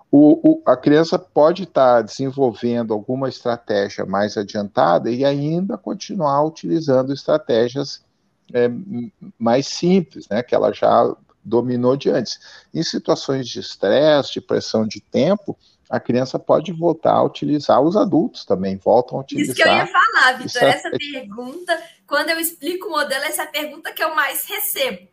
O, 0.10 0.40
o, 0.50 0.62
a 0.66 0.78
criança 0.78 1.20
pode 1.20 1.64
estar 1.64 1.98
tá 1.98 2.02
desenvolvendo 2.02 2.94
alguma 2.94 3.28
estratégia 3.28 4.06
mais 4.06 4.38
adiantada 4.38 5.12
e 5.12 5.26
ainda 5.26 5.78
continuar 5.78 6.46
utilizando 6.46 7.12
estratégias 7.12 8.02
é, 8.54 8.70
mais 9.38 9.68
simples, 9.68 10.30
né? 10.30 10.42
Que 10.42 10.56
ela 10.56 10.72
já 10.72 11.14
dominou 11.44 11.98
de 11.98 12.10
antes. 12.10 12.40
Em 12.74 12.82
situações 12.82 13.46
de 13.50 13.60
estresse, 13.60 14.32
de 14.32 14.40
pressão 14.40 14.88
de 14.88 15.02
tempo, 15.02 15.58
a 15.90 16.00
criança 16.00 16.40
pode 16.40 16.72
voltar 16.72 17.14
a 17.14 17.24
utilizar, 17.24 17.82
os 17.82 17.96
adultos 17.96 18.46
também 18.46 18.78
voltam 18.78 19.18
a 19.18 19.22
utilizar. 19.22 19.56
Isso 19.56 19.64
que 19.64 19.70
eu 19.70 19.74
ia 19.74 19.88
falar, 19.88 20.38
Vitor, 20.38 20.64
essa 20.64 20.90
pergunta, 20.92 21.84
quando 22.08 22.30
eu 22.30 22.40
explico 22.40 22.88
o 22.88 22.92
modelo, 22.92 23.24
essa 23.26 23.44
é 23.44 23.46
a 23.46 23.52
pergunta 23.52 23.92
que 23.92 24.04
eu 24.04 24.16
mais 24.16 24.46
recebo. 24.46 25.08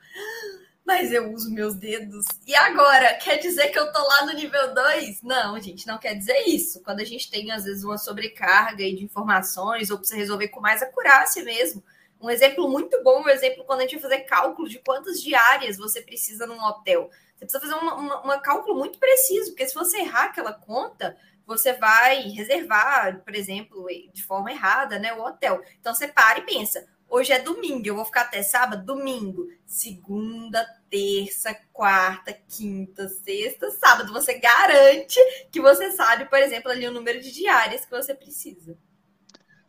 mas 0.91 1.13
eu 1.13 1.33
uso 1.33 1.53
meus 1.53 1.77
dedos. 1.77 2.25
E 2.45 2.55
agora, 2.55 3.15
quer 3.15 3.37
dizer 3.37 3.69
que 3.69 3.79
eu 3.79 3.93
tô 3.93 4.03
lá 4.03 4.27
no 4.27 4.33
nível 4.33 4.75
2? 4.75 5.23
Não, 5.23 5.61
gente, 5.61 5.87
não 5.87 5.99
quer 5.99 6.15
dizer 6.15 6.49
isso. 6.49 6.83
Quando 6.83 6.99
a 6.99 7.05
gente 7.05 7.31
tem, 7.31 7.51
às 7.53 7.65
vezes, 7.65 7.85
uma 7.85 7.97
sobrecarga 7.97 8.79
de 8.79 9.05
informações, 9.05 9.91
ou 9.91 9.99
precisa 9.99 10.19
resolver 10.19 10.49
com 10.49 10.61
mais 10.61 10.83
acurácia 10.83 11.45
mesmo. 11.45 11.83
Um 12.21 12.29
exemplo 12.29 12.69
muito 12.69 13.03
bom, 13.05 13.23
um 13.23 13.29
exemplo 13.29 13.65
quando 13.65 13.81
a 13.81 13.83
gente 13.83 14.01
vai 14.01 14.11
fazer 14.11 14.21
cálculo 14.25 14.69
de 14.69 14.79
quantas 14.81 15.23
diárias 15.23 15.79
você 15.79 16.03
precisa 16.03 16.47
num 16.47 16.61
hotel. 16.63 17.09
Você 17.41 17.59
precisa 17.59 17.61
fazer 17.61 17.75
um 17.75 18.41
cálculo 18.43 18.79
muito 18.79 18.99
preciso, 18.99 19.51
porque 19.51 19.67
se 19.67 19.75
você 19.75 19.99
errar 19.99 20.27
aquela 20.27 20.53
conta, 20.53 21.17
você 21.47 21.73
vai 21.73 22.23
reservar, 22.29 23.23
por 23.25 23.35
exemplo, 23.35 23.87
de 24.13 24.23
forma 24.23 24.53
errada, 24.53 24.99
né, 24.99 25.13
o 25.15 25.25
hotel. 25.25 25.63
Então 25.81 25.95
você 25.95 26.07
para 26.07 26.39
e 26.39 26.43
pensa, 26.43 26.87
Hoje 27.13 27.33
é 27.33 27.41
domingo, 27.41 27.89
eu 27.89 27.97
vou 27.97 28.05
ficar 28.05 28.21
até 28.21 28.41
sábado? 28.41 28.87
Domingo. 28.87 29.49
Segunda, 29.67 30.65
terça, 30.89 31.53
quarta, 31.73 32.33
quinta, 32.33 33.09
sexta, 33.09 33.69
sábado. 33.73 34.13
Você 34.13 34.35
garante 34.39 35.19
que 35.51 35.61
você 35.61 35.91
sabe, 35.91 36.27
por 36.27 36.39
exemplo, 36.39 36.71
ali 36.71 36.87
o 36.87 36.93
número 36.93 37.21
de 37.21 37.33
diárias 37.33 37.85
que 37.85 37.91
você 37.91 38.15
precisa. 38.15 38.79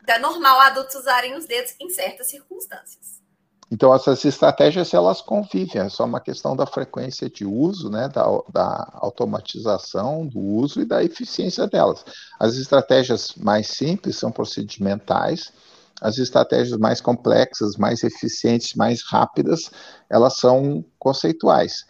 Então 0.03 0.15
é 0.15 0.19
normal 0.19 0.59
adultos 0.59 0.93
usarem 0.93 1.35
os 1.35 1.47
dedos 1.47 1.73
em 1.79 1.89
certas 1.89 2.27
circunstâncias. 2.27 3.20
Então, 3.71 3.95
essas 3.95 4.25
estratégias, 4.25 4.93
elas 4.93 5.21
convivem, 5.21 5.81
é 5.81 5.87
só 5.87 6.03
uma 6.03 6.19
questão 6.19 6.57
da 6.57 6.65
frequência 6.65 7.29
de 7.29 7.45
uso, 7.45 7.89
né, 7.89 8.09
da, 8.09 8.25
da, 8.51 8.89
automatização 8.95 10.27
do 10.27 10.39
uso 10.39 10.81
e 10.81 10.85
da 10.85 11.01
eficiência 11.01 11.65
delas. 11.67 12.03
As 12.37 12.55
estratégias 12.55 13.33
mais 13.37 13.67
simples 13.67 14.17
são 14.17 14.29
procedimentais, 14.29 15.53
as 16.01 16.17
estratégias 16.17 16.77
mais 16.77 16.99
complexas, 16.99 17.77
mais 17.77 18.03
eficientes, 18.03 18.75
mais 18.75 19.03
rápidas, 19.03 19.71
elas 20.09 20.35
são 20.35 20.83
conceituais. 20.99 21.85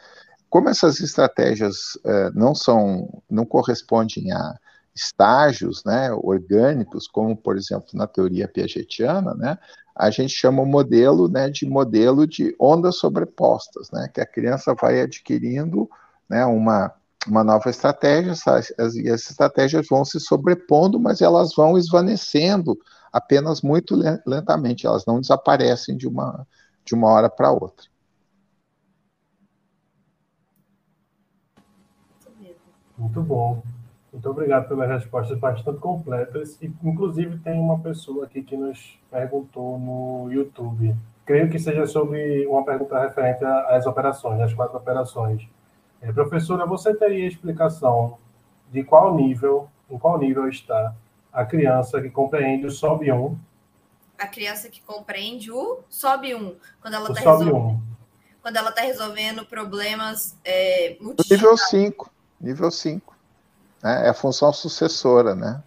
Como 0.52 0.70
essas 0.70 1.00
estratégias 1.00 1.98
eh, 2.04 2.30
não 2.36 2.54
são, 2.54 3.24
não 3.30 3.46
correspondem 3.46 4.32
a 4.34 4.54
estágios, 4.94 5.84
né, 5.86 6.12
orgânicos, 6.12 7.08
como 7.08 7.36
por 7.38 7.58
exemplo 7.58 7.88
na 7.94 8.06
teoria 8.06 8.50
piagetiana, 8.50 9.34
né, 9.34 9.58
a 9.96 10.10
gente 10.10 10.34
chama 10.34 10.62
o 10.62 10.66
modelo, 10.66 11.28
né, 11.28 11.50
de 11.50 11.66
modelo 11.66 12.28
de 12.28 12.56
ondas 12.60 12.98
sobrepostas, 12.98 13.90
né, 13.92 14.10
que 14.14 14.22
a 14.22 14.26
criança 14.26 14.74
vai 14.74 15.02
adquirindo, 15.02 15.90
né, 16.30 16.46
uma 16.46 16.94
uma 17.28 17.44
nova 17.44 17.70
estratégia, 17.70 18.32
as, 18.32 18.48
as, 18.48 18.72
as 18.80 19.30
estratégias 19.30 19.88
vão 19.88 20.04
se 20.04 20.20
sobrepondo, 20.20 21.00
mas 21.00 21.22
elas 21.22 21.54
vão 21.56 21.78
esvanecendo 21.78 22.78
apenas 23.12 23.62
muito 23.62 23.96
lentamente, 24.26 24.88
elas 24.88 25.06
não 25.06 25.20
desaparecem 25.20 25.96
de 25.96 26.08
uma, 26.08 26.48
de 26.84 26.96
uma 26.96 27.10
hora 27.10 27.30
para 27.30 27.52
outra. 27.52 27.86
Muito 32.98 33.22
bom. 33.22 33.64
Muito 34.12 34.30
obrigado 34.30 34.68
pelas 34.68 34.90
respostas 34.90 35.40
bastante 35.40 35.80
completas. 35.80 36.58
E, 36.62 36.72
inclusive, 36.84 37.38
tem 37.40 37.60
uma 37.60 37.80
pessoa 37.80 38.26
aqui 38.26 38.44
que 38.44 38.58
nos 38.58 39.00
perguntou 39.10 39.80
no 39.80 40.32
YouTube. 40.32 40.96
Creio 41.26 41.50
que 41.50 41.58
seja 41.58 41.86
sobre 41.86 42.46
uma 42.46 42.66
pergunta 42.66 43.00
referente 43.00 43.44
às 43.46 43.86
operações, 43.86 44.42
às 44.42 44.54
quatro 44.54 44.78
operações. 44.78 45.48
É, 46.02 46.12
professora, 46.12 46.66
você 46.66 46.94
teria 46.94 47.26
explicação 47.26 48.18
de 48.70 48.84
qual 48.84 49.16
nível, 49.16 49.70
em 49.90 49.98
qual 49.98 50.18
nível 50.18 50.50
está 50.50 50.94
a 51.32 51.46
criança 51.46 52.02
que 52.02 52.10
compreende 52.10 52.66
o 52.66 52.72
SOB 52.72 53.12
1. 53.12 53.38
A 54.18 54.28
criança 54.28 54.68
que 54.68 54.82
compreende 54.82 55.52
o 55.52 55.80
SOB 55.90 56.36
1, 56.36 56.56
quando 56.82 56.94
ela 56.96 57.10
está 57.12 57.22
resolvendo, 57.22 57.82
quando 58.42 58.58
ela 58.58 58.72
tá 58.72 58.82
resolvendo 58.82 59.46
problemas 59.46 60.38
é, 60.44 60.98
Nível 61.30 61.56
5, 61.56 62.12
nível 62.40 62.72
5. 62.72 63.11
Né? 63.84 64.08
É 64.08 64.10
a 64.10 64.14
função 64.14 64.52
sucessora, 64.54 65.36
né? 65.36 65.62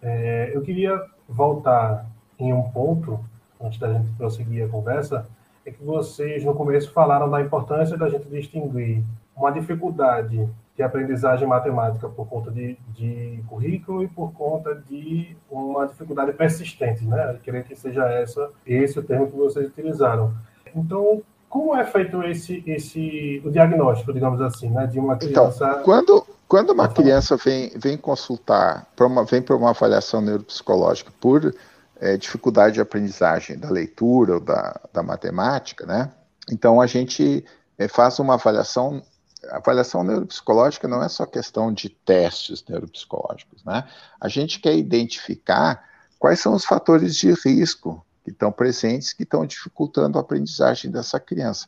É, 0.00 0.50
eu 0.54 0.62
queria 0.62 1.00
voltar 1.28 2.06
em 2.38 2.52
um 2.52 2.62
ponto, 2.62 3.20
antes 3.60 3.78
da 3.78 3.92
gente 3.92 4.10
prosseguir 4.12 4.64
a 4.64 4.68
conversa, 4.68 5.26
é 5.64 5.70
que 5.70 5.82
vocês 5.82 6.44
no 6.44 6.54
começo 6.54 6.90
falaram 6.92 7.30
da 7.30 7.40
importância 7.40 7.96
da 7.96 8.08
gente 8.08 8.28
distinguir 8.28 9.02
uma 9.36 9.50
dificuldade 9.50 10.48
de 10.76 10.82
aprendizagem 10.82 11.46
matemática 11.46 12.08
por 12.08 12.26
conta 12.26 12.50
de, 12.50 12.76
de 12.94 13.42
currículo 13.46 14.02
e 14.02 14.08
por 14.08 14.32
conta 14.32 14.74
de 14.74 15.36
uma 15.50 15.86
dificuldade 15.86 16.32
persistente, 16.32 17.04
né? 17.04 17.32
Eu 17.34 17.38
creio 17.44 17.64
que 17.64 17.76
seja 17.76 18.04
essa, 18.08 18.50
esse 18.66 18.98
o 18.98 19.02
termo 19.02 19.26
que 19.26 19.36
vocês 19.36 19.66
utilizaram. 19.66 20.32
Então, 20.74 21.22
como 21.48 21.76
é 21.76 21.84
feito 21.84 22.22
esse, 22.22 22.62
esse 22.66 23.42
o 23.44 23.50
diagnóstico, 23.50 24.12
digamos 24.12 24.40
assim, 24.40 24.70
né, 24.70 24.86
de 24.86 24.98
uma 24.98 25.14
então, 25.14 25.28
criança? 25.28 25.68
Então, 25.68 25.82
quando, 25.82 26.26
quando 26.52 26.68
uma 26.68 26.86
criança 26.86 27.34
vem, 27.34 27.72
vem 27.76 27.96
consultar, 27.96 28.86
pra 28.94 29.06
uma, 29.06 29.24
vem 29.24 29.40
para 29.40 29.56
uma 29.56 29.70
avaliação 29.70 30.20
neuropsicológica 30.20 31.10
por 31.18 31.56
é, 31.98 32.18
dificuldade 32.18 32.74
de 32.74 32.80
aprendizagem 32.82 33.58
da 33.58 33.70
leitura 33.70 34.34
ou 34.34 34.40
da, 34.40 34.78
da 34.92 35.02
matemática, 35.02 35.86
né? 35.86 36.12
Então, 36.50 36.78
a 36.78 36.86
gente 36.86 37.42
é, 37.78 37.88
faz 37.88 38.18
uma 38.18 38.34
avaliação 38.34 39.02
a 39.48 39.56
avaliação 39.56 40.04
neuropsicológica 40.04 40.86
não 40.86 41.02
é 41.02 41.08
só 41.08 41.24
questão 41.24 41.72
de 41.72 41.88
testes 41.88 42.62
neuropsicológicos, 42.68 43.64
né? 43.64 43.88
A 44.20 44.28
gente 44.28 44.60
quer 44.60 44.76
identificar 44.76 45.82
quais 46.18 46.38
são 46.38 46.52
os 46.52 46.66
fatores 46.66 47.16
de 47.16 47.32
risco 47.32 48.04
que 48.22 48.30
estão 48.30 48.52
presentes, 48.52 49.14
que 49.14 49.22
estão 49.22 49.46
dificultando 49.46 50.18
a 50.18 50.20
aprendizagem 50.20 50.90
dessa 50.90 51.18
criança. 51.18 51.66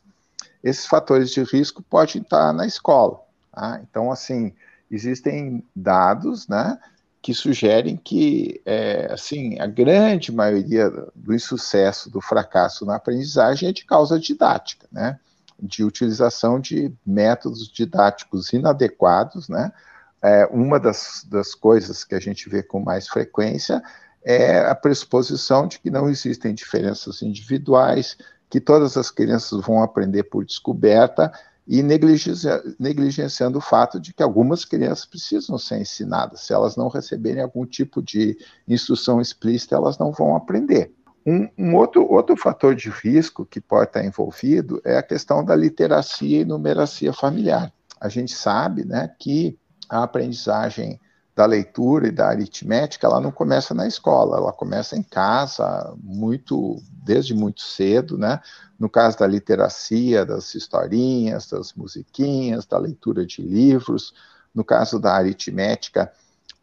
Esses 0.63 0.85
fatores 0.85 1.31
de 1.31 1.41
risco 1.41 1.81
podem 1.81 2.21
estar 2.21 2.53
na 2.53 2.67
escola. 2.67 3.19
Tá? 3.51 3.81
Então, 3.81 4.11
assim, 4.11 4.53
existem 4.95 5.63
dados, 5.75 6.47
né, 6.47 6.77
que 7.21 7.33
sugerem 7.33 7.97
que, 7.97 8.61
é, 8.65 9.11
assim, 9.11 9.59
a 9.59 9.65
grande 9.65 10.31
maioria 10.31 10.89
do 11.15 11.33
insucesso, 11.33 12.09
do 12.09 12.21
fracasso 12.21 12.85
na 12.85 12.95
aprendizagem 12.95 13.69
é 13.69 13.71
de 13.71 13.83
causa 13.83 14.19
didática, 14.19 14.87
né? 14.91 15.19
de 15.59 15.83
utilização 15.83 16.59
de 16.59 16.93
métodos 17.05 17.67
didáticos 17.67 18.53
inadequados, 18.53 19.49
né? 19.49 19.71
É, 20.21 20.45
uma 20.47 20.79
das, 20.79 21.25
das 21.29 21.53
coisas 21.53 22.03
que 22.03 22.15
a 22.15 22.19
gente 22.19 22.49
vê 22.49 22.63
com 22.63 22.79
mais 22.79 23.07
frequência 23.07 23.81
é 24.23 24.59
a 24.59 24.73
pressuposição 24.73 25.67
de 25.67 25.79
que 25.79 25.91
não 25.91 26.09
existem 26.09 26.53
diferenças 26.53 27.21
individuais, 27.21 28.17
que 28.49 28.59
todas 28.59 28.97
as 28.97 29.11
crianças 29.11 29.61
vão 29.61 29.83
aprender 29.83 30.23
por 30.23 30.43
descoberta 30.43 31.31
e 31.67 31.81
negligenciando 31.81 33.57
o 33.57 33.61
fato 33.61 33.99
de 33.99 34.13
que 34.13 34.21
algumas 34.21 34.63
crianças 34.63 35.05
precisam 35.05 35.57
ser 35.57 35.81
ensinadas. 35.81 36.41
Se 36.41 36.53
elas 36.53 36.75
não 36.75 36.87
receberem 36.87 37.41
algum 37.41 37.65
tipo 37.65 38.03
de 38.03 38.37
instrução 38.67 39.19
explícita, 39.19 39.75
elas 39.75 39.97
não 39.97 40.11
vão 40.11 40.35
aprender. 40.35 40.93
Um, 41.25 41.49
um, 41.57 41.75
outro, 41.75 42.07
outro 42.07 42.37
fator 42.37 42.75
de 42.75 42.89
risco 42.89 43.45
que 43.45 43.59
pode 43.59 43.89
estar 43.89 44.05
envolvido 44.05 44.79
é 44.85 44.97
a 44.97 45.03
questão 45.03 45.43
da 45.43 45.55
literacia 45.55 46.41
e 46.41 46.45
numeracia 46.45 47.11
familiar. 47.11 47.73
A 47.99 48.09
gente 48.09 48.35
sabe 48.35 48.85
né, 48.85 49.09
que 49.17 49.57
a 49.89 50.03
aprendizagem 50.03 50.99
da 51.35 51.45
leitura 51.45 52.07
e 52.07 52.11
da 52.11 52.29
aritmética 52.29 53.05
ela 53.05 53.19
não 53.19 53.31
começa 53.31 53.73
na 53.73 53.85
escola, 53.85 54.37
ela 54.37 54.53
começa 54.53 54.95
em 54.95 55.03
casa 55.03 55.93
muito 56.01 56.81
desde 57.03 57.33
muito 57.33 57.61
cedo, 57.61 58.17
né? 58.17 58.41
No 58.79 58.89
caso 58.89 59.17
da 59.17 59.27
literacia, 59.27 60.25
das 60.25 60.55
historinhas, 60.55 61.49
das 61.49 61.73
musiquinhas, 61.73 62.65
da 62.65 62.77
leitura 62.77 63.25
de 63.25 63.41
livros, 63.41 64.13
no 64.53 64.63
caso 64.63 64.97
da 64.97 65.13
aritmética, 65.13 66.11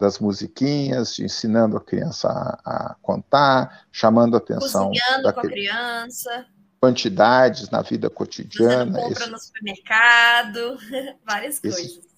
das 0.01 0.18
musiquinhas, 0.18 1.18
ensinando 1.18 1.77
a 1.77 1.81
criança 1.81 2.29
a, 2.29 2.93
a 2.93 2.97
contar, 3.03 3.87
chamando 3.93 4.35
a 4.35 4.39
atenção. 4.39 4.89
Cozinhando 4.89 5.33
com 5.35 5.41
a 5.41 5.43
criança. 5.43 6.47
Quantidades 6.81 7.70
na 7.70 7.83
vida 7.83 8.11
cotidiana. 8.11 8.93
Fazendo 8.93 9.09
compra 9.09 9.23
esse, 9.23 9.31
no 9.31 9.39
supermercado, 9.39 10.79
várias 11.25 11.62
esse, 11.62 11.93
coisas. 11.93 12.12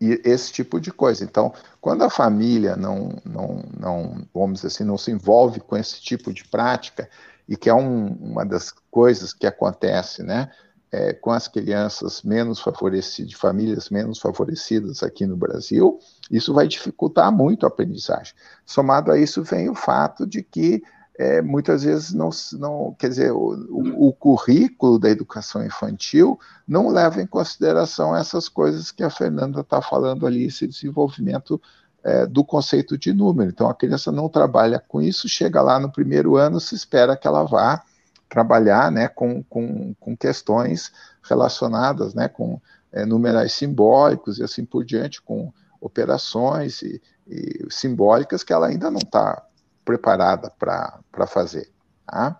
E 0.00 0.20
esse 0.24 0.52
tipo 0.52 0.78
de 0.78 0.92
coisa. 0.92 1.24
Então, 1.24 1.52
quando 1.80 2.02
a 2.02 2.10
família 2.10 2.76
não, 2.76 3.16
não, 3.24 3.64
não, 3.78 4.26
vamos 4.34 4.64
assim, 4.64 4.84
não 4.84 4.98
se 4.98 5.10
envolve 5.10 5.60
com 5.60 5.76
esse 5.76 6.00
tipo 6.00 6.32
de 6.32 6.44
prática, 6.44 7.08
e 7.48 7.56
que 7.56 7.68
é 7.68 7.74
um, 7.74 8.08
uma 8.08 8.44
das 8.44 8.72
coisas 8.90 9.32
que 9.32 9.46
acontece, 9.46 10.22
né? 10.22 10.50
É, 10.92 11.12
com 11.12 11.32
as 11.32 11.48
crianças 11.48 12.22
menos 12.22 12.60
favorecidas, 12.60 13.30
de 13.30 13.36
famílias 13.36 13.90
menos 13.90 14.20
favorecidas 14.20 15.02
aqui 15.02 15.26
no 15.26 15.36
Brasil, 15.36 15.98
isso 16.30 16.54
vai 16.54 16.68
dificultar 16.68 17.30
muito 17.32 17.66
a 17.66 17.68
aprendizagem. 17.68 18.34
Somado 18.64 19.10
a 19.10 19.18
isso 19.18 19.42
vem 19.42 19.68
o 19.68 19.74
fato 19.74 20.24
de 20.24 20.42
que 20.42 20.82
é, 21.18 21.40
muitas 21.40 21.82
vezes 21.82 22.12
não, 22.12 22.28
não 22.52 22.94
quer 22.98 23.08
dizer, 23.08 23.32
o, 23.32 23.54
o, 23.70 24.08
o, 24.08 24.12
currículo 24.12 24.98
da 24.98 25.08
educação 25.08 25.64
infantil 25.64 26.38
não 26.68 26.88
leva 26.88 27.22
em 27.22 27.26
consideração 27.26 28.14
essas 28.14 28.48
coisas 28.48 28.90
que 28.90 29.02
a 29.02 29.08
Fernanda 29.08 29.60
está 29.60 29.80
falando 29.80 30.26
ali, 30.26 30.44
esse 30.44 30.66
desenvolvimento 30.66 31.60
é, 32.04 32.26
do 32.26 32.44
conceito 32.44 32.98
de 32.98 33.14
número. 33.14 33.50
Então 33.50 33.68
a 33.68 33.74
criança 33.74 34.12
não 34.12 34.28
trabalha 34.28 34.78
com 34.78 35.00
isso, 35.00 35.26
chega 35.28 35.62
lá 35.62 35.80
no 35.80 35.90
primeiro 35.90 36.36
ano, 36.36 36.60
se 36.60 36.74
espera 36.74 37.16
que 37.16 37.26
ela 37.26 37.44
vá 37.44 37.82
trabalhar 38.28 38.92
né, 38.92 39.08
com, 39.08 39.42
com, 39.44 39.94
com 39.98 40.14
questões 40.16 40.92
relacionadas 41.22 42.12
né, 42.12 42.28
com 42.28 42.60
é, 42.92 43.06
numerais 43.06 43.52
simbólicos 43.52 44.38
e 44.38 44.42
assim 44.42 44.66
por 44.66 44.84
diante, 44.84 45.22
com 45.22 45.50
operações 45.80 46.82
e, 46.82 47.00
e 47.26 47.66
simbólicas 47.70 48.44
que 48.44 48.52
ela 48.52 48.66
ainda 48.66 48.90
não 48.90 48.98
está 48.98 49.45
preparada 49.86 50.50
para 50.50 51.26
fazer. 51.26 51.70
Tá? 52.04 52.38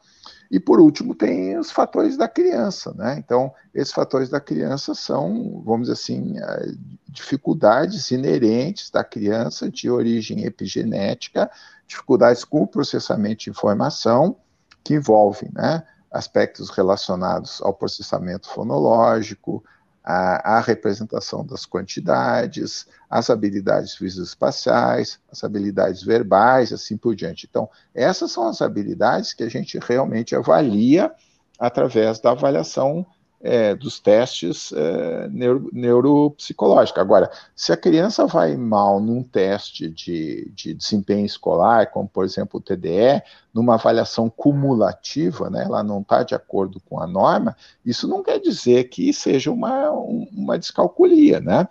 E 0.51 0.61
por 0.61 0.79
último, 0.79 1.15
tem 1.15 1.59
os 1.59 1.71
fatores 1.71 2.17
da 2.17 2.29
criança, 2.29 2.93
né? 2.95 3.17
Então, 3.19 3.53
esses 3.75 3.93
fatores 3.93 4.29
da 4.29 4.41
criança 4.41 4.95
são, 4.95 5.63
vamos 5.65 5.89
dizer 5.89 5.95
assim, 5.95 6.39
é, 6.39 6.73
dificuldades 7.09 8.11
inerentes 8.11 8.91
da 8.91 9.03
criança 9.03 9.71
de 9.71 9.91
origem 9.91 10.45
epigenética, 10.45 11.51
dificuldades 11.87 12.45
com 12.45 12.63
o 12.63 12.67
processamento 12.67 13.45
de 13.45 13.51
informação, 13.51 14.37
que 14.85 14.95
envolvem 14.95 15.51
né, 15.53 15.83
aspectos 16.13 16.71
relacionados 16.71 17.61
ao 17.61 17.75
processamento 17.75 18.49
fonológico, 18.49 19.65
a, 20.07 20.59
a, 20.59 20.61
representação 20.61 21.45
das 21.45 21.67
quantidades, 21.67 22.87
as 23.11 23.29
habilidades 23.29 23.97
visoespaciais, 23.99 25.19
as 25.31 25.43
habilidades 25.43 26.05
verbais, 26.05 26.73
assim 26.73 26.97
por 26.97 27.17
diante. 27.17 27.49
Então, 27.51 27.69
essas 27.93 28.31
são 28.31 28.47
as 28.47 28.63
habilidades 28.63 29.35
que 29.35 29.43
a 29.43 29.49
gente 29.49 29.81
realmente 29.81 30.37
avalia 30.37 31.13
através 31.59 32.21
da 32.21 32.31
avaliação 32.31 33.05
é, 33.41 33.74
dos 33.74 34.01
testes 34.01 34.72
é, 34.72 35.28
neuro, 35.28 35.68
neuropsicológicos. 35.72 37.01
Agora, 37.01 37.30
se 37.55 37.72
a 37.72 37.76
criança 37.76 38.26
vai 38.26 38.57
mal 38.57 39.01
num 39.01 39.22
teste 39.22 39.89
de, 39.89 40.51
de 40.55 40.74
desempenho 40.74 41.26
escolar, 41.26 41.91
como 41.91 42.09
por 42.09 42.24
exemplo 42.24 42.59
o 42.59 42.62
TDE, 42.62 43.22
numa 43.53 43.74
avaliação 43.74 44.28
cumulativa, 44.28 45.51
né, 45.51 45.64
ela 45.64 45.82
não 45.82 46.01
está 46.01 46.22
de 46.22 46.34
acordo 46.34 46.80
com 46.80 47.01
a 47.01 47.07
norma, 47.07 47.57
isso 47.84 48.09
não 48.09 48.22
quer 48.22 48.39
dizer 48.39 48.84
que 48.84 49.12
seja 49.12 49.51
uma, 49.51 49.91
uma 49.91 50.59
descalculia, 50.59 51.41
né? 51.41 51.68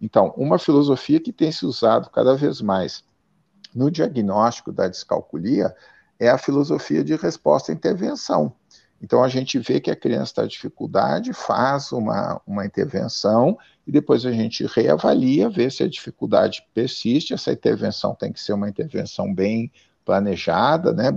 Então, 0.00 0.34
uma 0.36 0.58
filosofia 0.58 1.20
que 1.20 1.32
tem 1.32 1.52
se 1.52 1.64
usado 1.64 2.10
cada 2.10 2.34
vez 2.34 2.60
mais 2.60 3.04
no 3.74 3.90
diagnóstico 3.90 4.72
da 4.72 4.88
descalculia 4.88 5.74
é 6.18 6.28
a 6.28 6.38
filosofia 6.38 7.02
de 7.04 7.14
resposta 7.16 7.70
à 7.70 7.74
intervenção. 7.74 8.52
Então 9.02 9.24
a 9.24 9.28
gente 9.28 9.58
vê 9.58 9.80
que 9.80 9.90
a 9.90 9.96
criança 9.96 10.30
está 10.30 10.44
em 10.44 10.48
dificuldade, 10.48 11.32
faz 11.32 11.90
uma, 11.90 12.40
uma 12.46 12.64
intervenção 12.64 13.58
e 13.84 13.90
depois 13.90 14.24
a 14.24 14.30
gente 14.30 14.64
reavalia, 14.64 15.50
vê 15.50 15.68
se 15.68 15.82
a 15.82 15.88
dificuldade 15.88 16.64
persiste. 16.72 17.34
Essa 17.34 17.50
intervenção 17.50 18.14
tem 18.14 18.32
que 18.32 18.40
ser 18.40 18.52
uma 18.52 18.68
intervenção 18.68 19.34
bem 19.34 19.72
planejada, 20.04 20.92
né, 20.92 21.10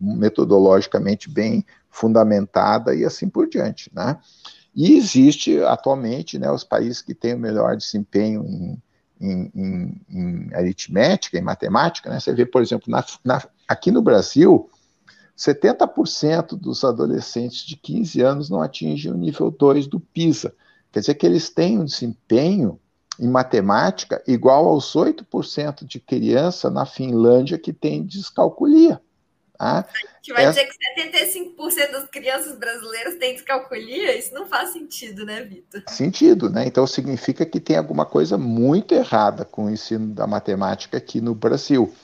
metodologicamente 0.00 1.28
bem 1.28 1.64
fundamentada 1.90 2.94
e 2.94 3.04
assim 3.04 3.28
por 3.28 3.48
diante, 3.48 3.90
né? 3.94 4.18
E 4.74 4.96
existe 4.96 5.60
atualmente, 5.64 6.38
né, 6.38 6.50
os 6.50 6.62
países 6.62 7.02
que 7.02 7.14
têm 7.14 7.34
o 7.34 7.38
melhor 7.38 7.76
desempenho 7.76 8.44
em, 8.46 8.82
em, 9.20 9.52
em, 9.54 10.00
em 10.08 10.54
aritmética, 10.54 11.38
em 11.38 11.42
matemática, 11.42 12.08
né? 12.08 12.20
Você 12.20 12.32
vê, 12.32 12.46
por 12.46 12.62
exemplo, 12.62 12.90
na, 12.90 13.04
na, 13.24 13.42
aqui 13.66 13.90
no 13.90 14.00
Brasil, 14.00 14.70
70% 15.40 16.48
dos 16.48 16.84
adolescentes 16.84 17.64
de 17.64 17.74
15 17.74 18.20
anos 18.20 18.50
não 18.50 18.60
atingem 18.60 19.10
o 19.10 19.16
nível 19.16 19.50
2 19.50 19.86
do 19.86 19.98
PISA. 19.98 20.54
Quer 20.92 21.00
dizer 21.00 21.14
que 21.14 21.24
eles 21.24 21.48
têm 21.48 21.78
um 21.78 21.84
desempenho 21.86 22.78
em 23.18 23.26
matemática 23.26 24.22
igual 24.26 24.68
aos 24.68 24.94
8% 24.94 25.86
de 25.86 25.98
criança 25.98 26.68
na 26.68 26.84
Finlândia 26.84 27.58
que 27.58 27.72
tem 27.72 28.04
descalculia. 28.04 29.00
Tá? 29.56 29.86
A 29.88 30.16
gente 30.16 30.32
vai 30.32 30.44
Essa... 30.44 30.62
dizer 30.62 30.72
que 30.72 31.56
75% 31.56 31.92
das 31.92 32.10
crianças 32.10 32.58
brasileiras 32.58 33.16
têm 33.16 33.34
descalculia? 33.34 34.18
Isso 34.18 34.34
não 34.34 34.46
faz 34.46 34.74
sentido, 34.74 35.24
né, 35.24 35.42
Vitor? 35.42 35.82
Sentido, 35.88 36.50
né? 36.50 36.66
Então 36.66 36.86
significa 36.86 37.46
que 37.46 37.60
tem 37.60 37.76
alguma 37.76 38.04
coisa 38.04 38.36
muito 38.36 38.94
errada 38.94 39.44
com 39.44 39.66
o 39.66 39.70
ensino 39.70 40.14
da 40.14 40.26
matemática 40.26 40.98
aqui 40.98 41.20
no 41.20 41.34
Brasil. 41.34 41.94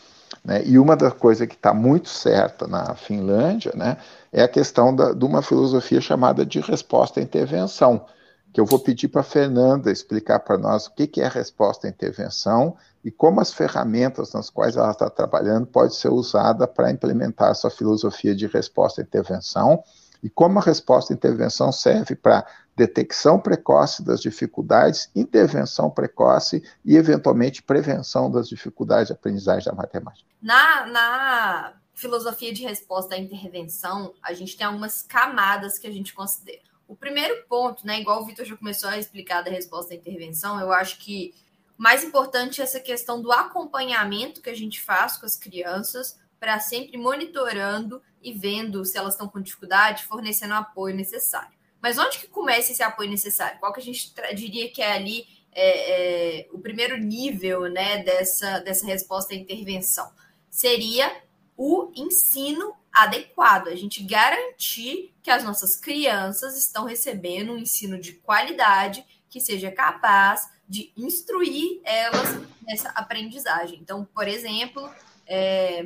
Né? 0.47 0.63
E 0.65 0.79
uma 0.79 0.95
das 0.95 1.13
coisas 1.13 1.49
que 1.49 1.57
está 1.57 1.75
muito 1.75 2.09
certa 2.09 2.69
na 2.69 2.95
Finlândia 2.95 3.73
né, 3.75 3.97
é 4.33 4.45
a 4.45 4.49
questão 4.49 4.95
da, 4.95 5.13
de 5.13 5.25
uma 5.25 5.43
filosofia 5.43 6.01
chamada 6.01 6.47
de 6.47 6.61
resposta 6.61 7.19
à 7.19 7.23
intervenção, 7.23 8.07
que 8.53 8.61
eu 8.61 8.65
vou 8.65 8.79
pedir 8.79 9.09
para 9.09 9.23
a 9.23 9.25
Fernanda 9.25 9.91
explicar 9.91 10.39
para 10.39 10.57
nós 10.57 10.87
o 10.87 10.95
que, 10.95 11.09
que 11.09 11.21
é 11.21 11.27
resposta 11.27 11.89
à 11.89 11.91
intervenção 11.91 12.77
e 13.05 13.11
como 13.11 13.41
as 13.41 13.53
ferramentas 13.53 14.33
nas 14.33 14.49
quais 14.49 14.77
ela 14.77 14.93
está 14.93 15.11
trabalhando 15.11 15.67
pode 15.67 15.97
ser 15.97 16.11
usada 16.11 16.65
para 16.65 16.93
implementar 16.93 17.51
essa 17.51 17.69
filosofia 17.69 18.35
de 18.35 18.47
resposta 18.47 19.01
à 19.01 19.05
intervenção 19.05 19.83
e 20.27 20.31
como 20.31 20.59
a 20.59 20.63
resposta 20.63 21.13
à 21.13 21.15
intervenção 21.15 21.71
serve 21.71 22.17
para 22.17 22.45
detecção 22.75 23.39
precoce 23.39 24.05
das 24.05 24.21
dificuldades, 24.21 25.09
intervenção 25.15 25.89
precoce 25.89 26.65
e, 26.85 26.97
eventualmente, 26.97 27.63
prevenção 27.63 28.29
das 28.29 28.49
dificuldades 28.49 29.07
de 29.07 29.13
aprendizagem 29.13 29.71
da 29.71 29.73
matemática. 29.73 30.29
Na, 30.43 30.87
na 30.87 31.75
filosofia 31.95 32.53
de 32.53 32.65
resposta 32.65 33.15
à 33.15 33.19
intervenção, 33.19 34.15
a 34.21 34.33
gente 34.33 34.57
tem 34.57 34.67
algumas 34.67 35.01
camadas 35.01 35.79
que 35.79 35.87
a 35.87 35.93
gente 35.93 36.13
considera. 36.13 36.59
O 36.89 36.97
primeiro 36.97 37.45
ponto, 37.49 37.87
né, 37.87 38.01
igual 38.01 38.21
o 38.21 38.27
Vitor 38.27 38.45
já 38.45 38.57
começou 38.57 38.89
a 38.89 38.99
explicar 38.99 39.43
da 39.43 39.51
resposta 39.53 39.95
à 39.95 39.97
intervenção, 39.97 40.59
eu 40.59 40.73
acho 40.73 40.99
que 40.99 41.33
mais 41.79 42.03
importante 42.03 42.61
é 42.61 42.65
essa 42.65 42.81
questão 42.81 43.23
do 43.23 43.31
acompanhamento 43.31 44.43
que 44.43 44.51
a 44.51 44.57
gente 44.57 44.83
faz 44.83 45.17
com 45.19 45.25
as 45.25 45.37
crianças 45.37 46.19
para 46.41 46.59
sempre 46.59 46.99
monitorando 46.99 48.03
e 48.27 48.33
vendo 48.33 48.85
se 48.85 48.99
elas 48.99 49.15
estão 49.15 49.29
com 49.29 49.41
dificuldade, 49.41 50.03
fornecendo 50.03 50.53
o 50.53 50.57
apoio 50.57 50.97
necessário. 50.97 51.57
Mas 51.81 51.97
onde 51.97 52.19
que 52.19 52.27
começa 52.27 52.73
esse 52.73 52.83
apoio 52.83 53.09
necessário? 53.09 53.61
Qual 53.61 53.73
que 53.73 53.79
a 53.79 53.83
gente 53.83 54.13
diria 54.35 54.69
que 54.69 54.83
é 54.83 54.93
ali 54.93 55.29
é, 55.53 56.41
é, 56.41 56.49
o 56.51 56.59
primeiro 56.59 56.99
nível 56.99 57.69
né, 57.71 58.03
dessa, 58.03 58.59
dessa 58.59 58.85
resposta 58.85 59.33
à 59.33 59.37
intervenção? 59.37 60.11
Seria 60.51 61.23
o 61.57 61.93
ensino 61.95 62.75
adequado, 62.93 63.69
a 63.69 63.77
gente 63.77 64.03
garantir 64.03 65.15
que 65.23 65.31
as 65.31 65.45
nossas 65.45 65.77
crianças 65.77 66.57
estão 66.57 66.85
recebendo 66.85 67.53
um 67.53 67.59
ensino 67.59 68.01
de 68.01 68.15
qualidade 68.15 69.05
que 69.31 69.39
seja 69.41 69.71
capaz 69.71 70.51
de 70.69 70.93
instruir 70.97 71.81
elas 71.85 72.41
nessa 72.63 72.89
aprendizagem. 72.89 73.79
Então, 73.81 74.05
por 74.05 74.27
exemplo, 74.27 74.91
é, 75.27 75.85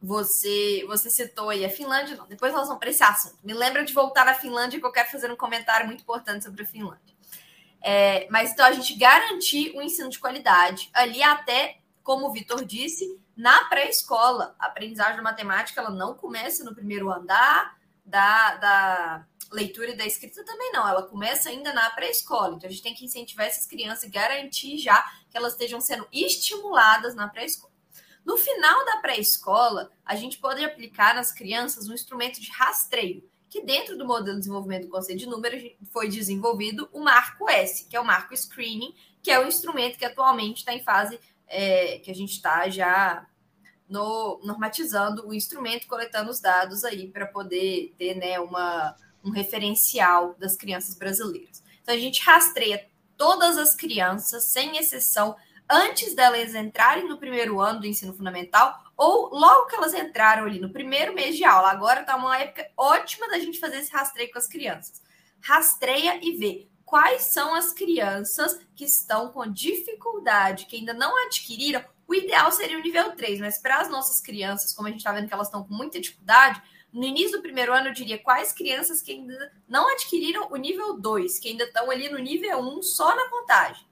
você, 0.00 0.84
você 0.86 1.10
citou 1.10 1.50
aí 1.50 1.64
a 1.64 1.70
Finlândia, 1.70 2.16
não, 2.16 2.26
depois 2.26 2.52
nós 2.52 2.66
vamos 2.66 2.78
para 2.78 2.90
esse 2.90 3.02
assunto. 3.02 3.36
Me 3.42 3.52
lembra 3.52 3.84
de 3.84 3.92
voltar 3.92 4.28
à 4.28 4.34
Finlândia, 4.34 4.78
que 4.78 4.86
eu 4.86 4.92
quero 4.92 5.10
fazer 5.10 5.30
um 5.30 5.36
comentário 5.36 5.86
muito 5.86 6.02
importante 6.02 6.44
sobre 6.44 6.62
a 6.62 6.66
Finlândia. 6.66 7.16
É, 7.80 8.26
mas 8.30 8.52
então 8.52 8.66
a 8.66 8.72
gente 8.72 8.94
garantir 8.94 9.72
o 9.74 9.78
um 9.78 9.82
ensino 9.82 10.08
de 10.08 10.18
qualidade 10.18 10.90
ali 10.92 11.22
até, 11.22 11.78
como 12.02 12.26
o 12.26 12.32
Vitor 12.32 12.64
disse, 12.64 13.18
na 13.36 13.64
pré-escola. 13.64 14.54
A 14.58 14.66
aprendizagem 14.66 15.16
da 15.16 15.22
matemática 15.22 15.80
ela 15.80 15.90
não 15.90 16.14
começa 16.14 16.64
no 16.64 16.74
primeiro 16.74 17.10
andar 17.10 17.76
da, 18.04 18.56
da 18.56 19.26
leitura 19.50 19.90
e 19.90 19.96
da 19.96 20.06
escrita 20.06 20.44
também 20.44 20.72
não, 20.72 20.86
ela 20.86 21.02
começa 21.02 21.48
ainda 21.48 21.72
na 21.72 21.90
pré-escola. 21.90 22.54
Então 22.54 22.68
a 22.68 22.72
gente 22.72 22.82
tem 22.82 22.94
que 22.94 23.04
incentivar 23.04 23.46
essas 23.46 23.66
crianças 23.66 24.04
e 24.04 24.10
garantir 24.10 24.78
já 24.78 25.02
que 25.30 25.36
elas 25.36 25.52
estejam 25.52 25.80
sendo 25.80 26.06
estimuladas 26.12 27.14
na 27.14 27.28
pré-escola. 27.28 27.67
No 28.28 28.36
final 28.36 28.84
da 28.84 28.98
pré-escola, 28.98 29.90
a 30.04 30.14
gente 30.14 30.36
pode 30.36 30.62
aplicar 30.62 31.14
nas 31.14 31.32
crianças 31.32 31.88
um 31.88 31.94
instrumento 31.94 32.38
de 32.38 32.50
rastreio, 32.50 33.26
que 33.48 33.62
dentro 33.62 33.96
do 33.96 34.06
modelo 34.06 34.34
de 34.34 34.40
desenvolvimento 34.40 34.82
do 34.82 34.90
conceito 34.90 35.20
de 35.20 35.26
números 35.26 35.62
foi 35.90 36.10
desenvolvido 36.10 36.90
o 36.92 37.00
marco 37.00 37.48
S, 37.48 37.86
que 37.88 37.96
é 37.96 38.00
o 38.00 38.04
marco 38.04 38.36
screening, 38.36 38.94
que 39.22 39.30
é 39.30 39.40
o 39.42 39.48
instrumento 39.48 39.96
que 39.96 40.04
atualmente 40.04 40.58
está 40.58 40.74
em 40.74 40.82
fase 40.82 41.18
é, 41.46 42.00
que 42.00 42.10
a 42.10 42.14
gente 42.14 42.32
está 42.32 42.68
já 42.68 43.26
no, 43.88 44.38
normatizando 44.44 45.26
o 45.26 45.32
instrumento, 45.32 45.86
coletando 45.86 46.30
os 46.30 46.38
dados 46.38 46.84
aí 46.84 47.08
para 47.08 47.26
poder 47.26 47.94
ter 47.96 48.14
né, 48.14 48.38
uma, 48.38 48.94
um 49.24 49.30
referencial 49.30 50.34
das 50.34 50.54
crianças 50.54 50.98
brasileiras. 50.98 51.62
Então 51.80 51.94
a 51.94 51.98
gente 51.98 52.20
rastreia 52.20 52.86
todas 53.16 53.56
as 53.56 53.74
crianças, 53.74 54.44
sem 54.44 54.76
exceção, 54.76 55.34
antes 55.68 56.14
delas 56.14 56.54
entrarem 56.54 57.08
no 57.08 57.18
primeiro 57.18 57.60
ano 57.60 57.80
do 57.80 57.86
ensino 57.86 58.14
fundamental 58.14 58.82
ou 58.96 59.30
logo 59.30 59.66
que 59.66 59.76
elas 59.76 59.94
entraram 59.94 60.44
ali 60.44 60.58
no 60.58 60.72
primeiro 60.72 61.14
mês 61.14 61.36
de 61.36 61.44
aula. 61.44 61.70
Agora 61.70 62.00
está 62.00 62.16
uma 62.16 62.38
época 62.38 62.68
ótima 62.76 63.28
da 63.28 63.38
gente 63.38 63.60
fazer 63.60 63.78
esse 63.78 63.92
rastreio 63.92 64.32
com 64.32 64.38
as 64.38 64.46
crianças. 64.46 65.02
Rastreia 65.40 66.18
e 66.22 66.36
vê 66.36 66.68
quais 66.84 67.24
são 67.24 67.54
as 67.54 67.72
crianças 67.72 68.58
que 68.74 68.84
estão 68.84 69.30
com 69.30 69.46
dificuldade, 69.46 70.66
que 70.66 70.76
ainda 70.76 70.94
não 70.94 71.16
adquiriram. 71.26 71.84
O 72.06 72.14
ideal 72.14 72.50
seria 72.50 72.78
o 72.78 72.82
nível 72.82 73.14
3, 73.14 73.40
mas 73.40 73.60
para 73.60 73.78
as 73.78 73.90
nossas 73.90 74.20
crianças, 74.20 74.72
como 74.72 74.88
a 74.88 74.90
gente 74.90 75.00
está 75.00 75.12
vendo 75.12 75.28
que 75.28 75.34
elas 75.34 75.48
estão 75.48 75.62
com 75.62 75.74
muita 75.74 76.00
dificuldade, 76.00 76.62
no 76.90 77.04
início 77.04 77.36
do 77.36 77.42
primeiro 77.42 77.74
ano 77.74 77.88
eu 77.88 77.92
diria 77.92 78.18
quais 78.18 78.52
crianças 78.52 79.02
que 79.02 79.12
ainda 79.12 79.52
não 79.68 79.92
adquiriram 79.92 80.48
o 80.50 80.56
nível 80.56 80.98
2, 80.98 81.38
que 81.38 81.48
ainda 81.50 81.64
estão 81.64 81.90
ali 81.90 82.08
no 82.08 82.18
nível 82.18 82.58
1 82.60 82.82
só 82.82 83.14
na 83.14 83.28
contagem. 83.28 83.86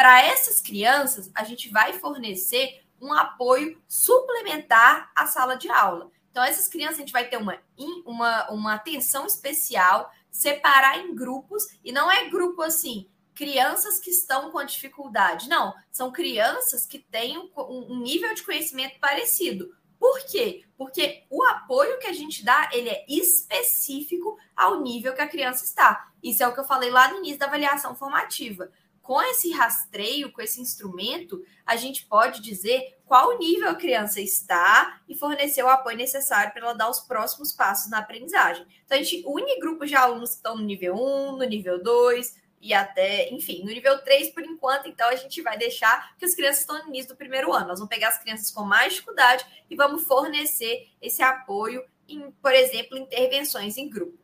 Para 0.00 0.22
essas 0.22 0.62
crianças, 0.62 1.30
a 1.34 1.44
gente 1.44 1.68
vai 1.68 1.92
fornecer 1.92 2.82
um 2.98 3.12
apoio 3.12 3.78
suplementar 3.86 5.12
à 5.14 5.26
sala 5.26 5.56
de 5.56 5.70
aula. 5.70 6.10
Então, 6.30 6.42
essas 6.42 6.68
crianças 6.68 6.96
a 6.96 7.00
gente 7.00 7.12
vai 7.12 7.28
ter 7.28 7.36
uma, 7.36 7.58
uma, 8.06 8.50
uma 8.50 8.74
atenção 8.76 9.26
especial, 9.26 10.10
separar 10.30 11.00
em 11.00 11.14
grupos, 11.14 11.66
e 11.84 11.92
não 11.92 12.10
é 12.10 12.30
grupo 12.30 12.62
assim, 12.62 13.10
crianças 13.34 14.00
que 14.00 14.08
estão 14.08 14.50
com 14.50 14.64
dificuldade. 14.64 15.50
Não, 15.50 15.74
são 15.92 16.10
crianças 16.10 16.86
que 16.86 16.98
têm 16.98 17.36
um, 17.36 17.50
um 17.58 18.00
nível 18.00 18.32
de 18.32 18.42
conhecimento 18.42 18.98
parecido. 18.98 19.68
Por 19.98 20.18
quê? 20.20 20.64
Porque 20.78 21.24
o 21.28 21.44
apoio 21.44 21.98
que 21.98 22.06
a 22.06 22.12
gente 22.14 22.42
dá, 22.42 22.70
ele 22.72 22.88
é 22.88 23.04
específico 23.06 24.38
ao 24.56 24.80
nível 24.80 25.12
que 25.12 25.20
a 25.20 25.28
criança 25.28 25.62
está. 25.62 26.10
Isso 26.22 26.42
é 26.42 26.48
o 26.48 26.54
que 26.54 26.60
eu 26.60 26.64
falei 26.64 26.88
lá 26.88 27.12
no 27.12 27.18
início 27.18 27.38
da 27.38 27.44
avaliação 27.44 27.94
formativa. 27.94 28.72
Com 29.10 29.20
esse 29.22 29.50
rastreio, 29.50 30.30
com 30.30 30.40
esse 30.40 30.60
instrumento, 30.60 31.44
a 31.66 31.74
gente 31.74 32.06
pode 32.06 32.40
dizer 32.40 32.96
qual 33.04 33.36
nível 33.38 33.68
a 33.68 33.74
criança 33.74 34.20
está 34.20 35.00
e 35.08 35.16
fornecer 35.16 35.64
o 35.64 35.68
apoio 35.68 35.96
necessário 35.96 36.52
para 36.52 36.62
ela 36.62 36.74
dar 36.74 36.88
os 36.88 37.00
próximos 37.00 37.50
passos 37.50 37.90
na 37.90 37.98
aprendizagem. 37.98 38.64
Então, 38.84 38.96
a 38.96 39.02
gente 39.02 39.24
une 39.26 39.58
grupos 39.58 39.88
de 39.88 39.96
alunos 39.96 40.30
que 40.30 40.36
estão 40.36 40.56
no 40.56 40.62
nível 40.62 40.94
1, 40.94 41.38
no 41.38 41.44
nível 41.44 41.82
2, 41.82 42.36
e 42.60 42.72
até, 42.72 43.28
enfim, 43.30 43.64
no 43.64 43.72
nível 43.72 43.98
3 43.98 44.30
por 44.30 44.44
enquanto, 44.44 44.88
então 44.88 45.08
a 45.08 45.16
gente 45.16 45.42
vai 45.42 45.58
deixar 45.58 46.16
que 46.16 46.24
as 46.24 46.32
crianças 46.32 46.60
estão 46.60 46.78
no 46.78 46.86
início 46.90 47.08
do 47.08 47.16
primeiro 47.16 47.52
ano. 47.52 47.66
Nós 47.66 47.80
vamos 47.80 47.92
pegar 47.92 48.10
as 48.10 48.22
crianças 48.22 48.52
com 48.52 48.62
mais 48.62 48.92
dificuldade 48.92 49.44
e 49.68 49.74
vamos 49.74 50.04
fornecer 50.04 50.86
esse 51.02 51.20
apoio 51.20 51.82
em, 52.08 52.30
por 52.40 52.52
exemplo, 52.52 52.96
intervenções 52.96 53.76
em 53.76 53.90
grupo. 53.90 54.16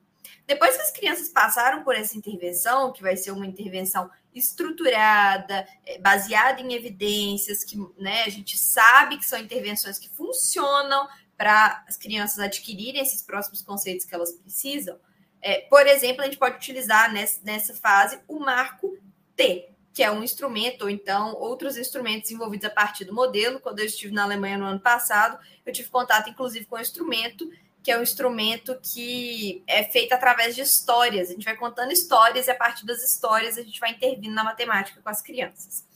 Depois 0.47 0.77
que 0.77 0.83
as 0.83 0.93
crianças 0.93 1.29
passaram 1.29 1.83
por 1.83 1.97
essa 1.97 2.17
intervenção, 2.17 2.93
que 2.93 3.03
vai 3.03 3.17
ser 3.17 3.33
uma 3.33 3.47
intervenção 3.47 4.09
estruturada, 4.39 5.67
é, 5.85 5.99
baseada 5.99 6.61
em 6.61 6.73
evidências, 6.73 7.65
que 7.65 7.77
né, 7.99 8.25
a 8.25 8.29
gente 8.31 8.59
sabe 8.59 9.19
que 9.19 9.27
são 9.27 9.39
intervenções 9.39 9.99
que 9.99 10.09
funcionam 10.09 11.09
para 11.37 11.85
as 11.87 11.97
crianças 11.97 12.39
adquirirem 12.39 13.03
esses 13.03 13.23
próximos 13.23 13.63
conceitos 13.63 14.07
que 14.07 14.15
elas 14.15 14.33
precisam, 14.33 14.99
é, 15.47 15.61
por 15.71 15.87
exemplo, 15.87 16.23
a 16.23 16.25
gente 16.25 16.39
pode 16.39 16.57
utilizar 16.57 17.13
nessa, 17.13 17.41
nessa 17.45 17.73
fase 17.73 18.19
o 18.27 18.41
marco 18.41 18.99
T, 19.37 19.69
que 19.93 20.03
é 20.03 20.11
um 20.11 20.25
instrumento, 20.25 20.83
ou 20.83 20.91
então 20.91 21.35
outros 21.35 21.77
instrumentos 21.77 22.33
envolvidos 22.33 22.67
a 22.67 22.71
partir 22.71 23.05
do 23.05 23.15
modelo. 23.15 23.61
Quando 23.61 23.79
eu 23.79 23.87
estive 23.87 24.13
na 24.13 24.25
Alemanha 24.25 24.59
no 24.59 24.65
ano 24.65 24.81
passado, 24.81 25.39
eu 25.65 25.73
tive 25.73 25.89
contato, 25.89 26.29
inclusive, 26.29 26.65
com 26.65 26.75
um 26.75 26.81
instrumento, 26.81 27.49
que 27.87 27.93
é 27.93 27.97
um 27.97 28.03
instrumento 28.03 28.77
que 28.83 29.63
é 29.65 29.85
feito 29.85 30.13
através 30.13 30.57
de 30.57 30.61
histórias. 30.61 31.29
A 31.29 31.35
gente 31.35 31.45
vai 31.45 31.55
contando 31.55 31.93
histórias 31.93 32.49
e 32.49 32.51
a 32.51 32.55
partir 32.57 32.85
das 32.85 33.01
histórias 33.01 33.57
a 33.57 33.63
gente 33.63 33.79
vai 33.79 33.93
intervindo 33.93 34.35
na 34.35 34.43
matemática 34.43 35.01
com 35.01 35.09
as 35.09 35.23
crianças. 35.23 35.87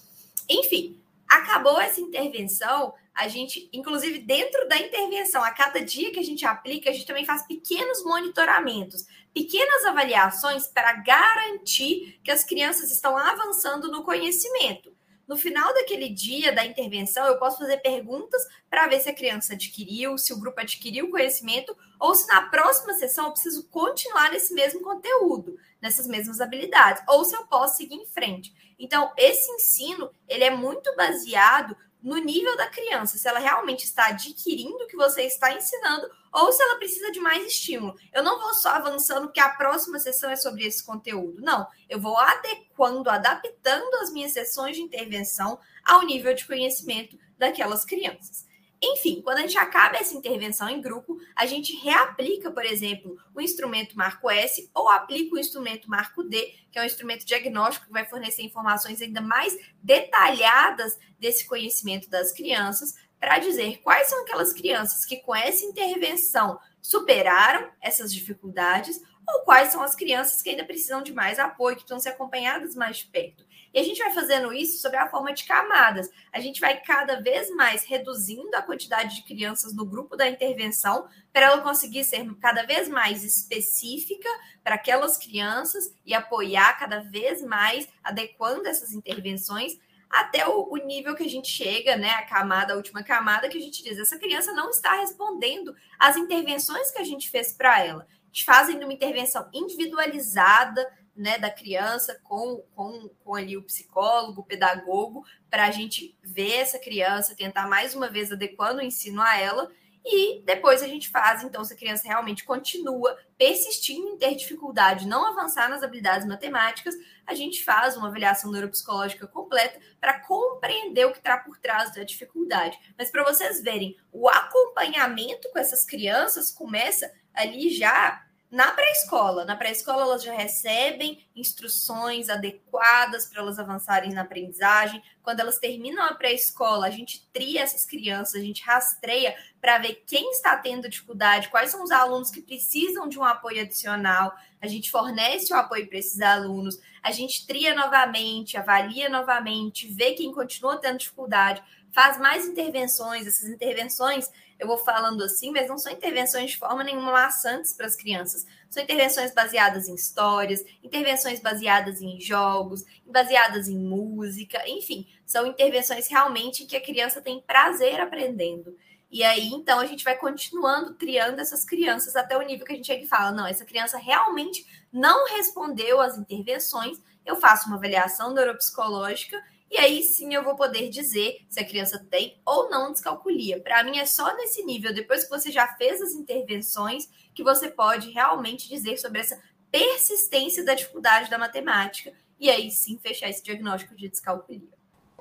Enfim, 0.48 1.02
acabou 1.28 1.80
essa 1.80 2.00
intervenção, 2.00 2.94
a 3.12 3.26
gente, 3.26 3.68
inclusive 3.72 4.20
dentro 4.20 4.68
da 4.68 4.78
intervenção, 4.78 5.42
a 5.42 5.50
cada 5.50 5.80
dia 5.80 6.12
que 6.12 6.20
a 6.20 6.22
gente 6.22 6.46
aplica, 6.46 6.90
a 6.90 6.92
gente 6.92 7.06
também 7.06 7.24
faz 7.24 7.44
pequenos 7.44 8.04
monitoramentos 8.04 9.04
pequenas 9.34 9.84
avaliações 9.84 10.66
para 10.66 10.92
garantir 10.92 12.20
que 12.22 12.30
as 12.30 12.44
crianças 12.44 12.90
estão 12.90 13.16
avançando 13.16 13.90
no 13.90 14.02
conhecimento. 14.02 14.92
No 15.30 15.36
final 15.36 15.72
daquele 15.72 16.08
dia 16.08 16.50
da 16.50 16.66
intervenção, 16.66 17.24
eu 17.24 17.38
posso 17.38 17.58
fazer 17.58 17.76
perguntas 17.76 18.42
para 18.68 18.88
ver 18.88 18.98
se 18.98 19.08
a 19.08 19.14
criança 19.14 19.52
adquiriu, 19.52 20.18
se 20.18 20.32
o 20.32 20.40
grupo 20.40 20.60
adquiriu 20.60 21.08
conhecimento, 21.08 21.72
ou 22.00 22.16
se 22.16 22.26
na 22.26 22.48
próxima 22.48 22.94
sessão 22.94 23.26
eu 23.26 23.30
preciso 23.30 23.68
continuar 23.68 24.32
nesse 24.32 24.52
mesmo 24.52 24.82
conteúdo, 24.82 25.56
nessas 25.80 26.08
mesmas 26.08 26.40
habilidades, 26.40 27.00
ou 27.06 27.24
se 27.24 27.36
eu 27.36 27.46
posso 27.46 27.76
seguir 27.76 27.94
em 27.94 28.06
frente. 28.06 28.52
Então, 28.76 29.12
esse 29.16 29.48
ensino, 29.52 30.10
ele 30.26 30.42
é 30.42 30.50
muito 30.50 30.92
baseado 30.96 31.76
no 32.02 32.16
nível 32.16 32.56
da 32.56 32.66
criança, 32.66 33.16
se 33.16 33.28
ela 33.28 33.38
realmente 33.38 33.84
está 33.84 34.06
adquirindo 34.06 34.82
o 34.82 34.86
que 34.88 34.96
você 34.96 35.22
está 35.22 35.52
ensinando 35.52 36.10
ou 36.32 36.52
se 36.52 36.62
ela 36.62 36.76
precisa 36.76 37.10
de 37.10 37.20
mais 37.20 37.46
estímulo. 37.46 37.96
Eu 38.12 38.22
não 38.22 38.40
vou 38.40 38.54
só 38.54 38.70
avançando 38.70 39.26
porque 39.26 39.40
a 39.40 39.50
próxima 39.50 39.98
sessão 39.98 40.30
é 40.30 40.36
sobre 40.36 40.64
esse 40.64 40.84
conteúdo. 40.84 41.40
Não, 41.40 41.66
eu 41.88 42.00
vou 42.00 42.16
adequando, 42.16 43.10
adaptando 43.10 43.94
as 43.96 44.12
minhas 44.12 44.32
sessões 44.32 44.76
de 44.76 44.82
intervenção 44.82 45.58
ao 45.84 46.02
nível 46.02 46.34
de 46.34 46.46
conhecimento 46.46 47.18
daquelas 47.36 47.84
crianças. 47.84 48.48
Enfim, 48.82 49.20
quando 49.20 49.38
a 49.38 49.40
gente 49.42 49.58
acaba 49.58 49.98
essa 49.98 50.16
intervenção 50.16 50.66
em 50.66 50.80
grupo, 50.80 51.18
a 51.36 51.44
gente 51.44 51.76
reaplica, 51.76 52.50
por 52.50 52.64
exemplo, 52.64 53.14
o 53.34 53.40
instrumento 53.40 53.96
marco 53.96 54.30
S 54.30 54.70
ou 54.72 54.88
aplica 54.88 55.34
o 55.34 55.38
instrumento 55.38 55.90
marco 55.90 56.22
D, 56.22 56.54
que 56.72 56.78
é 56.78 56.82
um 56.82 56.86
instrumento 56.86 57.26
diagnóstico 57.26 57.86
que 57.86 57.92
vai 57.92 58.06
fornecer 58.06 58.42
informações 58.42 59.02
ainda 59.02 59.20
mais 59.20 59.54
detalhadas 59.82 60.98
desse 61.18 61.46
conhecimento 61.46 62.08
das 62.08 62.32
crianças, 62.32 62.94
para 63.20 63.38
dizer 63.38 63.80
quais 63.82 64.08
são 64.08 64.22
aquelas 64.22 64.52
crianças 64.52 65.04
que 65.04 65.18
com 65.18 65.36
essa 65.36 65.64
intervenção 65.66 66.58
superaram 66.80 67.70
essas 67.80 68.12
dificuldades 68.12 69.00
ou 69.28 69.42
quais 69.42 69.70
são 69.70 69.82
as 69.82 69.94
crianças 69.94 70.42
que 70.42 70.50
ainda 70.50 70.64
precisam 70.64 71.02
de 71.02 71.12
mais 71.12 71.38
apoio, 71.38 71.76
que 71.76 71.82
estão 71.82 72.00
ser 72.00 72.08
acompanhadas 72.08 72.74
mais 72.74 72.98
de 72.98 73.06
perto. 73.06 73.44
E 73.72 73.78
a 73.78 73.84
gente 73.84 73.98
vai 73.98 74.12
fazendo 74.12 74.52
isso 74.52 74.80
sobre 74.80 74.98
a 74.98 75.08
forma 75.08 75.32
de 75.32 75.44
camadas. 75.44 76.10
A 76.32 76.40
gente 76.40 76.60
vai 76.60 76.80
cada 76.80 77.20
vez 77.20 77.48
mais 77.54 77.84
reduzindo 77.84 78.52
a 78.56 78.62
quantidade 78.62 79.14
de 79.16 79.22
crianças 79.22 79.72
no 79.72 79.86
grupo 79.86 80.16
da 80.16 80.28
intervenção 80.28 81.06
para 81.32 81.46
ela 81.46 81.62
conseguir 81.62 82.02
ser 82.02 82.26
cada 82.40 82.64
vez 82.64 82.88
mais 82.88 83.22
específica 83.22 84.28
para 84.64 84.74
aquelas 84.74 85.16
crianças 85.16 85.94
e 86.04 86.12
apoiar 86.12 86.78
cada 86.80 86.98
vez 87.00 87.42
mais, 87.42 87.88
adequando 88.02 88.66
essas 88.66 88.92
intervenções 88.92 89.78
até 90.10 90.46
o, 90.46 90.68
o, 90.72 90.76
nível 90.76 91.14
que 91.14 91.22
a 91.22 91.28
gente 91.28 91.48
chega, 91.48 91.96
né, 91.96 92.10
a 92.10 92.26
camada, 92.26 92.72
a 92.72 92.76
última 92.76 93.02
camada, 93.02 93.48
que 93.48 93.56
a 93.56 93.60
gente 93.60 93.82
diz, 93.82 93.96
essa 93.96 94.18
criança 94.18 94.52
não 94.52 94.70
está 94.70 94.96
respondendo 94.96 95.74
às 95.98 96.16
intervenções 96.16 96.90
que 96.90 96.98
a 96.98 97.04
gente 97.04 97.30
fez 97.30 97.52
para 97.52 97.84
ela. 97.84 98.02
A 98.02 98.26
gente 98.26 98.44
fazendo 98.44 98.82
uma 98.82 98.92
intervenção 98.92 99.48
individualizada, 99.54 100.84
né, 101.14 101.38
da 101.38 101.50
criança 101.50 102.18
com, 102.24 102.64
com, 102.74 103.08
com 103.22 103.34
ali 103.34 103.56
o 103.56 103.62
psicólogo, 103.62 104.40
o 104.40 104.44
pedagogo, 104.44 105.24
para 105.48 105.66
a 105.66 105.70
gente 105.70 106.16
ver 106.22 106.56
essa 106.56 106.78
criança, 106.78 107.36
tentar 107.36 107.68
mais 107.68 107.94
uma 107.94 108.08
vez 108.08 108.32
adequando 108.32 108.80
o 108.80 108.84
ensino 108.84 109.20
a 109.20 109.38
ela, 109.38 109.70
e 110.04 110.42
depois 110.44 110.82
a 110.82 110.88
gente 110.88 111.08
faz, 111.08 111.44
então, 111.44 111.62
se 111.64 111.74
a 111.74 111.76
criança 111.76 112.08
realmente 112.08 112.44
continua 112.44 113.16
persistindo 113.36 114.08
em 114.08 114.16
ter 114.16 114.34
dificuldade, 114.34 115.06
não 115.06 115.26
avançar 115.26 115.68
nas 115.68 115.82
habilidades 115.82 116.26
matemáticas, 116.26 116.94
a 117.26 117.34
gente 117.34 117.62
faz 117.62 117.96
uma 117.96 118.08
avaliação 118.08 118.50
neuropsicológica 118.50 119.26
completa 119.26 119.78
para 120.00 120.20
compreender 120.20 121.06
o 121.06 121.12
que 121.12 121.18
está 121.18 121.36
por 121.36 121.58
trás 121.58 121.94
da 121.94 122.02
dificuldade. 122.02 122.78
Mas 122.98 123.10
para 123.10 123.24
vocês 123.24 123.62
verem, 123.62 123.96
o 124.10 124.28
acompanhamento 124.28 125.50
com 125.52 125.58
essas 125.58 125.84
crianças 125.84 126.50
começa 126.50 127.12
ali 127.34 127.70
já 127.70 128.24
na 128.50 128.72
pré-escola. 128.72 129.44
Na 129.44 129.54
pré-escola, 129.54 130.02
elas 130.02 130.24
já 130.24 130.32
recebem 130.32 131.24
instruções 131.36 132.28
adequadas 132.28 133.26
para 133.26 133.42
elas 133.42 133.58
avançarem 133.58 134.12
na 134.12 134.22
aprendizagem. 134.22 135.00
Quando 135.22 135.40
elas 135.40 135.58
terminam 135.58 136.04
a 136.04 136.14
pré-escola, 136.14 136.86
a 136.86 136.90
gente 136.90 137.28
tria 137.32 137.62
essas 137.62 137.84
crianças, 137.86 138.34
a 138.34 138.44
gente 138.44 138.62
rastreia 138.64 139.36
para 139.60 139.78
ver 139.78 140.02
quem 140.04 140.32
está 140.32 140.56
tendo 140.56 140.88
dificuldade, 140.88 141.48
quais 141.48 141.70
são 141.70 141.84
os 141.84 141.92
alunos 141.92 142.30
que 142.30 142.42
precisam 142.42 143.08
de 143.08 143.18
um 143.18 143.24
apoio 143.24 143.62
adicional. 143.62 144.34
A 144.60 144.66
gente 144.66 144.90
fornece 144.90 145.52
o 145.52 145.56
apoio 145.56 145.86
para 145.86 145.98
esses 145.98 146.20
alunos, 146.20 146.80
a 147.02 147.12
gente 147.12 147.46
tria 147.46 147.74
novamente, 147.74 148.56
avalia 148.56 149.08
novamente, 149.08 149.86
vê 149.86 150.12
quem 150.12 150.32
continua 150.32 150.78
tendo 150.78 150.98
dificuldade, 150.98 151.62
faz 151.92 152.18
mais 152.18 152.46
intervenções. 152.46 153.26
Essas 153.26 153.48
intervenções 153.48 154.28
eu 154.60 154.66
vou 154.66 154.76
falando 154.76 155.24
assim, 155.24 155.50
mas 155.50 155.68
não 155.68 155.78
são 155.78 155.90
intervenções 155.90 156.50
de 156.50 156.58
forma 156.58 156.84
nenhuma 156.84 157.10
maçantes 157.10 157.72
para 157.72 157.86
as 157.86 157.96
crianças. 157.96 158.46
São 158.68 158.82
intervenções 158.82 159.32
baseadas 159.32 159.88
em 159.88 159.94
histórias, 159.94 160.62
intervenções 160.84 161.40
baseadas 161.40 162.02
em 162.02 162.20
jogos, 162.20 162.84
baseadas 163.06 163.68
em 163.68 163.78
música, 163.78 164.62
enfim, 164.68 165.08
são 165.24 165.46
intervenções 165.46 166.08
realmente 166.08 166.66
que 166.66 166.76
a 166.76 166.80
criança 166.80 167.22
tem 167.22 167.40
prazer 167.40 168.00
aprendendo. 168.00 168.76
E 169.10 169.24
aí, 169.24 169.48
então, 169.48 169.80
a 169.80 169.86
gente 169.86 170.04
vai 170.04 170.16
continuando 170.16 170.94
triando 170.94 171.40
essas 171.40 171.64
crianças 171.64 172.14
até 172.14 172.36
o 172.36 172.42
nível 172.42 172.64
que 172.64 172.72
a 172.72 172.76
gente 172.76 172.86
chega 172.86 173.02
e 173.02 173.08
fala: 173.08 173.32
não, 173.32 173.46
essa 173.46 173.64
criança 173.64 173.98
realmente 173.98 174.64
não 174.92 175.26
respondeu 175.26 176.00
às 176.00 176.16
intervenções. 176.16 176.98
Eu 177.26 177.36
faço 177.36 177.66
uma 177.66 177.76
avaliação 177.76 178.32
neuropsicológica 178.32 179.42
e 179.70 179.78
aí 179.78 180.02
sim 180.02 180.34
eu 180.34 180.42
vou 180.42 180.56
poder 180.56 180.88
dizer 180.88 181.46
se 181.48 181.60
a 181.60 181.64
criança 181.64 182.04
tem 182.10 182.40
ou 182.44 182.68
não 182.68 182.90
descalculia. 182.92 183.60
Para 183.60 183.84
mim 183.84 183.98
é 183.98 184.04
só 184.04 184.36
nesse 184.36 184.64
nível, 184.64 184.92
depois 184.92 185.24
que 185.24 185.30
você 185.30 185.50
já 185.50 185.68
fez 185.76 186.00
as 186.02 186.12
intervenções, 186.12 187.08
que 187.32 187.44
você 187.44 187.68
pode 187.68 188.10
realmente 188.10 188.68
dizer 188.68 188.98
sobre 188.98 189.20
essa 189.20 189.40
persistência 189.70 190.64
da 190.64 190.74
dificuldade 190.74 191.30
da 191.30 191.38
matemática 191.38 192.12
e 192.38 192.50
aí 192.50 192.70
sim 192.70 192.98
fechar 192.98 193.28
esse 193.28 193.44
diagnóstico 193.44 193.94
de 193.94 194.08
descalculia. 194.08 194.68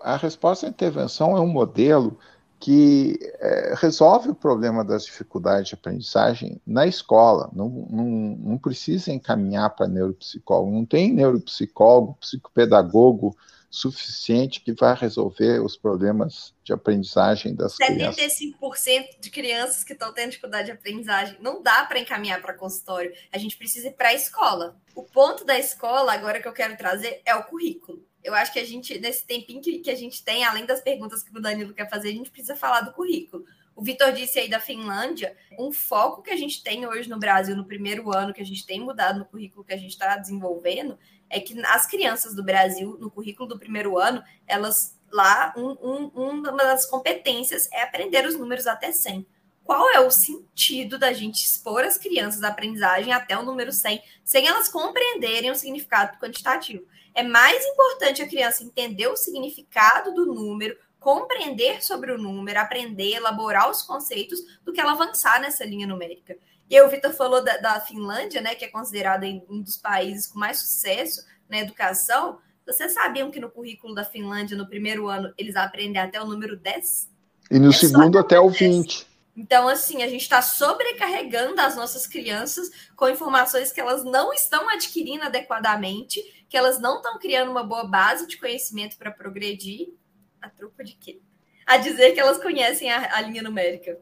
A 0.02 0.16
resposta 0.16 0.66
à 0.66 0.70
intervenção 0.70 1.38
é 1.38 1.41
um 1.41 1.47
modelo 1.47 2.18
que 2.60 3.18
é, 3.39 3.74
resolve 3.78 4.30
o 4.30 4.36
problema 4.36 4.84
das 4.84 5.06
dificuldades 5.06 5.70
de 5.70 5.76
aprendizagem 5.76 6.60
na 6.66 6.88
escola. 6.88 7.50
Não, 7.54 7.70
não, 7.89 8.06
não 8.06 8.58
precisa 8.58 9.14
encaminhar 9.14 9.70
para 9.70 9.88
neuropsicólogo. 9.88 10.72
Não 10.72 10.86
tem 10.86 11.14
neuropsicólogo, 11.14 12.18
psicopedagogo 12.20 13.38
suficiente 13.70 14.61
que 14.61 14.74
vai 14.74 14.95
resolver 14.95 15.63
os 15.63 15.78
problemas 15.78 16.53
de 16.63 16.74
aprendizagem 16.74 17.53
das 17.53 17.78
75% 17.78 17.86
crianças. 17.86 18.39
75% 18.39 19.20
de 19.20 19.30
crianças 19.30 19.84
que 19.84 19.93
estão 19.93 20.11
tendo 20.11 20.30
dificuldade 20.30 20.65
de 20.65 20.72
aprendizagem 20.72 21.38
não 21.39 21.61
dá 21.61 21.86
para 21.86 21.99
encaminhar 21.99 22.41
para 22.41 22.53
consultório. 22.53 23.13
A 23.32 23.38
gente 23.38 23.55
precisa 23.57 23.88
ir 23.88 23.93
para 23.93 24.09
a 24.09 24.13
escola. 24.13 24.76
O 24.95 25.03
ponto 25.03 25.45
da 25.45 25.57
escola, 25.57 26.13
agora 26.13 26.41
que 26.41 26.47
eu 26.47 26.53
quero 26.53 26.76
trazer, 26.78 27.22
é 27.26 27.36
o 27.36 27.43
currículo. 27.43 28.03
Eu 28.24 28.34
acho 28.34 28.51
que 28.51 28.59
a 28.59 28.65
gente, 28.65 28.99
nesse 28.99 29.26
tempinho 29.26 29.61
que, 29.61 29.80
que 29.80 29.91
a 29.91 29.95
gente 29.95 30.24
tem, 30.24 30.43
além 30.43 30.65
das 30.65 30.82
perguntas 30.82 31.24
que 31.24 31.36
o 31.36 31.41
Danilo 31.41 31.74
quer 31.74 31.89
fazer, 31.89 32.09
a 32.09 32.13
gente 32.13 32.32
precisa 32.32 32.55
falar 32.55 32.82
do 32.82 32.91
currículo. 32.91 33.45
O 33.80 33.82
Vitor 33.82 34.11
disse 34.11 34.38
aí 34.38 34.49
da 34.49 34.59
Finlândia, 34.59 35.38
um 35.57 35.71
foco 35.71 36.21
que 36.21 36.32
a 36.32 36.36
gente 36.36 36.61
tem 36.61 36.86
hoje 36.86 37.09
no 37.09 37.17
Brasil, 37.17 37.55
no 37.55 37.63
primeiro 37.63 38.13
ano, 38.13 38.34
que 38.34 38.41
a 38.41 38.45
gente 38.45 38.65
tem 38.65 38.82
mudado 38.82 39.19
no 39.19 39.25
currículo 39.25 39.63
que 39.63 39.71
a 39.71 39.77
gente 39.77 39.91
está 39.91 40.17
desenvolvendo, 40.17 40.99
é 41.30 41.39
que 41.39 41.57
as 41.65 41.86
crianças 41.86 42.36
do 42.36 42.43
Brasil, 42.43 42.97
no 42.99 43.09
currículo 43.09 43.47
do 43.47 43.57
primeiro 43.57 43.97
ano, 43.97 44.21
elas 44.45 44.99
lá, 45.09 45.53
um, 45.55 45.77
um, 45.82 46.11
uma 46.13 46.57
das 46.57 46.88
competências 46.88 47.69
é 47.71 47.82
aprender 47.82 48.27
os 48.27 48.36
números 48.36 48.67
até 48.67 48.91
100. 48.91 49.25
Qual 49.63 49.89
é 49.91 50.01
o 50.01 50.11
sentido 50.11 50.99
da 50.99 51.13
gente 51.13 51.45
expor 51.45 51.86
as 51.86 51.97
crianças 51.97 52.43
à 52.43 52.49
aprendizagem 52.49 53.13
até 53.13 53.38
o 53.38 53.45
número 53.45 53.71
100, 53.71 54.03
sem 54.25 54.45
elas 54.45 54.67
compreenderem 54.67 55.51
o 55.51 55.55
significado 55.55 56.19
quantitativo? 56.19 56.86
É 57.15 57.23
mais 57.23 57.65
importante 57.65 58.21
a 58.21 58.27
criança 58.27 58.61
entender 58.61 59.07
o 59.07 59.15
significado 59.15 60.13
do 60.13 60.25
número, 60.25 60.77
compreender 61.00 61.82
sobre 61.84 62.12
o 62.12 62.18
número, 62.18 62.60
aprender, 62.60 63.14
elaborar 63.14 63.70
os 63.70 63.82
conceitos, 63.82 64.39
do 64.64 64.74
que 64.74 64.82
ela 64.82 64.91
avançar 64.91 65.39
nessa 65.39 65.66
linha 65.66 65.88
numérica. 65.88 66.36
E 66.70 66.78
aí 66.78 66.86
o 66.86 66.89
Vitor 66.89 67.14
falou 67.14 67.43
da, 67.43 67.58
da, 67.58 67.80
Finlândia, 67.80 68.41
né, 68.41 68.54
que 68.54 68.66
é 68.66 68.68
considerada 68.68 69.26
um 69.50 69.62
dos 69.62 69.78
países 69.78 70.28
com 70.28 70.38
mais 70.38 70.60
sucesso 70.60 71.26
na 71.50 71.60
educação. 71.60 72.38
Vocês 72.66 72.93
sabiam 72.93 73.32
que 73.32 73.39
no 73.39 73.50
currículo 73.50 73.95
da 73.95 74.04
Finlândia, 74.04 74.56
no 74.56 74.68
primeiro 74.68 75.08
ano, 75.08 75.34
eles 75.38 75.56
aprendem 75.56 76.00
até 76.00 76.22
o 76.22 76.26
número 76.26 76.56
10? 76.56 77.10
E 77.50 77.58
no 77.58 77.70
é 77.70 77.74
segundo 77.74 78.20
até 78.20 78.39
o 78.39 78.50
20. 78.50 79.08
Então, 79.36 79.68
assim, 79.68 80.04
a 80.04 80.08
gente 80.08 80.22
está 80.22 80.41
sobrecarregando 80.41 81.60
as 81.62 81.76
nossas 81.76 82.06
crianças 82.06 82.70
com 82.95 83.10
informações 83.10 83.72
que 83.72 83.80
elas 83.80 84.04
não 84.04 84.34
estão 84.34 84.70
adquirindo 84.70 85.24
adequadamente, 85.24 86.22
que 86.50 86.58
elas 86.58 86.80
não 86.80 86.97
estão 86.97 87.18
criando 87.18 87.50
uma 87.50 87.64
boa 87.64 87.86
base 87.86 88.28
de 88.28 88.38
conhecimento 88.38 88.97
para 88.97 89.10
progredir. 89.10 89.93
A 90.41 90.49
tropa 90.49 90.83
de 90.83 90.93
quê? 90.93 91.19
A 91.65 91.77
dizer 91.77 92.11
que 92.11 92.19
elas 92.19 92.41
conhecem 92.41 92.91
a, 92.91 93.17
a 93.17 93.21
linha 93.21 93.43
numérica. 93.43 93.97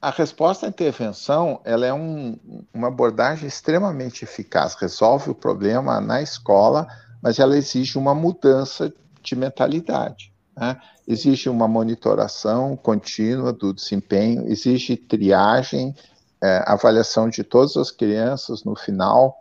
A 0.00 0.10
resposta 0.10 0.66
à 0.66 0.68
intervenção 0.68 1.60
ela 1.64 1.84
é 1.84 1.92
um, 1.92 2.38
uma 2.72 2.86
abordagem 2.88 3.48
extremamente 3.48 4.22
eficaz, 4.22 4.74
resolve 4.74 5.30
o 5.30 5.34
problema 5.34 6.00
na 6.00 6.22
escola, 6.22 6.86
mas 7.20 7.40
ela 7.40 7.56
exige 7.56 7.98
uma 7.98 8.14
mudança 8.14 8.92
de 9.22 9.34
mentalidade. 9.34 10.32
Né? 10.56 10.80
Existe 11.06 11.48
uma 11.48 11.66
monitoração 11.66 12.76
contínua 12.76 13.52
do 13.52 13.72
desempenho, 13.72 14.46
existe 14.46 14.96
triagem, 14.96 15.94
é, 16.40 16.62
avaliação 16.66 17.28
de 17.28 17.42
todas 17.42 17.76
as 17.76 17.90
crianças 17.90 18.62
no 18.62 18.76
final 18.76 19.36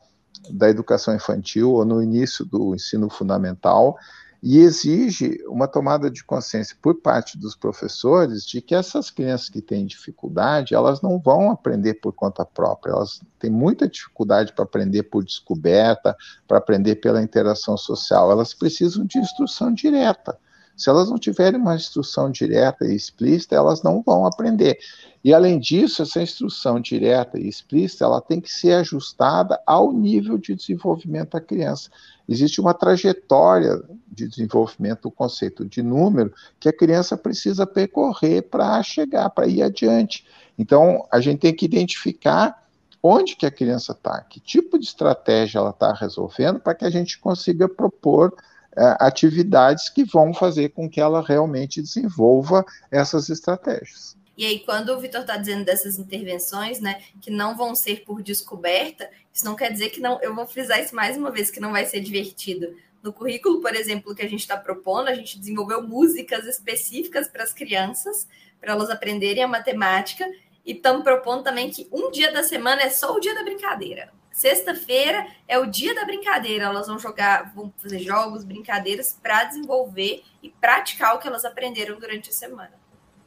da 0.49 0.69
educação 0.69 1.15
infantil 1.15 1.73
ou 1.73 1.85
no 1.85 2.01
início 2.01 2.45
do 2.45 2.73
ensino 2.73 3.09
fundamental, 3.09 3.97
e 4.41 4.59
exige 4.59 5.43
uma 5.47 5.67
tomada 5.67 6.09
de 6.11 6.23
consciência 6.23 6.75
por 6.81 6.95
parte 6.95 7.37
dos 7.37 7.55
professores 7.55 8.45
de 8.45 8.61
que 8.61 8.75
essas 8.75 9.09
crianças 9.09 9.49
que 9.49 9.61
têm 9.61 9.85
dificuldade, 9.85 10.75
elas 10.75 11.01
não 11.01 11.19
vão 11.19 11.51
aprender 11.51 11.95
por 11.95 12.13
conta 12.13 12.45
própria, 12.45 12.91
elas 12.91 13.21
têm 13.39 13.49
muita 13.49 13.87
dificuldade 13.87 14.53
para 14.53 14.63
aprender 14.63 15.03
por 15.03 15.23
descoberta, 15.23 16.15
para 16.47 16.59
aprender 16.59 16.97
pela 16.97 17.21
interação 17.21 17.75
social, 17.75 18.31
elas 18.31 18.53
precisam 18.53 19.05
de 19.05 19.17
instrução 19.17 19.73
direta. 19.73 20.37
Se 20.77 20.91
elas 20.91 21.09
não 21.09 21.17
tiverem 21.17 21.59
uma 21.59 21.75
instrução 21.75 22.29
direta 22.29 22.85
e 22.85 22.95
explícita, 22.95 23.55
elas 23.55 23.81
não 23.81 24.03
vão 24.03 24.27
aprender. 24.27 24.77
E 25.23 25.33
além 25.33 25.59
disso, 25.59 26.03
essa 26.03 26.21
instrução 26.21 26.79
direta 26.79 27.39
e 27.39 27.49
explícita, 27.49 28.05
ela 28.05 28.21
tem 28.21 28.39
que 28.39 28.53
ser 28.53 28.73
ajustada 28.73 29.59
ao 29.65 29.91
nível 29.91 30.37
de 30.37 30.53
desenvolvimento 30.55 31.31
da 31.31 31.41
criança. 31.41 31.89
Existe 32.29 32.61
uma 32.61 32.75
trajetória 32.75 33.81
de 34.07 34.27
desenvolvimento 34.27 35.03
do 35.03 35.11
conceito 35.11 35.65
de 35.65 35.81
número 35.81 36.31
que 36.59 36.69
a 36.69 36.73
criança 36.73 37.17
precisa 37.17 37.65
percorrer 37.65 38.43
para 38.43 38.81
chegar, 38.83 39.29
para 39.31 39.47
ir 39.47 39.63
adiante. 39.63 40.25
Então, 40.59 41.05
a 41.11 41.19
gente 41.19 41.39
tem 41.39 41.55
que 41.55 41.65
identificar 41.65 42.67
onde 43.01 43.35
que 43.35 43.45
a 43.45 43.51
criança 43.51 43.93
está, 43.93 44.21
que 44.21 44.39
tipo 44.39 44.77
de 44.77 44.85
estratégia 44.85 45.59
ela 45.59 45.69
está 45.71 45.93
resolvendo, 45.93 46.59
para 46.59 46.75
que 46.75 46.85
a 46.85 46.89
gente 46.89 47.17
consiga 47.19 47.67
propor 47.67 48.33
atividades 48.99 49.89
que 49.89 50.03
vão 50.03 50.33
fazer 50.33 50.69
com 50.69 50.89
que 50.89 51.01
ela 51.01 51.21
realmente 51.21 51.81
desenvolva 51.81 52.65
essas 52.91 53.29
estratégias. 53.29 54.15
E 54.37 54.45
aí, 54.45 54.59
quando 54.59 54.89
o 54.89 54.99
Vitor 54.99 55.21
está 55.21 55.35
dizendo 55.35 55.65
dessas 55.65 55.97
intervenções, 55.97 56.79
né, 56.79 57.01
que 57.19 57.31
não 57.31 57.57
vão 57.57 57.73
ser 57.73 58.03
por 58.05 58.21
descoberta, 58.21 59.09
isso 59.33 59.43
não 59.43 59.55
quer 59.55 59.71
dizer 59.71 59.89
que 59.89 59.99
não. 59.99 60.21
Eu 60.21 60.35
vou 60.35 60.45
frisar 60.45 60.79
isso 60.79 60.95
mais 60.95 61.17
uma 61.17 61.31
vez, 61.31 61.49
que 61.49 61.59
não 61.59 61.71
vai 61.71 61.85
ser 61.85 62.01
divertido. 62.01 62.75
No 63.01 63.11
currículo, 63.11 63.61
por 63.61 63.75
exemplo, 63.75 64.13
que 64.13 64.21
a 64.21 64.29
gente 64.29 64.41
está 64.41 64.55
propondo, 64.55 65.07
a 65.07 65.15
gente 65.15 65.39
desenvolveu 65.39 65.81
músicas 65.81 66.45
específicas 66.45 67.27
para 67.27 67.43
as 67.43 67.51
crianças, 67.51 68.27
para 68.61 68.73
elas 68.73 68.91
aprenderem 68.91 69.43
a 69.43 69.47
matemática, 69.47 70.29
e 70.63 70.73
estamos 70.73 71.01
propondo 71.01 71.43
também 71.43 71.71
que 71.71 71.87
um 71.91 72.11
dia 72.11 72.31
da 72.31 72.43
semana 72.43 72.83
é 72.83 72.89
só 72.89 73.15
o 73.15 73.19
dia 73.19 73.33
da 73.33 73.43
brincadeira. 73.43 74.11
Sexta-feira 74.37 75.25
é 75.47 75.57
o 75.57 75.65
dia 75.65 75.95
da 75.95 76.05
brincadeira. 76.05 76.65
Elas 76.65 76.85
vão 76.85 76.99
jogar, 76.99 77.51
vão 77.55 77.73
fazer 77.75 77.97
jogos, 77.97 78.43
brincadeiras 78.43 79.19
para 79.19 79.45
desenvolver 79.45 80.21
e 80.43 80.49
praticar 80.61 81.15
o 81.15 81.17
que 81.17 81.27
elas 81.27 81.43
aprenderam 81.43 81.99
durante 81.99 82.29
a 82.29 82.33
semana. 82.33 82.73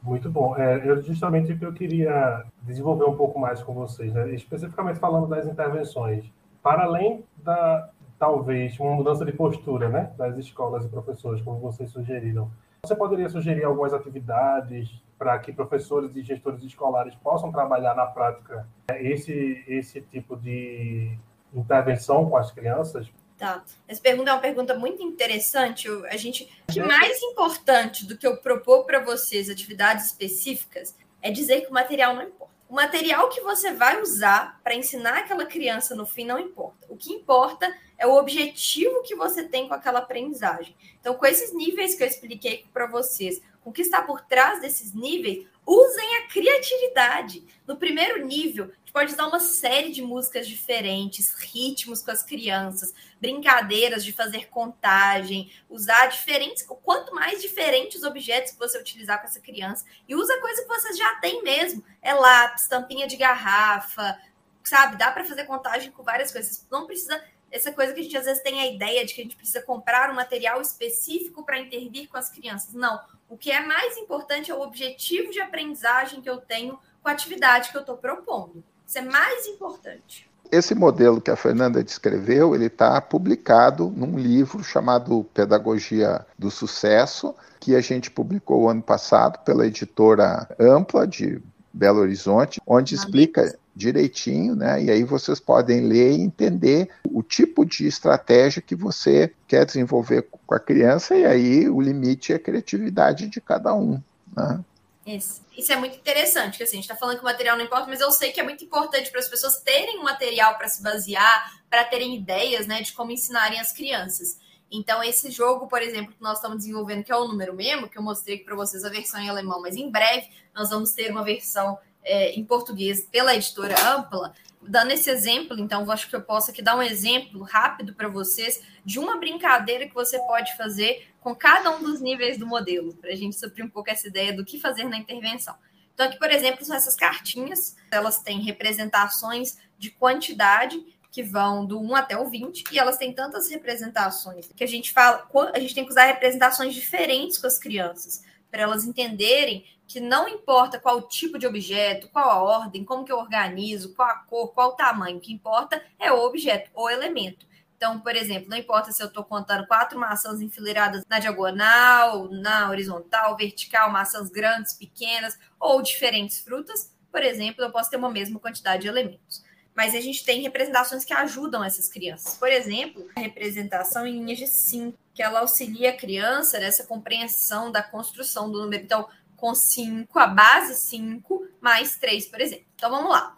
Muito 0.01 0.31
bom. 0.31 0.55
É, 0.55 0.89
eu 0.89 1.01
justamente 1.01 1.57
eu 1.61 1.73
queria 1.73 2.45
desenvolver 2.61 3.03
um 3.03 3.17
pouco 3.17 3.37
mais 3.37 3.61
com 3.61 3.73
vocês, 3.73 4.13
né? 4.13 4.33
especificamente 4.33 4.99
falando 4.99 5.27
das 5.27 5.45
intervenções. 5.45 6.23
Para 6.63 6.83
além 6.83 7.25
da 7.43 7.89
talvez 8.17 8.79
uma 8.79 8.95
mudança 8.95 9.25
de 9.25 9.33
postura, 9.33 9.89
né, 9.89 10.13
das 10.17 10.37
escolas 10.37 10.85
e 10.85 10.87
professores, 10.87 11.41
como 11.41 11.59
vocês 11.59 11.89
sugeriram, 11.89 12.49
você 12.85 12.95
poderia 12.95 13.27
sugerir 13.27 13.65
algumas 13.65 13.93
atividades 13.93 14.89
para 15.21 15.37
que 15.37 15.53
professores 15.53 16.15
e 16.15 16.23
gestores 16.23 16.63
escolares 16.63 17.13
possam 17.13 17.51
trabalhar 17.51 17.93
na 17.93 18.07
prática 18.07 18.67
é, 18.87 19.07
esse, 19.07 19.63
esse 19.67 20.01
tipo 20.01 20.35
de 20.35 21.15
intervenção 21.53 22.27
com 22.27 22.35
as 22.35 22.51
crianças? 22.51 23.07
Tá. 23.37 23.63
Essa 23.87 24.01
pergunta 24.01 24.31
é 24.31 24.33
uma 24.33 24.39
pergunta 24.39 24.73
muito 24.73 25.03
interessante. 25.03 25.87
A 26.09 26.17
gente, 26.17 26.51
o 26.67 26.73
que 26.73 26.81
mais 26.81 27.21
importante 27.21 28.03
do 28.07 28.17
que 28.17 28.25
eu 28.25 28.37
propor 28.37 28.83
para 28.83 28.99
vocês 28.99 29.47
atividades 29.47 30.07
específicas 30.07 30.97
é 31.21 31.29
dizer 31.29 31.61
que 31.61 31.69
o 31.69 31.73
material 31.73 32.15
não 32.15 32.23
importa. 32.23 32.51
O 32.67 32.73
material 32.73 33.29
que 33.29 33.41
você 33.41 33.73
vai 33.73 34.01
usar 34.01 34.59
para 34.63 34.73
ensinar 34.73 35.19
aquela 35.19 35.45
criança 35.45 35.93
no 35.93 36.07
fim 36.07 36.25
não 36.25 36.39
importa. 36.39 36.87
O 36.89 36.97
que 36.97 37.13
importa 37.13 37.71
é 37.95 38.07
o 38.07 38.17
objetivo 38.17 39.03
que 39.03 39.15
você 39.15 39.43
tem 39.43 39.67
com 39.67 39.75
aquela 39.75 39.99
aprendizagem. 39.99 40.75
Então, 40.99 41.13
com 41.13 41.27
esses 41.27 41.53
níveis 41.53 41.93
que 41.93 42.01
eu 42.01 42.07
expliquei 42.07 42.65
para 42.73 42.87
vocês, 42.87 43.39
o 43.63 43.71
que 43.71 43.81
está 43.81 44.01
por 44.01 44.21
trás 44.21 44.61
desses 44.61 44.93
níveis, 44.93 45.45
usem 45.65 46.17
a 46.17 46.27
criatividade. 46.27 47.45
No 47.67 47.77
primeiro 47.77 48.25
nível, 48.25 48.65
a 48.65 48.67
gente 48.67 48.91
pode 48.91 49.13
usar 49.13 49.27
uma 49.27 49.39
série 49.39 49.91
de 49.91 50.01
músicas 50.01 50.47
diferentes, 50.47 51.33
ritmos 51.35 52.01
com 52.01 52.11
as 52.11 52.23
crianças, 52.23 52.93
brincadeiras 53.19 54.03
de 54.03 54.11
fazer 54.11 54.47
contagem, 54.49 55.51
usar 55.69 56.07
diferentes, 56.07 56.65
quanto 56.83 57.13
mais 57.13 57.41
diferentes 57.41 58.03
objetos 58.03 58.51
que 58.51 58.59
você 58.59 58.79
utilizar 58.79 59.19
com 59.21 59.27
essa 59.27 59.39
criança, 59.39 59.85
e 60.07 60.15
usa 60.15 60.41
coisa 60.41 60.61
que 60.61 60.67
vocês 60.67 60.97
já 60.97 61.15
têm 61.15 61.43
mesmo, 61.43 61.83
é 62.01 62.13
lápis, 62.13 62.67
tampinha 62.67 63.07
de 63.07 63.15
garrafa, 63.15 64.19
sabe? 64.63 64.97
Dá 64.97 65.11
para 65.11 65.23
fazer 65.23 65.45
contagem 65.45 65.91
com 65.91 66.03
várias 66.03 66.31
coisas. 66.31 66.65
Não 66.69 66.85
precisa 66.85 67.23
essa 67.51 67.71
coisa 67.71 67.93
que 67.93 67.99
a 67.99 68.03
gente 68.03 68.17
às 68.17 68.25
vezes 68.25 68.41
tem 68.41 68.61
a 68.61 68.67
ideia 68.67 69.05
de 69.05 69.13
que 69.13 69.21
a 69.21 69.23
gente 69.23 69.35
precisa 69.35 69.61
comprar 69.61 70.09
um 70.09 70.15
material 70.15 70.61
específico 70.61 71.43
para 71.43 71.59
intervir 71.59 72.07
com 72.07 72.17
as 72.17 72.29
crianças. 72.29 72.73
Não, 72.73 72.99
o 73.31 73.37
que 73.37 73.49
é 73.49 73.65
mais 73.65 73.95
importante 73.95 74.51
é 74.51 74.53
o 74.53 74.61
objetivo 74.61 75.31
de 75.31 75.39
aprendizagem 75.39 76.19
que 76.19 76.29
eu 76.29 76.35
tenho 76.37 76.77
com 77.01 77.07
a 77.07 77.13
atividade 77.13 77.71
que 77.71 77.77
eu 77.77 77.81
estou 77.81 77.95
propondo. 77.95 78.61
Isso 78.85 78.97
é 78.97 79.01
mais 79.01 79.47
importante. 79.47 80.29
Esse 80.51 80.75
modelo 80.75 81.21
que 81.21 81.31
a 81.31 81.35
Fernanda 81.37 81.81
descreveu, 81.81 82.53
ele 82.53 82.65
está 82.65 82.99
publicado 82.99 83.89
num 83.89 84.19
livro 84.19 84.61
chamado 84.61 85.23
Pedagogia 85.33 86.25
do 86.37 86.51
Sucesso, 86.51 87.33
que 87.57 87.73
a 87.73 87.79
gente 87.79 88.11
publicou 88.11 88.69
ano 88.69 88.81
passado 88.81 89.39
pela 89.45 89.65
editora 89.65 90.45
Ampla 90.59 91.07
de 91.07 91.41
Belo 91.73 91.99
Horizonte, 91.99 92.61
onde 92.65 92.95
explica 92.95 93.57
direitinho, 93.75 94.55
né? 94.55 94.83
E 94.83 94.91
aí 94.91 95.03
vocês 95.03 95.39
podem 95.39 95.81
ler 95.81 96.11
e 96.11 96.21
entender 96.21 96.89
o 97.09 97.23
tipo 97.23 97.65
de 97.65 97.87
estratégia 97.87 98.61
que 98.61 98.75
você 98.75 99.33
quer 99.47 99.65
desenvolver 99.65 100.23
com 100.23 100.53
a 100.53 100.59
criança, 100.59 101.15
e 101.15 101.25
aí 101.25 101.69
o 101.69 101.79
limite 101.79 102.33
é 102.33 102.35
a 102.35 102.39
criatividade 102.39 103.27
de 103.27 103.39
cada 103.39 103.73
um. 103.73 104.01
Né? 104.35 104.59
Isso. 105.05 105.41
Isso 105.57 105.71
é 105.71 105.75
muito 105.75 105.97
interessante, 105.97 106.57
que 106.57 106.63
assim, 106.63 106.77
a 106.77 106.81
gente 106.81 106.89
está 106.89 106.95
falando 106.95 107.17
que 107.17 107.23
o 107.23 107.25
material 107.25 107.57
não 107.57 107.65
importa, 107.65 107.87
mas 107.87 107.99
eu 107.99 108.11
sei 108.11 108.31
que 108.31 108.39
é 108.39 108.43
muito 108.43 108.63
importante 108.63 109.11
para 109.11 109.19
as 109.19 109.27
pessoas 109.27 109.59
terem 109.61 109.99
um 109.99 110.03
material 110.03 110.57
para 110.57 110.67
se 110.67 110.81
basear, 110.81 111.61
para 111.69 111.83
terem 111.83 112.15
ideias 112.15 112.67
né, 112.67 112.81
de 112.81 112.93
como 112.93 113.11
ensinarem 113.11 113.59
as 113.59 113.71
crianças. 113.71 114.37
Então, 114.71 115.03
esse 115.03 115.29
jogo, 115.29 115.67
por 115.67 115.81
exemplo, 115.81 116.13
que 116.13 116.23
nós 116.23 116.37
estamos 116.37 116.59
desenvolvendo, 116.59 117.03
que 117.03 117.11
é 117.11 117.15
o 117.15 117.27
número 117.27 117.53
mesmo, 117.53 117.89
que 117.89 117.97
eu 117.97 118.01
mostrei 118.01 118.37
para 118.37 118.55
vocês 118.55 118.85
a 118.85 118.89
versão 118.89 119.19
em 119.19 119.29
alemão, 119.29 119.61
mas 119.61 119.75
em 119.75 119.91
breve 119.91 120.29
nós 120.55 120.69
vamos 120.69 120.93
ter 120.93 121.11
uma 121.11 121.23
versão 121.23 121.77
é, 122.01 122.31
em 122.31 122.45
português 122.45 123.05
pela 123.11 123.35
editora 123.35 123.75
Ampla. 123.93 124.33
Dando 124.61 124.91
esse 124.91 125.09
exemplo, 125.09 125.59
então, 125.59 125.89
acho 125.91 126.07
que 126.07 126.15
eu 126.15 126.21
posso 126.21 126.51
aqui 126.51 126.61
dar 126.61 126.77
um 126.77 126.81
exemplo 126.81 127.43
rápido 127.43 127.93
para 127.93 128.07
vocês 128.07 128.63
de 128.85 128.97
uma 128.97 129.17
brincadeira 129.17 129.87
que 129.87 129.93
você 129.93 130.17
pode 130.19 130.55
fazer 130.55 131.07
com 131.19 131.35
cada 131.35 131.69
um 131.75 131.83
dos 131.83 131.99
níveis 131.99 132.37
do 132.37 132.47
modelo, 132.47 132.93
para 132.95 133.11
a 133.11 133.15
gente 133.15 133.35
suprir 133.35 133.65
um 133.65 133.69
pouco 133.69 133.89
essa 133.89 134.07
ideia 134.07 134.33
do 134.33 134.45
que 134.45 134.59
fazer 134.59 134.85
na 134.85 134.97
intervenção. 134.97 135.55
Então, 135.93 136.05
aqui, 136.05 136.17
por 136.17 136.31
exemplo, 136.31 136.63
são 136.63 136.75
essas 136.75 136.95
cartinhas, 136.95 137.75
elas 137.91 138.19
têm 138.19 138.39
representações 138.39 139.57
de 139.77 139.91
quantidade 139.91 140.81
que 141.11 141.21
vão 141.21 141.65
do 141.65 141.79
1 141.79 141.95
até 141.95 142.17
o 142.17 142.29
20, 142.29 142.63
e 142.71 142.79
elas 142.79 142.97
têm 142.97 143.13
tantas 143.13 143.49
representações 143.49 144.49
que 144.55 144.63
a 144.63 144.67
gente 144.67 144.93
fala, 144.93 145.27
a 145.53 145.59
gente 145.59 145.75
tem 145.75 145.83
que 145.83 145.91
usar 145.91 146.05
representações 146.05 146.73
diferentes 146.73 147.37
com 147.37 147.47
as 147.47 147.59
crianças, 147.59 148.23
para 148.49 148.61
elas 148.61 148.85
entenderem 148.85 149.65
que 149.85 149.99
não 149.99 150.27
importa 150.27 150.79
qual 150.79 151.01
tipo 151.01 151.37
de 151.37 151.45
objeto, 151.45 152.07
qual 152.09 152.29
a 152.29 152.41
ordem, 152.41 152.85
como 152.85 153.03
que 153.03 153.11
eu 153.11 153.17
organizo, 153.17 153.93
qual 153.93 154.07
a 154.07 154.15
cor, 154.15 154.53
qual 154.53 154.69
o 154.69 154.75
tamanho, 154.75 155.17
o 155.17 155.19
que 155.19 155.33
importa 155.33 155.83
é 155.99 156.11
o 156.13 156.23
objeto, 156.23 156.71
o 156.73 156.89
elemento. 156.89 157.45
Então, 157.75 157.99
por 157.99 158.15
exemplo, 158.15 158.49
não 158.49 158.57
importa 158.57 158.91
se 158.91 159.03
eu 159.03 159.07
estou 159.07 159.23
contando 159.23 159.67
quatro 159.67 159.99
maçãs 159.99 160.39
enfileiradas 160.39 161.03
na 161.09 161.19
diagonal, 161.19 162.29
na 162.29 162.69
horizontal, 162.69 163.35
vertical, 163.35 163.91
maçãs 163.91 164.29
grandes, 164.29 164.73
pequenas 164.73 165.37
ou 165.59 165.81
diferentes 165.81 166.39
frutas, 166.39 166.93
por 167.11 167.21
exemplo, 167.21 167.61
eu 167.61 167.71
posso 167.71 167.89
ter 167.89 167.97
uma 167.97 168.09
mesma 168.09 168.39
quantidade 168.39 168.83
de 168.83 168.87
elementos 168.87 169.43
mas 169.81 169.95
a 169.95 169.99
gente 169.99 170.23
tem 170.23 170.43
representações 170.43 171.03
que 171.03 171.11
ajudam 171.11 171.63
essas 171.63 171.89
crianças. 171.89 172.35
Por 172.35 172.49
exemplo, 172.49 173.09
a 173.15 173.19
representação 173.19 174.05
em 174.05 174.13
linhas 174.23 174.37
de 174.37 174.45
5, 174.45 174.95
que 175.11 175.23
ela 175.23 175.39
auxilia 175.39 175.89
a 175.89 175.97
criança 175.97 176.59
nessa 176.59 176.83
compreensão 176.83 177.71
da 177.71 177.81
construção 177.81 178.51
do 178.51 178.61
número. 178.61 178.83
Então, 178.83 179.09
com 179.35 179.55
5, 179.55 180.19
a 180.19 180.27
base 180.27 180.75
5, 180.75 181.47
mais 181.59 181.95
3, 181.95 182.27
por 182.27 182.39
exemplo. 182.39 182.65
Então, 182.75 182.91
vamos 182.91 183.09
lá. 183.09 183.35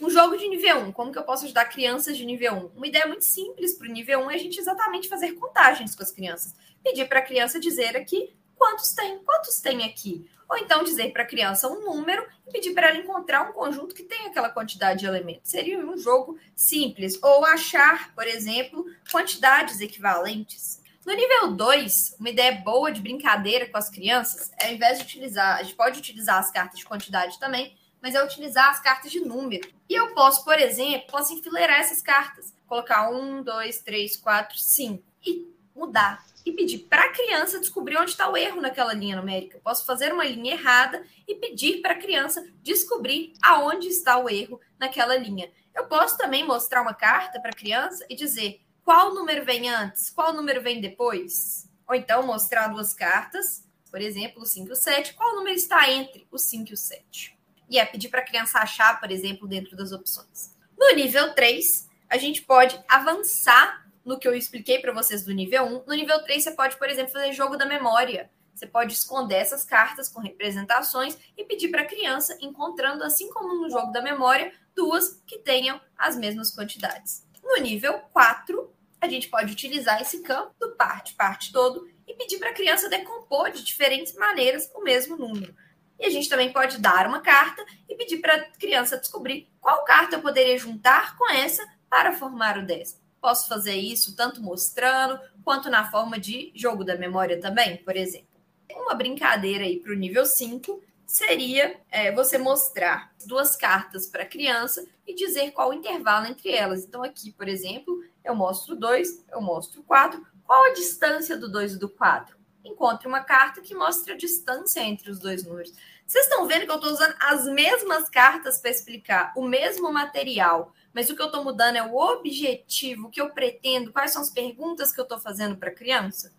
Um 0.00 0.10
jogo 0.10 0.36
de 0.36 0.48
nível 0.48 0.78
1, 0.78 0.90
como 0.90 1.12
que 1.12 1.18
eu 1.20 1.22
posso 1.22 1.44
ajudar 1.44 1.66
crianças 1.66 2.16
de 2.16 2.26
nível 2.26 2.72
1? 2.74 2.76
Uma 2.76 2.88
ideia 2.88 3.06
muito 3.06 3.24
simples 3.24 3.78
para 3.78 3.88
o 3.88 3.92
nível 3.92 4.18
1 4.22 4.30
é 4.32 4.34
a 4.34 4.38
gente 4.38 4.58
exatamente 4.58 5.08
fazer 5.08 5.34
contagens 5.34 5.94
com 5.94 6.02
as 6.02 6.10
crianças. 6.10 6.56
Pedir 6.82 7.08
para 7.08 7.20
a 7.20 7.22
criança 7.22 7.60
dizer 7.60 7.96
aqui 7.96 8.34
quantos 8.64 8.94
tem, 8.94 9.18
quantos 9.18 9.60
tem 9.60 9.84
aqui. 9.84 10.26
Ou 10.48 10.56
então 10.56 10.82
dizer 10.82 11.12
para 11.12 11.22
a 11.22 11.26
criança 11.26 11.68
um 11.68 11.84
número 11.84 12.26
e 12.46 12.50
pedir 12.50 12.72
para 12.72 12.88
ela 12.88 12.98
encontrar 12.98 13.48
um 13.48 13.52
conjunto 13.52 13.94
que 13.94 14.02
tenha 14.02 14.28
aquela 14.28 14.48
quantidade 14.48 15.00
de 15.00 15.06
elementos. 15.06 15.50
Seria 15.50 15.78
um 15.78 15.98
jogo 15.98 16.38
simples. 16.56 17.22
Ou 17.22 17.44
achar, 17.44 18.14
por 18.14 18.26
exemplo, 18.26 18.86
quantidades 19.10 19.80
equivalentes. 19.80 20.82
No 21.04 21.12
nível 21.12 21.52
2, 21.52 22.16
uma 22.18 22.30
ideia 22.30 22.52
boa 22.52 22.90
de 22.90 23.02
brincadeira 23.02 23.68
com 23.68 23.76
as 23.76 23.90
crianças 23.90 24.50
é, 24.58 24.68
ao 24.68 24.72
invés 24.72 24.98
de 24.98 25.04
utilizar, 25.04 25.58
a 25.58 25.62
gente 25.62 25.76
pode 25.76 25.98
utilizar 25.98 26.38
as 26.38 26.50
cartas 26.50 26.78
de 26.78 26.86
quantidade 26.86 27.38
também, 27.38 27.76
mas 28.00 28.14
é 28.14 28.24
utilizar 28.24 28.70
as 28.70 28.80
cartas 28.80 29.12
de 29.12 29.20
número. 29.20 29.68
E 29.88 29.94
eu 29.94 30.14
posso, 30.14 30.42
por 30.42 30.58
exemplo, 30.58 31.06
posso 31.10 31.34
enfileirar 31.34 31.80
essas 31.80 32.00
cartas. 32.00 32.54
Colocar 32.66 33.10
um, 33.10 33.42
dois, 33.42 33.80
três, 33.82 34.16
quatro, 34.16 34.56
cinco. 34.58 35.04
E 35.22 35.53
mudar 35.74 36.24
e 36.44 36.52
pedir 36.52 36.80
para 36.80 37.04
a 37.04 37.12
criança 37.12 37.58
descobrir 37.58 37.96
onde 37.96 38.10
está 38.10 38.28
o 38.28 38.36
erro 38.36 38.60
naquela 38.60 38.92
linha 38.92 39.16
numérica. 39.16 39.56
Eu 39.56 39.60
posso 39.60 39.86
fazer 39.86 40.12
uma 40.12 40.24
linha 40.24 40.52
errada 40.52 41.04
e 41.26 41.34
pedir 41.34 41.80
para 41.80 41.94
a 41.94 41.98
criança 41.98 42.46
descobrir 42.62 43.32
aonde 43.42 43.88
está 43.88 44.18
o 44.18 44.28
erro 44.28 44.60
naquela 44.78 45.16
linha. 45.16 45.50
Eu 45.74 45.86
posso 45.86 46.16
também 46.16 46.46
mostrar 46.46 46.82
uma 46.82 46.94
carta 46.94 47.40
para 47.40 47.50
a 47.50 47.54
criança 47.54 48.04
e 48.08 48.14
dizer 48.14 48.60
qual 48.84 49.14
número 49.14 49.44
vem 49.44 49.68
antes, 49.68 50.10
qual 50.10 50.32
número 50.32 50.62
vem 50.62 50.80
depois. 50.80 51.68
Ou 51.88 51.94
então 51.94 52.22
mostrar 52.22 52.68
duas 52.68 52.92
cartas, 52.92 53.64
por 53.90 54.00
exemplo, 54.00 54.42
o 54.42 54.46
5 54.46 54.68
e 54.68 54.72
o 54.72 54.76
7, 54.76 55.14
qual 55.14 55.34
número 55.34 55.56
está 55.56 55.90
entre 55.90 56.26
o 56.30 56.38
5 56.38 56.70
e 56.70 56.74
o 56.74 56.76
7. 56.76 57.38
E 57.70 57.78
é 57.78 57.84
pedir 57.84 58.08
para 58.08 58.20
a 58.20 58.24
criança 58.24 58.58
achar, 58.58 59.00
por 59.00 59.10
exemplo, 59.10 59.48
dentro 59.48 59.76
das 59.76 59.92
opções. 59.92 60.54
No 60.76 60.94
nível 60.94 61.34
3, 61.34 61.88
a 62.08 62.18
gente 62.18 62.42
pode 62.42 62.78
avançar 62.88 63.83
no 64.04 64.18
que 64.18 64.28
eu 64.28 64.34
expliquei 64.34 64.78
para 64.78 64.92
vocês 64.92 65.24
do 65.24 65.32
nível 65.32 65.64
1. 65.64 65.84
No 65.86 65.94
nível 65.94 66.22
3, 66.22 66.42
você 66.42 66.50
pode, 66.52 66.76
por 66.76 66.88
exemplo, 66.88 67.12
fazer 67.12 67.32
jogo 67.32 67.56
da 67.56 67.66
memória. 67.66 68.30
Você 68.54 68.66
pode 68.66 68.92
esconder 68.92 69.36
essas 69.36 69.64
cartas 69.64 70.08
com 70.08 70.20
representações 70.20 71.18
e 71.36 71.44
pedir 71.44 71.68
para 71.68 71.82
a 71.82 71.86
criança, 71.86 72.36
encontrando, 72.40 73.02
assim 73.02 73.28
como 73.30 73.62
no 73.62 73.68
jogo 73.68 73.90
da 73.90 74.00
memória, 74.00 74.52
duas 74.74 75.20
que 75.26 75.38
tenham 75.38 75.80
as 75.96 76.16
mesmas 76.16 76.50
quantidades. 76.50 77.26
No 77.42 77.56
nível 77.56 77.98
4, 78.12 78.72
a 79.00 79.08
gente 79.08 79.28
pode 79.28 79.52
utilizar 79.52 80.00
esse 80.00 80.20
campo 80.20 80.54
do 80.58 80.72
parte, 80.76 81.14
parte 81.14 81.52
todo, 81.52 81.88
e 82.06 82.14
pedir 82.14 82.38
para 82.38 82.50
a 82.50 82.54
criança 82.54 82.88
decompor 82.88 83.50
de 83.50 83.64
diferentes 83.64 84.14
maneiras 84.14 84.70
o 84.74 84.82
mesmo 84.82 85.16
número. 85.16 85.54
E 85.98 86.06
a 86.06 86.10
gente 86.10 86.28
também 86.28 86.52
pode 86.52 86.78
dar 86.78 87.06
uma 87.06 87.20
carta 87.20 87.64
e 87.88 87.94
pedir 87.94 88.18
para 88.18 88.34
a 88.34 88.44
criança 88.52 88.98
descobrir 88.98 89.48
qual 89.60 89.84
carta 89.84 90.16
eu 90.16 90.22
poderia 90.22 90.58
juntar 90.58 91.16
com 91.16 91.30
essa 91.30 91.64
para 91.88 92.12
formar 92.12 92.58
o 92.58 92.66
10. 92.66 93.03
Posso 93.24 93.48
fazer 93.48 93.76
isso 93.76 94.14
tanto 94.14 94.42
mostrando 94.42 95.18
quanto 95.42 95.70
na 95.70 95.90
forma 95.90 96.18
de 96.18 96.52
jogo 96.54 96.84
da 96.84 96.94
memória 96.94 97.40
também, 97.40 97.78
por 97.78 97.96
exemplo. 97.96 98.28
Uma 98.70 98.92
brincadeira 98.92 99.64
aí 99.64 99.80
para 99.80 99.92
o 99.92 99.96
nível 99.96 100.26
5 100.26 100.82
seria 101.06 101.74
é, 101.90 102.12
você 102.12 102.36
mostrar 102.36 103.14
duas 103.24 103.56
cartas 103.56 104.06
para 104.06 104.24
a 104.24 104.28
criança 104.28 104.86
e 105.06 105.14
dizer 105.14 105.52
qual 105.52 105.70
o 105.70 105.72
intervalo 105.72 106.26
entre 106.26 106.50
elas. 106.52 106.84
Então, 106.84 107.02
aqui, 107.02 107.32
por 107.32 107.48
exemplo, 107.48 107.98
eu 108.22 108.34
mostro 108.34 108.76
dois, 108.76 109.24
eu 109.32 109.40
mostro 109.40 109.82
quatro. 109.84 110.22
Qual 110.44 110.62
a 110.66 110.74
distância 110.74 111.34
do 111.34 111.50
2 111.50 111.76
e 111.76 111.78
do 111.78 111.88
4? 111.88 112.36
Encontre 112.62 113.08
uma 113.08 113.20
carta 113.20 113.62
que 113.62 113.74
mostre 113.74 114.12
a 114.12 114.16
distância 114.18 114.80
entre 114.80 115.10
os 115.10 115.18
dois 115.18 115.46
números. 115.46 115.72
Vocês 116.06 116.26
estão 116.26 116.46
vendo 116.46 116.66
que 116.66 116.70
eu 116.70 116.76
estou 116.76 116.92
usando 116.92 117.14
as 117.18 117.46
mesmas 117.46 118.10
cartas 118.10 118.60
para 118.60 118.70
explicar 118.70 119.32
o 119.34 119.48
mesmo 119.48 119.90
material, 119.90 120.74
mas 120.94 121.10
o 121.10 121.16
que 121.16 121.20
eu 121.20 121.26
estou 121.26 121.42
mudando 121.42 121.76
é 121.76 121.82
o 121.82 121.96
objetivo, 121.96 123.08
o 123.08 123.10
que 123.10 123.20
eu 123.20 123.30
pretendo, 123.30 123.92
quais 123.92 124.12
são 124.12 124.22
as 124.22 124.30
perguntas 124.30 124.92
que 124.92 125.00
eu 125.00 125.02
estou 125.02 125.18
fazendo 125.18 125.56
para 125.56 125.70
a 125.70 125.74
criança. 125.74 126.32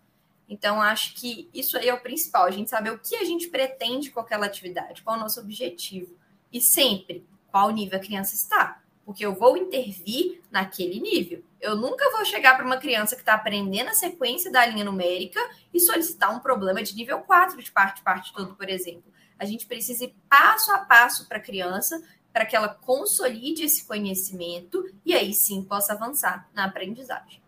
Então, 0.48 0.80
acho 0.80 1.14
que 1.14 1.50
isso 1.52 1.76
aí 1.76 1.88
é 1.88 1.94
o 1.94 2.00
principal, 2.00 2.44
a 2.44 2.50
gente 2.50 2.70
saber 2.70 2.90
o 2.90 2.98
que 2.98 3.16
a 3.16 3.24
gente 3.24 3.48
pretende 3.48 4.10
com 4.10 4.20
aquela 4.20 4.46
atividade, 4.46 5.02
qual 5.02 5.16
é 5.16 5.18
o 5.18 5.22
nosso 5.22 5.40
objetivo. 5.40 6.16
E 6.50 6.60
sempre, 6.60 7.26
qual 7.48 7.70
nível 7.70 7.98
a 7.98 8.02
criança 8.02 8.34
está. 8.34 8.80
Porque 9.04 9.24
eu 9.24 9.34
vou 9.34 9.56
intervir 9.56 10.40
naquele 10.50 11.00
nível. 11.00 11.42
Eu 11.60 11.76
nunca 11.76 12.10
vou 12.10 12.24
chegar 12.24 12.56
para 12.56 12.64
uma 12.64 12.76
criança 12.78 13.14
que 13.14 13.22
está 13.22 13.34
aprendendo 13.34 13.90
a 13.90 13.94
sequência 13.94 14.50
da 14.50 14.64
linha 14.64 14.84
numérica 14.84 15.40
e 15.72 15.80
solicitar 15.80 16.34
um 16.34 16.40
problema 16.40 16.82
de 16.82 16.94
nível 16.94 17.20
4 17.20 17.62
de 17.62 17.70
parte, 17.70 18.02
parte 18.02 18.32
todo, 18.32 18.54
por 18.54 18.68
exemplo. 18.68 19.12
A 19.38 19.44
gente 19.44 19.66
precisa 19.66 20.04
ir 20.04 20.14
passo 20.28 20.72
a 20.72 20.78
passo 20.78 21.28
para 21.28 21.38
a 21.38 21.40
criança, 21.40 22.02
para 22.36 22.44
que 22.44 22.54
ela 22.54 22.68
consolide 22.68 23.64
esse 23.64 23.86
conhecimento 23.86 24.84
e 25.06 25.14
aí 25.14 25.32
sim 25.32 25.62
possa 25.62 25.94
avançar 25.94 26.46
na 26.54 26.66
aprendizagem. 26.66 27.40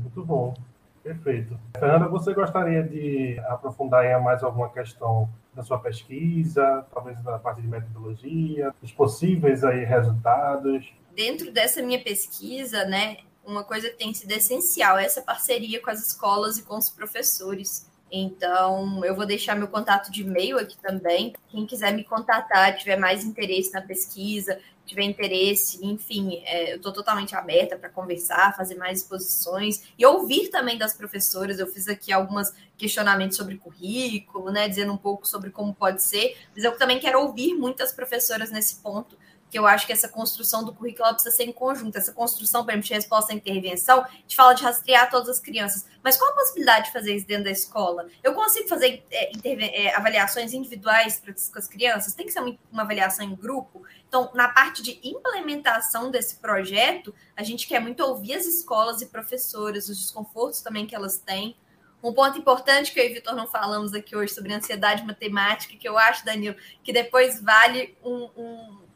Muito 0.00 0.24
bom, 0.24 0.54
perfeito. 1.02 1.60
Fernanda, 1.78 2.08
você 2.08 2.32
gostaria 2.32 2.82
de 2.82 3.38
aprofundar 3.40 4.18
mais 4.22 4.42
alguma 4.42 4.70
questão 4.70 5.28
da 5.52 5.62
sua 5.62 5.78
pesquisa, 5.78 6.86
talvez 6.90 7.22
na 7.22 7.38
parte 7.38 7.60
de 7.60 7.68
metodologia, 7.68 8.74
os 8.82 8.90
possíveis 8.90 9.62
aí 9.62 9.84
resultados? 9.84 10.90
Dentro 11.14 11.52
dessa 11.52 11.82
minha 11.82 12.02
pesquisa, 12.02 12.86
né, 12.86 13.18
uma 13.44 13.62
coisa 13.62 13.90
que 13.90 13.96
tem 13.98 14.14
sido 14.14 14.32
essencial 14.32 14.96
é 14.96 15.04
essa 15.04 15.20
parceria 15.20 15.82
com 15.82 15.90
as 15.90 16.00
escolas 16.00 16.56
e 16.56 16.62
com 16.62 16.78
os 16.78 16.88
professores. 16.88 17.89
Então, 18.10 19.04
eu 19.04 19.14
vou 19.14 19.24
deixar 19.24 19.54
meu 19.54 19.68
contato 19.68 20.10
de 20.10 20.22
e-mail 20.22 20.58
aqui 20.58 20.76
também. 20.78 21.32
Quem 21.48 21.66
quiser 21.66 21.92
me 21.92 22.02
contatar, 22.02 22.76
tiver 22.76 22.96
mais 22.96 23.24
interesse 23.24 23.72
na 23.72 23.80
pesquisa, 23.80 24.58
tiver 24.84 25.04
interesse, 25.04 25.84
enfim, 25.86 26.42
é, 26.44 26.72
eu 26.72 26.76
estou 26.76 26.92
totalmente 26.92 27.36
aberta 27.36 27.76
para 27.76 27.88
conversar, 27.88 28.56
fazer 28.56 28.74
mais 28.74 28.98
exposições 28.98 29.84
e 29.96 30.04
ouvir 30.04 30.48
também 30.48 30.76
das 30.76 30.92
professoras. 30.92 31.60
Eu 31.60 31.68
fiz 31.68 31.86
aqui 31.86 32.12
alguns 32.12 32.52
questionamentos 32.76 33.36
sobre 33.36 33.56
currículo, 33.56 34.50
né, 34.50 34.68
dizendo 34.68 34.92
um 34.92 34.96
pouco 34.96 35.26
sobre 35.26 35.50
como 35.50 35.72
pode 35.72 36.02
ser, 36.02 36.36
mas 36.54 36.64
eu 36.64 36.76
também 36.76 36.98
quero 36.98 37.20
ouvir 37.20 37.54
muitas 37.54 37.92
professoras 37.92 38.50
nesse 38.50 38.76
ponto 38.76 39.16
que 39.50 39.58
eu 39.58 39.66
acho 39.66 39.86
que 39.86 39.92
essa 39.92 40.08
construção 40.08 40.64
do 40.64 40.72
currículo 40.72 41.08
precisa 41.12 41.34
ser 41.34 41.44
em 41.44 41.52
conjunto. 41.52 41.98
Essa 41.98 42.12
construção, 42.12 42.62
exemplo, 42.62 42.82
de 42.82 42.94
resposta 42.94 43.32
à 43.32 43.36
intervenção, 43.36 44.06
gente 44.30 44.36
fala 44.36 44.54
de 44.54 44.62
rastrear 44.62 45.10
todas 45.10 45.28
as 45.28 45.40
crianças. 45.40 45.86
Mas 46.02 46.16
qual 46.16 46.30
a 46.30 46.34
possibilidade 46.34 46.86
de 46.86 46.92
fazer 46.92 47.16
isso 47.16 47.26
dentro 47.26 47.44
da 47.44 47.50
escola? 47.50 48.06
Eu 48.22 48.32
consigo 48.32 48.68
fazer 48.68 49.04
é, 49.10 49.32
é, 49.44 49.94
avaliações 49.96 50.52
individuais 50.52 51.18
para 51.18 51.32
as 51.32 51.66
crianças? 51.66 52.14
Tem 52.14 52.24
que 52.24 52.32
ser 52.32 52.40
uma, 52.40 52.56
uma 52.70 52.82
avaliação 52.82 53.24
em 53.24 53.34
grupo? 53.34 53.82
Então, 54.08 54.30
na 54.34 54.48
parte 54.48 54.82
de 54.82 55.00
implementação 55.02 56.10
desse 56.10 56.36
projeto, 56.36 57.12
a 57.36 57.42
gente 57.42 57.66
quer 57.66 57.80
muito 57.80 58.00
ouvir 58.04 58.34
as 58.34 58.46
escolas 58.46 59.02
e 59.02 59.06
professoras, 59.06 59.88
os 59.88 59.98
desconfortos 59.98 60.60
também 60.60 60.86
que 60.86 60.94
elas 60.94 61.18
têm. 61.18 61.56
Um 62.02 62.14
ponto 62.14 62.38
importante 62.38 62.92
que 62.92 63.00
eu 63.00 63.04
e 63.04 63.10
o 63.10 63.14
Vitor 63.14 63.34
não 63.34 63.46
falamos 63.46 63.92
aqui 63.92 64.16
hoje 64.16 64.32
sobre 64.32 64.54
ansiedade 64.54 65.04
matemática, 65.04 65.76
que 65.76 65.86
eu 65.86 65.98
acho, 65.98 66.24
Danilo, 66.24 66.56
que 66.82 66.92
depois 66.92 67.42
vale 67.42 67.96
um, 68.02 68.30
um 68.36 68.89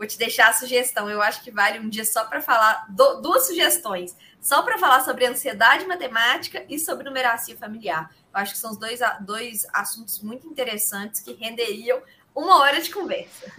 vou 0.00 0.06
te 0.06 0.16
deixar 0.16 0.48
a 0.48 0.52
sugestão. 0.54 1.10
Eu 1.10 1.20
acho 1.20 1.44
que 1.44 1.50
vale 1.50 1.78
um 1.78 1.86
dia 1.86 2.06
só 2.06 2.24
para 2.24 2.40
falar 2.40 2.86
do, 2.88 3.20
duas 3.20 3.46
sugestões, 3.46 4.16
só 4.40 4.62
para 4.62 4.78
falar 4.78 5.02
sobre 5.02 5.26
ansiedade 5.26 5.86
matemática 5.86 6.64
e 6.70 6.78
sobre 6.78 7.04
numeracia 7.04 7.54
familiar. 7.54 8.10
Eu 8.32 8.40
acho 8.40 8.54
que 8.54 8.58
são 8.58 8.70
os 8.70 8.78
dois, 8.78 9.00
dois 9.20 9.66
assuntos 9.74 10.22
muito 10.22 10.46
interessantes 10.46 11.20
que 11.20 11.34
renderiam 11.34 12.00
uma 12.34 12.60
hora 12.60 12.80
de 12.80 12.90
conversa. 12.90 13.52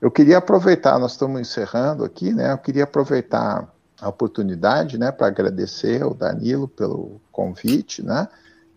Eu 0.00 0.10
queria 0.10 0.38
aproveitar, 0.38 0.98
nós 0.98 1.12
estamos 1.12 1.38
encerrando 1.38 2.02
aqui, 2.02 2.32
né? 2.32 2.52
Eu 2.52 2.58
queria 2.58 2.84
aproveitar 2.84 3.68
a 4.00 4.08
oportunidade, 4.08 4.98
né, 4.98 5.12
para 5.12 5.28
agradecer 5.28 6.02
ao 6.02 6.14
Danilo 6.14 6.66
pelo 6.66 7.20
convite, 7.30 8.02
né? 8.02 8.26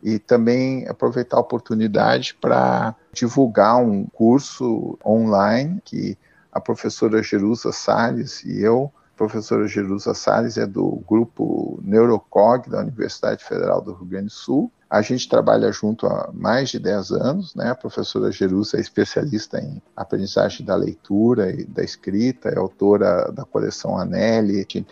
E 0.03 0.19
também 0.19 0.87
aproveitar 0.87 1.37
a 1.37 1.39
oportunidade 1.39 2.35
para 2.35 2.93
divulgar 3.13 3.77
um 3.77 4.05
curso 4.05 4.99
online 5.03 5.81
que 5.83 6.17
a 6.55 6.61
professora 6.61 7.21
Jerusa 7.21 7.73
Salles 7.73 8.41
e 8.45 8.61
eu, 8.61 8.89
a 9.13 9.17
professora 9.17 9.67
Jerusa 9.67 10.13
Salles 10.13 10.57
é 10.57 10.65
do 10.65 11.03
grupo 11.05 11.77
Neurocog 11.83 12.69
da 12.69 12.79
Universidade 12.79 13.43
Federal 13.43 13.81
do 13.81 13.93
Rio 13.93 14.05
Grande 14.05 14.27
do 14.27 14.31
Sul. 14.31 14.71
A 14.89 15.01
gente 15.01 15.27
trabalha 15.27 15.69
junto 15.73 16.07
há 16.07 16.29
mais 16.33 16.69
de 16.69 16.79
10 16.79 17.11
anos, 17.11 17.55
né? 17.55 17.71
A 17.71 17.75
professora 17.75 18.31
Jerusa 18.31 18.77
é 18.77 18.79
especialista 18.79 19.59
em 19.59 19.81
aprendizagem 19.97 20.65
da 20.65 20.75
leitura 20.75 21.51
e 21.51 21.65
da 21.65 21.83
escrita, 21.83 22.47
é 22.47 22.57
autora 22.57 23.29
da 23.33 23.43
coleção 23.43 23.97
Anelli 23.97 24.65
de, 24.65 24.85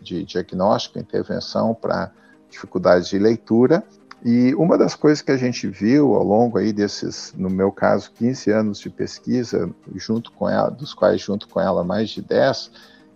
de 0.00 0.24
diagnóstico 0.24 0.98
e 0.98 1.02
intervenção 1.02 1.74
para 1.74 2.12
dificuldades 2.48 3.08
de 3.08 3.18
leitura 3.18 3.82
e 4.24 4.54
uma 4.54 4.76
das 4.76 4.94
coisas 4.94 5.22
que 5.22 5.30
a 5.30 5.36
gente 5.36 5.68
viu 5.68 6.14
ao 6.14 6.24
longo 6.24 6.58
aí 6.58 6.72
desses, 6.72 7.32
no 7.36 7.48
meu 7.48 7.70
caso, 7.70 8.10
15 8.12 8.50
anos 8.50 8.80
de 8.80 8.90
pesquisa, 8.90 9.70
junto 9.94 10.32
com 10.32 10.48
ela, 10.48 10.70
dos 10.70 10.92
quais 10.92 11.20
junto 11.20 11.48
com 11.48 11.60
ela 11.60 11.84
mais 11.84 12.10
de 12.10 12.22
10, 12.22 12.70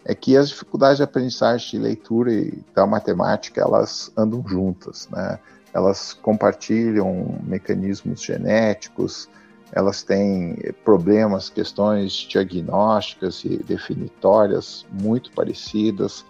é 0.04 0.14
que 0.14 0.36
as 0.36 0.48
dificuldades 0.48 0.98
de 0.98 1.02
aprendizagem 1.02 1.70
de 1.70 1.78
leitura 1.78 2.32
e 2.32 2.62
da 2.74 2.86
matemática, 2.86 3.60
elas 3.60 4.12
andam 4.16 4.44
juntas, 4.46 5.08
né? 5.10 5.38
Elas 5.74 6.12
compartilham 6.12 7.40
mecanismos 7.44 8.22
genéticos, 8.22 9.28
elas 9.72 10.02
têm 10.02 10.56
problemas, 10.84 11.48
questões 11.48 12.12
diagnósticas 12.12 13.42
e 13.44 13.56
definitórias 13.56 14.84
muito 14.90 15.32
parecidas, 15.32 16.24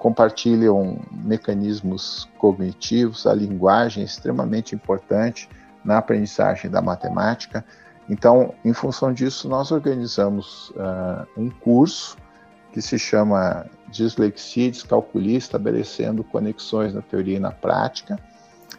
compartilham 0.00 0.98
mecanismos 1.12 2.26
cognitivos, 2.38 3.26
a 3.26 3.34
linguagem 3.34 4.02
é 4.02 4.06
extremamente 4.06 4.74
importante 4.74 5.46
na 5.84 5.98
aprendizagem 5.98 6.70
da 6.70 6.80
matemática. 6.80 7.62
Então, 8.08 8.54
em 8.64 8.72
função 8.72 9.12
disso, 9.12 9.46
nós 9.46 9.70
organizamos 9.70 10.70
uh, 10.70 11.26
um 11.36 11.50
curso 11.50 12.16
que 12.72 12.80
se 12.80 12.98
chama 12.98 13.66
Dislexia 13.88 14.70
Descalculia, 14.70 15.36
estabelecendo 15.36 16.24
conexões 16.24 16.94
na 16.94 17.02
teoria 17.02 17.36
e 17.36 17.40
na 17.40 17.52
prática. 17.52 18.18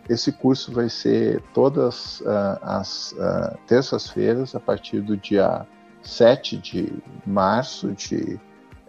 Esse 0.10 0.32
curso 0.32 0.72
vai 0.74 0.90
ser 0.90 1.44
todas 1.54 2.22
uh, 2.22 2.58
as 2.64 3.12
uh, 3.12 3.56
terças-feiras, 3.68 4.56
a 4.56 4.60
partir 4.60 5.02
do 5.02 5.16
dia 5.16 5.68
7 6.02 6.58
de 6.58 6.92
março 7.28 7.92
de 7.92 8.40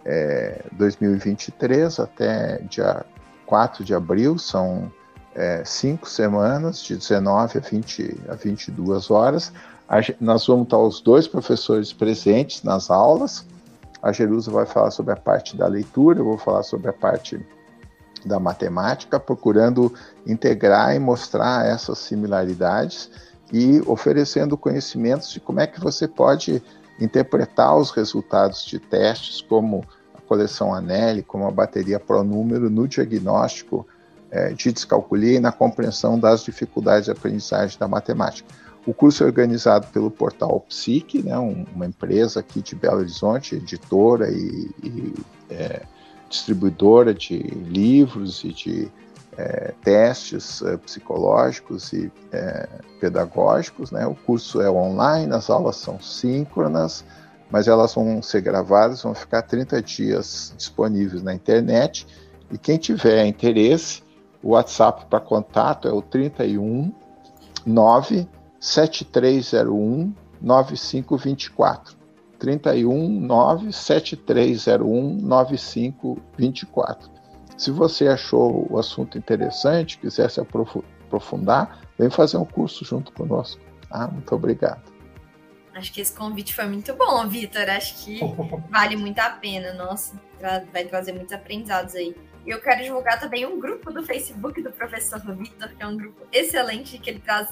é, 0.04 0.64
2023 0.72 2.00
até 2.00 2.58
dia 2.68 3.04
4 3.46 3.84
de 3.84 3.94
abril, 3.94 4.38
são 4.38 4.90
é, 5.34 5.62
cinco 5.64 6.08
semanas, 6.08 6.82
de 6.82 6.96
19 6.96 7.58
a, 7.58 7.60
20, 7.60 8.20
a 8.28 8.34
22 8.34 9.10
horas. 9.10 9.52
A, 9.88 9.96
nós 10.20 10.46
vamos 10.46 10.64
estar 10.64 10.78
os 10.78 11.00
dois 11.00 11.26
professores 11.26 11.92
presentes 11.92 12.62
nas 12.62 12.90
aulas. 12.90 13.44
A 14.02 14.12
Jerusa 14.12 14.50
vai 14.50 14.66
falar 14.66 14.90
sobre 14.90 15.12
a 15.12 15.16
parte 15.16 15.56
da 15.56 15.66
leitura, 15.66 16.18
eu 16.18 16.24
vou 16.24 16.38
falar 16.38 16.62
sobre 16.62 16.90
a 16.90 16.92
parte 16.92 17.44
da 18.24 18.38
matemática, 18.38 19.18
procurando 19.18 19.92
integrar 20.26 20.94
e 20.94 20.98
mostrar 20.98 21.66
essas 21.66 21.98
similaridades 21.98 23.10
e 23.52 23.82
oferecendo 23.86 24.56
conhecimentos 24.56 25.30
de 25.30 25.40
como 25.40 25.60
é 25.60 25.66
que 25.66 25.80
você 25.80 26.08
pode 26.08 26.62
interpretar 27.02 27.76
os 27.76 27.90
resultados 27.90 28.64
de 28.64 28.78
testes 28.78 29.40
como 29.40 29.84
a 30.14 30.20
coleção 30.20 30.74
Anelli, 30.74 31.22
como 31.22 31.46
a 31.46 31.50
bateria 31.50 31.98
Pronúmero 31.98 32.70
no 32.70 32.86
diagnóstico 32.86 33.86
é, 34.30 34.52
de 34.52 34.72
descalculia 34.72 35.36
e 35.36 35.40
na 35.40 35.52
compreensão 35.52 36.18
das 36.18 36.42
dificuldades 36.42 37.06
de 37.06 37.10
aprendizagem 37.10 37.78
da 37.78 37.86
matemática. 37.86 38.48
O 38.86 38.92
curso 38.92 39.22
é 39.22 39.26
organizado 39.26 39.86
pelo 39.88 40.10
portal 40.10 40.58
Psique, 40.68 41.22
né, 41.22 41.38
uma 41.38 41.86
empresa 41.86 42.40
aqui 42.40 42.60
de 42.60 42.74
Belo 42.74 42.98
Horizonte, 42.98 43.54
editora 43.54 44.28
e, 44.30 44.70
e 44.82 45.14
é, 45.50 45.82
distribuidora 46.28 47.14
de 47.14 47.36
livros 47.38 48.42
e 48.42 48.48
de 48.48 48.90
é, 49.36 49.74
testes 49.82 50.62
é, 50.62 50.76
psicológicos 50.76 51.92
e 51.92 52.12
é, 52.32 52.68
pedagógicos. 53.00 53.90
Né? 53.90 54.06
O 54.06 54.14
curso 54.14 54.60
é 54.60 54.70
online, 54.70 55.32
as 55.32 55.50
aulas 55.50 55.76
são 55.76 56.00
síncronas, 56.00 57.04
mas 57.50 57.68
elas 57.68 57.94
vão 57.94 58.22
ser 58.22 58.40
gravadas, 58.40 59.02
vão 59.02 59.14
ficar 59.14 59.42
30 59.42 59.82
dias 59.82 60.54
disponíveis 60.56 61.22
na 61.22 61.34
internet. 61.34 62.06
E 62.50 62.58
quem 62.58 62.78
tiver 62.78 63.26
interesse, 63.26 64.02
o 64.42 64.50
WhatsApp 64.50 65.06
para 65.06 65.20
contato 65.20 65.88
é 65.88 65.92
o 65.92 66.02
31 66.02 66.92
9 67.64 68.28
7301 68.60 70.14
9524. 70.40 71.96
31 72.38 73.20
9 73.20 73.72
7301 73.72 75.18
9524. 75.22 77.21
Se 77.56 77.70
você 77.70 78.08
achou 78.08 78.66
o 78.70 78.78
assunto 78.78 79.18
interessante, 79.18 79.98
quiser 79.98 80.30
se 80.30 80.40
aprofundar, 80.40 81.80
vem 81.98 82.10
fazer 82.10 82.36
um 82.36 82.44
curso 82.44 82.84
junto 82.84 83.12
conosco. 83.12 83.60
Ah, 83.90 84.08
muito 84.08 84.34
obrigado. 84.34 84.92
Acho 85.74 85.92
que 85.92 86.00
esse 86.00 86.12
convite 86.12 86.54
foi 86.54 86.66
muito 86.66 86.94
bom, 86.94 87.26
Vitor. 87.28 87.68
Acho 87.68 88.04
que 88.04 88.20
vale 88.70 88.96
muito 88.96 89.18
a 89.18 89.30
pena. 89.30 89.72
Nossa, 89.72 90.14
vai 90.72 90.84
trazer 90.84 91.12
muitos 91.12 91.32
aprendizados 91.32 91.94
aí. 91.94 92.14
E 92.44 92.50
eu 92.50 92.60
quero 92.60 92.82
divulgar 92.82 93.20
também 93.20 93.46
um 93.46 93.58
grupo 93.60 93.92
do 93.92 94.02
Facebook 94.02 94.60
do 94.60 94.70
professor 94.72 95.20
Vitor, 95.20 95.68
que 95.68 95.82
é 95.82 95.86
um 95.86 95.96
grupo 95.96 96.26
excelente, 96.32 96.98
que 96.98 97.08
ele 97.08 97.20
traz 97.20 97.48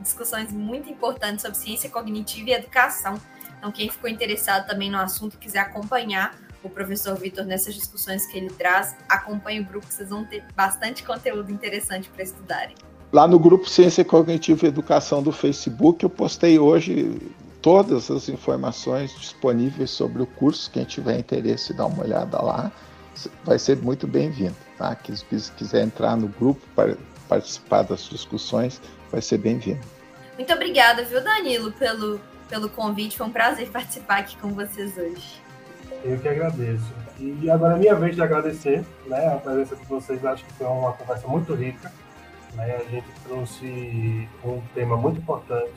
discussões 0.00 0.52
muito 0.52 0.90
importantes 0.90 1.42
sobre 1.42 1.56
ciência 1.56 1.88
cognitiva 1.88 2.50
e 2.50 2.52
educação. 2.54 3.20
Então, 3.56 3.70
quem 3.70 3.88
ficou 3.88 4.10
interessado 4.10 4.66
também 4.66 4.90
no 4.90 4.98
assunto 4.98 5.38
quiser 5.38 5.60
acompanhar, 5.60 6.36
o 6.62 6.70
professor 6.70 7.16
Vitor 7.16 7.44
nessas 7.44 7.74
discussões 7.74 8.26
que 8.26 8.36
ele 8.36 8.50
traz. 8.50 8.96
Acompanhe 9.08 9.60
o 9.60 9.64
grupo, 9.64 9.86
vocês 9.88 10.08
vão 10.08 10.24
ter 10.24 10.44
bastante 10.54 11.02
conteúdo 11.02 11.50
interessante 11.50 12.08
para 12.08 12.22
estudarem. 12.22 12.74
Lá 13.12 13.28
no 13.28 13.38
grupo 13.38 13.68
Ciência 13.68 14.04
Cognitiva 14.04 14.64
e 14.64 14.68
Educação 14.68 15.22
do 15.22 15.32
Facebook, 15.32 16.02
eu 16.02 16.08
postei 16.08 16.58
hoje 16.58 17.20
todas 17.60 18.10
as 18.10 18.28
informações 18.28 19.12
disponíveis 19.18 19.90
sobre 19.90 20.22
o 20.22 20.26
curso. 20.26 20.70
Quem 20.70 20.84
tiver 20.84 21.18
interesse, 21.18 21.74
dá 21.74 21.86
uma 21.86 22.02
olhada 22.02 22.40
lá. 22.40 22.72
Vai 23.44 23.58
ser 23.58 23.76
muito 23.76 24.06
bem-vindo. 24.06 24.56
Tá? 24.78 24.94
Quem 24.94 25.14
quiser 25.56 25.84
entrar 25.84 26.16
no 26.16 26.28
grupo 26.28 26.60
para 26.74 26.96
participar 27.28 27.82
das 27.82 28.02
discussões, 28.04 28.80
vai 29.10 29.20
ser 29.20 29.38
bem-vindo. 29.38 29.80
Muito 30.36 30.52
obrigada, 30.52 31.04
viu, 31.04 31.22
Danilo, 31.22 31.70
pelo, 31.72 32.20
pelo 32.48 32.68
convite. 32.68 33.16
Foi 33.16 33.26
um 33.26 33.30
prazer 33.30 33.68
participar 33.70 34.20
aqui 34.20 34.36
com 34.38 34.48
vocês 34.52 34.96
hoje. 34.96 35.41
Eu 36.04 36.18
que 36.18 36.28
agradeço. 36.28 36.92
E 37.18 37.48
agora 37.48 37.76
é 37.76 37.78
minha 37.78 37.94
vez 37.94 38.16
de 38.16 38.22
agradecer 38.22 38.84
né, 39.06 39.32
a 39.32 39.36
presença 39.36 39.76
de 39.76 39.84
vocês. 39.84 40.24
Acho 40.24 40.44
que 40.44 40.52
foi 40.54 40.66
uma 40.66 40.92
conversa 40.92 41.28
muito 41.28 41.54
rica. 41.54 41.92
Né? 42.54 42.76
A 42.76 42.90
gente 42.90 43.06
trouxe 43.24 44.28
um 44.44 44.60
tema 44.74 44.96
muito 44.96 45.20
importante, 45.20 45.72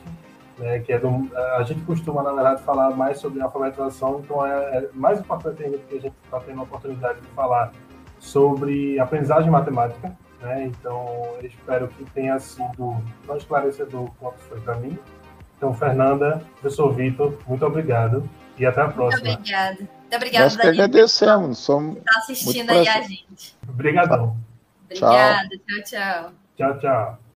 né, 0.58 0.80
que 0.80 0.92
é 0.92 0.98
do, 0.98 1.30
a 1.56 1.62
gente 1.62 1.80
costuma, 1.82 2.22
na 2.22 2.32
verdade, 2.32 2.62
falar 2.62 2.90
mais 2.90 3.18
sobre 3.18 3.40
alfabetização, 3.40 4.20
então 4.22 4.44
é, 4.44 4.78
é 4.78 4.88
mais 4.92 5.20
importante 5.20 5.62
ainda 5.62 5.78
porque 5.78 5.94
a 5.94 6.00
gente 6.00 6.14
está 6.24 6.40
tendo 6.40 6.60
a 6.60 6.64
oportunidade 6.64 7.20
de 7.20 7.26
falar 7.28 7.72
sobre 8.18 8.98
aprendizagem 8.98 9.50
matemática. 9.50 10.12
Né? 10.42 10.64
Então, 10.64 11.06
espero 11.42 11.88
que 11.88 12.04
tenha 12.10 12.38
sido 12.40 12.96
tão 13.26 13.36
esclarecedor 13.36 14.10
quanto 14.18 14.38
foi 14.40 14.60
para 14.60 14.74
mim. 14.76 14.98
Então, 15.56 15.72
Fernanda, 15.72 16.42
professor 16.60 16.92
Vitor, 16.92 17.32
muito 17.46 17.64
obrigado 17.64 18.28
e 18.58 18.66
até 18.66 18.82
a 18.82 18.88
próxima. 18.88 19.24
Muito 19.24 19.38
obrigada. 19.38 19.78
Muito 19.78 20.16
obrigada, 20.16 20.44
Nós 20.44 20.56
que 20.56 20.66
agradecemos. 20.66 21.58
Somos 21.58 22.02
tá 22.02 22.18
assistindo 22.18 22.70
aí 22.70 22.88
a 22.88 23.02
gente. 23.02 23.56
Obrigadão. 23.68 24.36
Obrigada. 24.84 25.48
Tchau, 25.48 25.82
tchau. 25.84 26.32
Tchau, 26.56 26.78
tchau. 26.78 27.18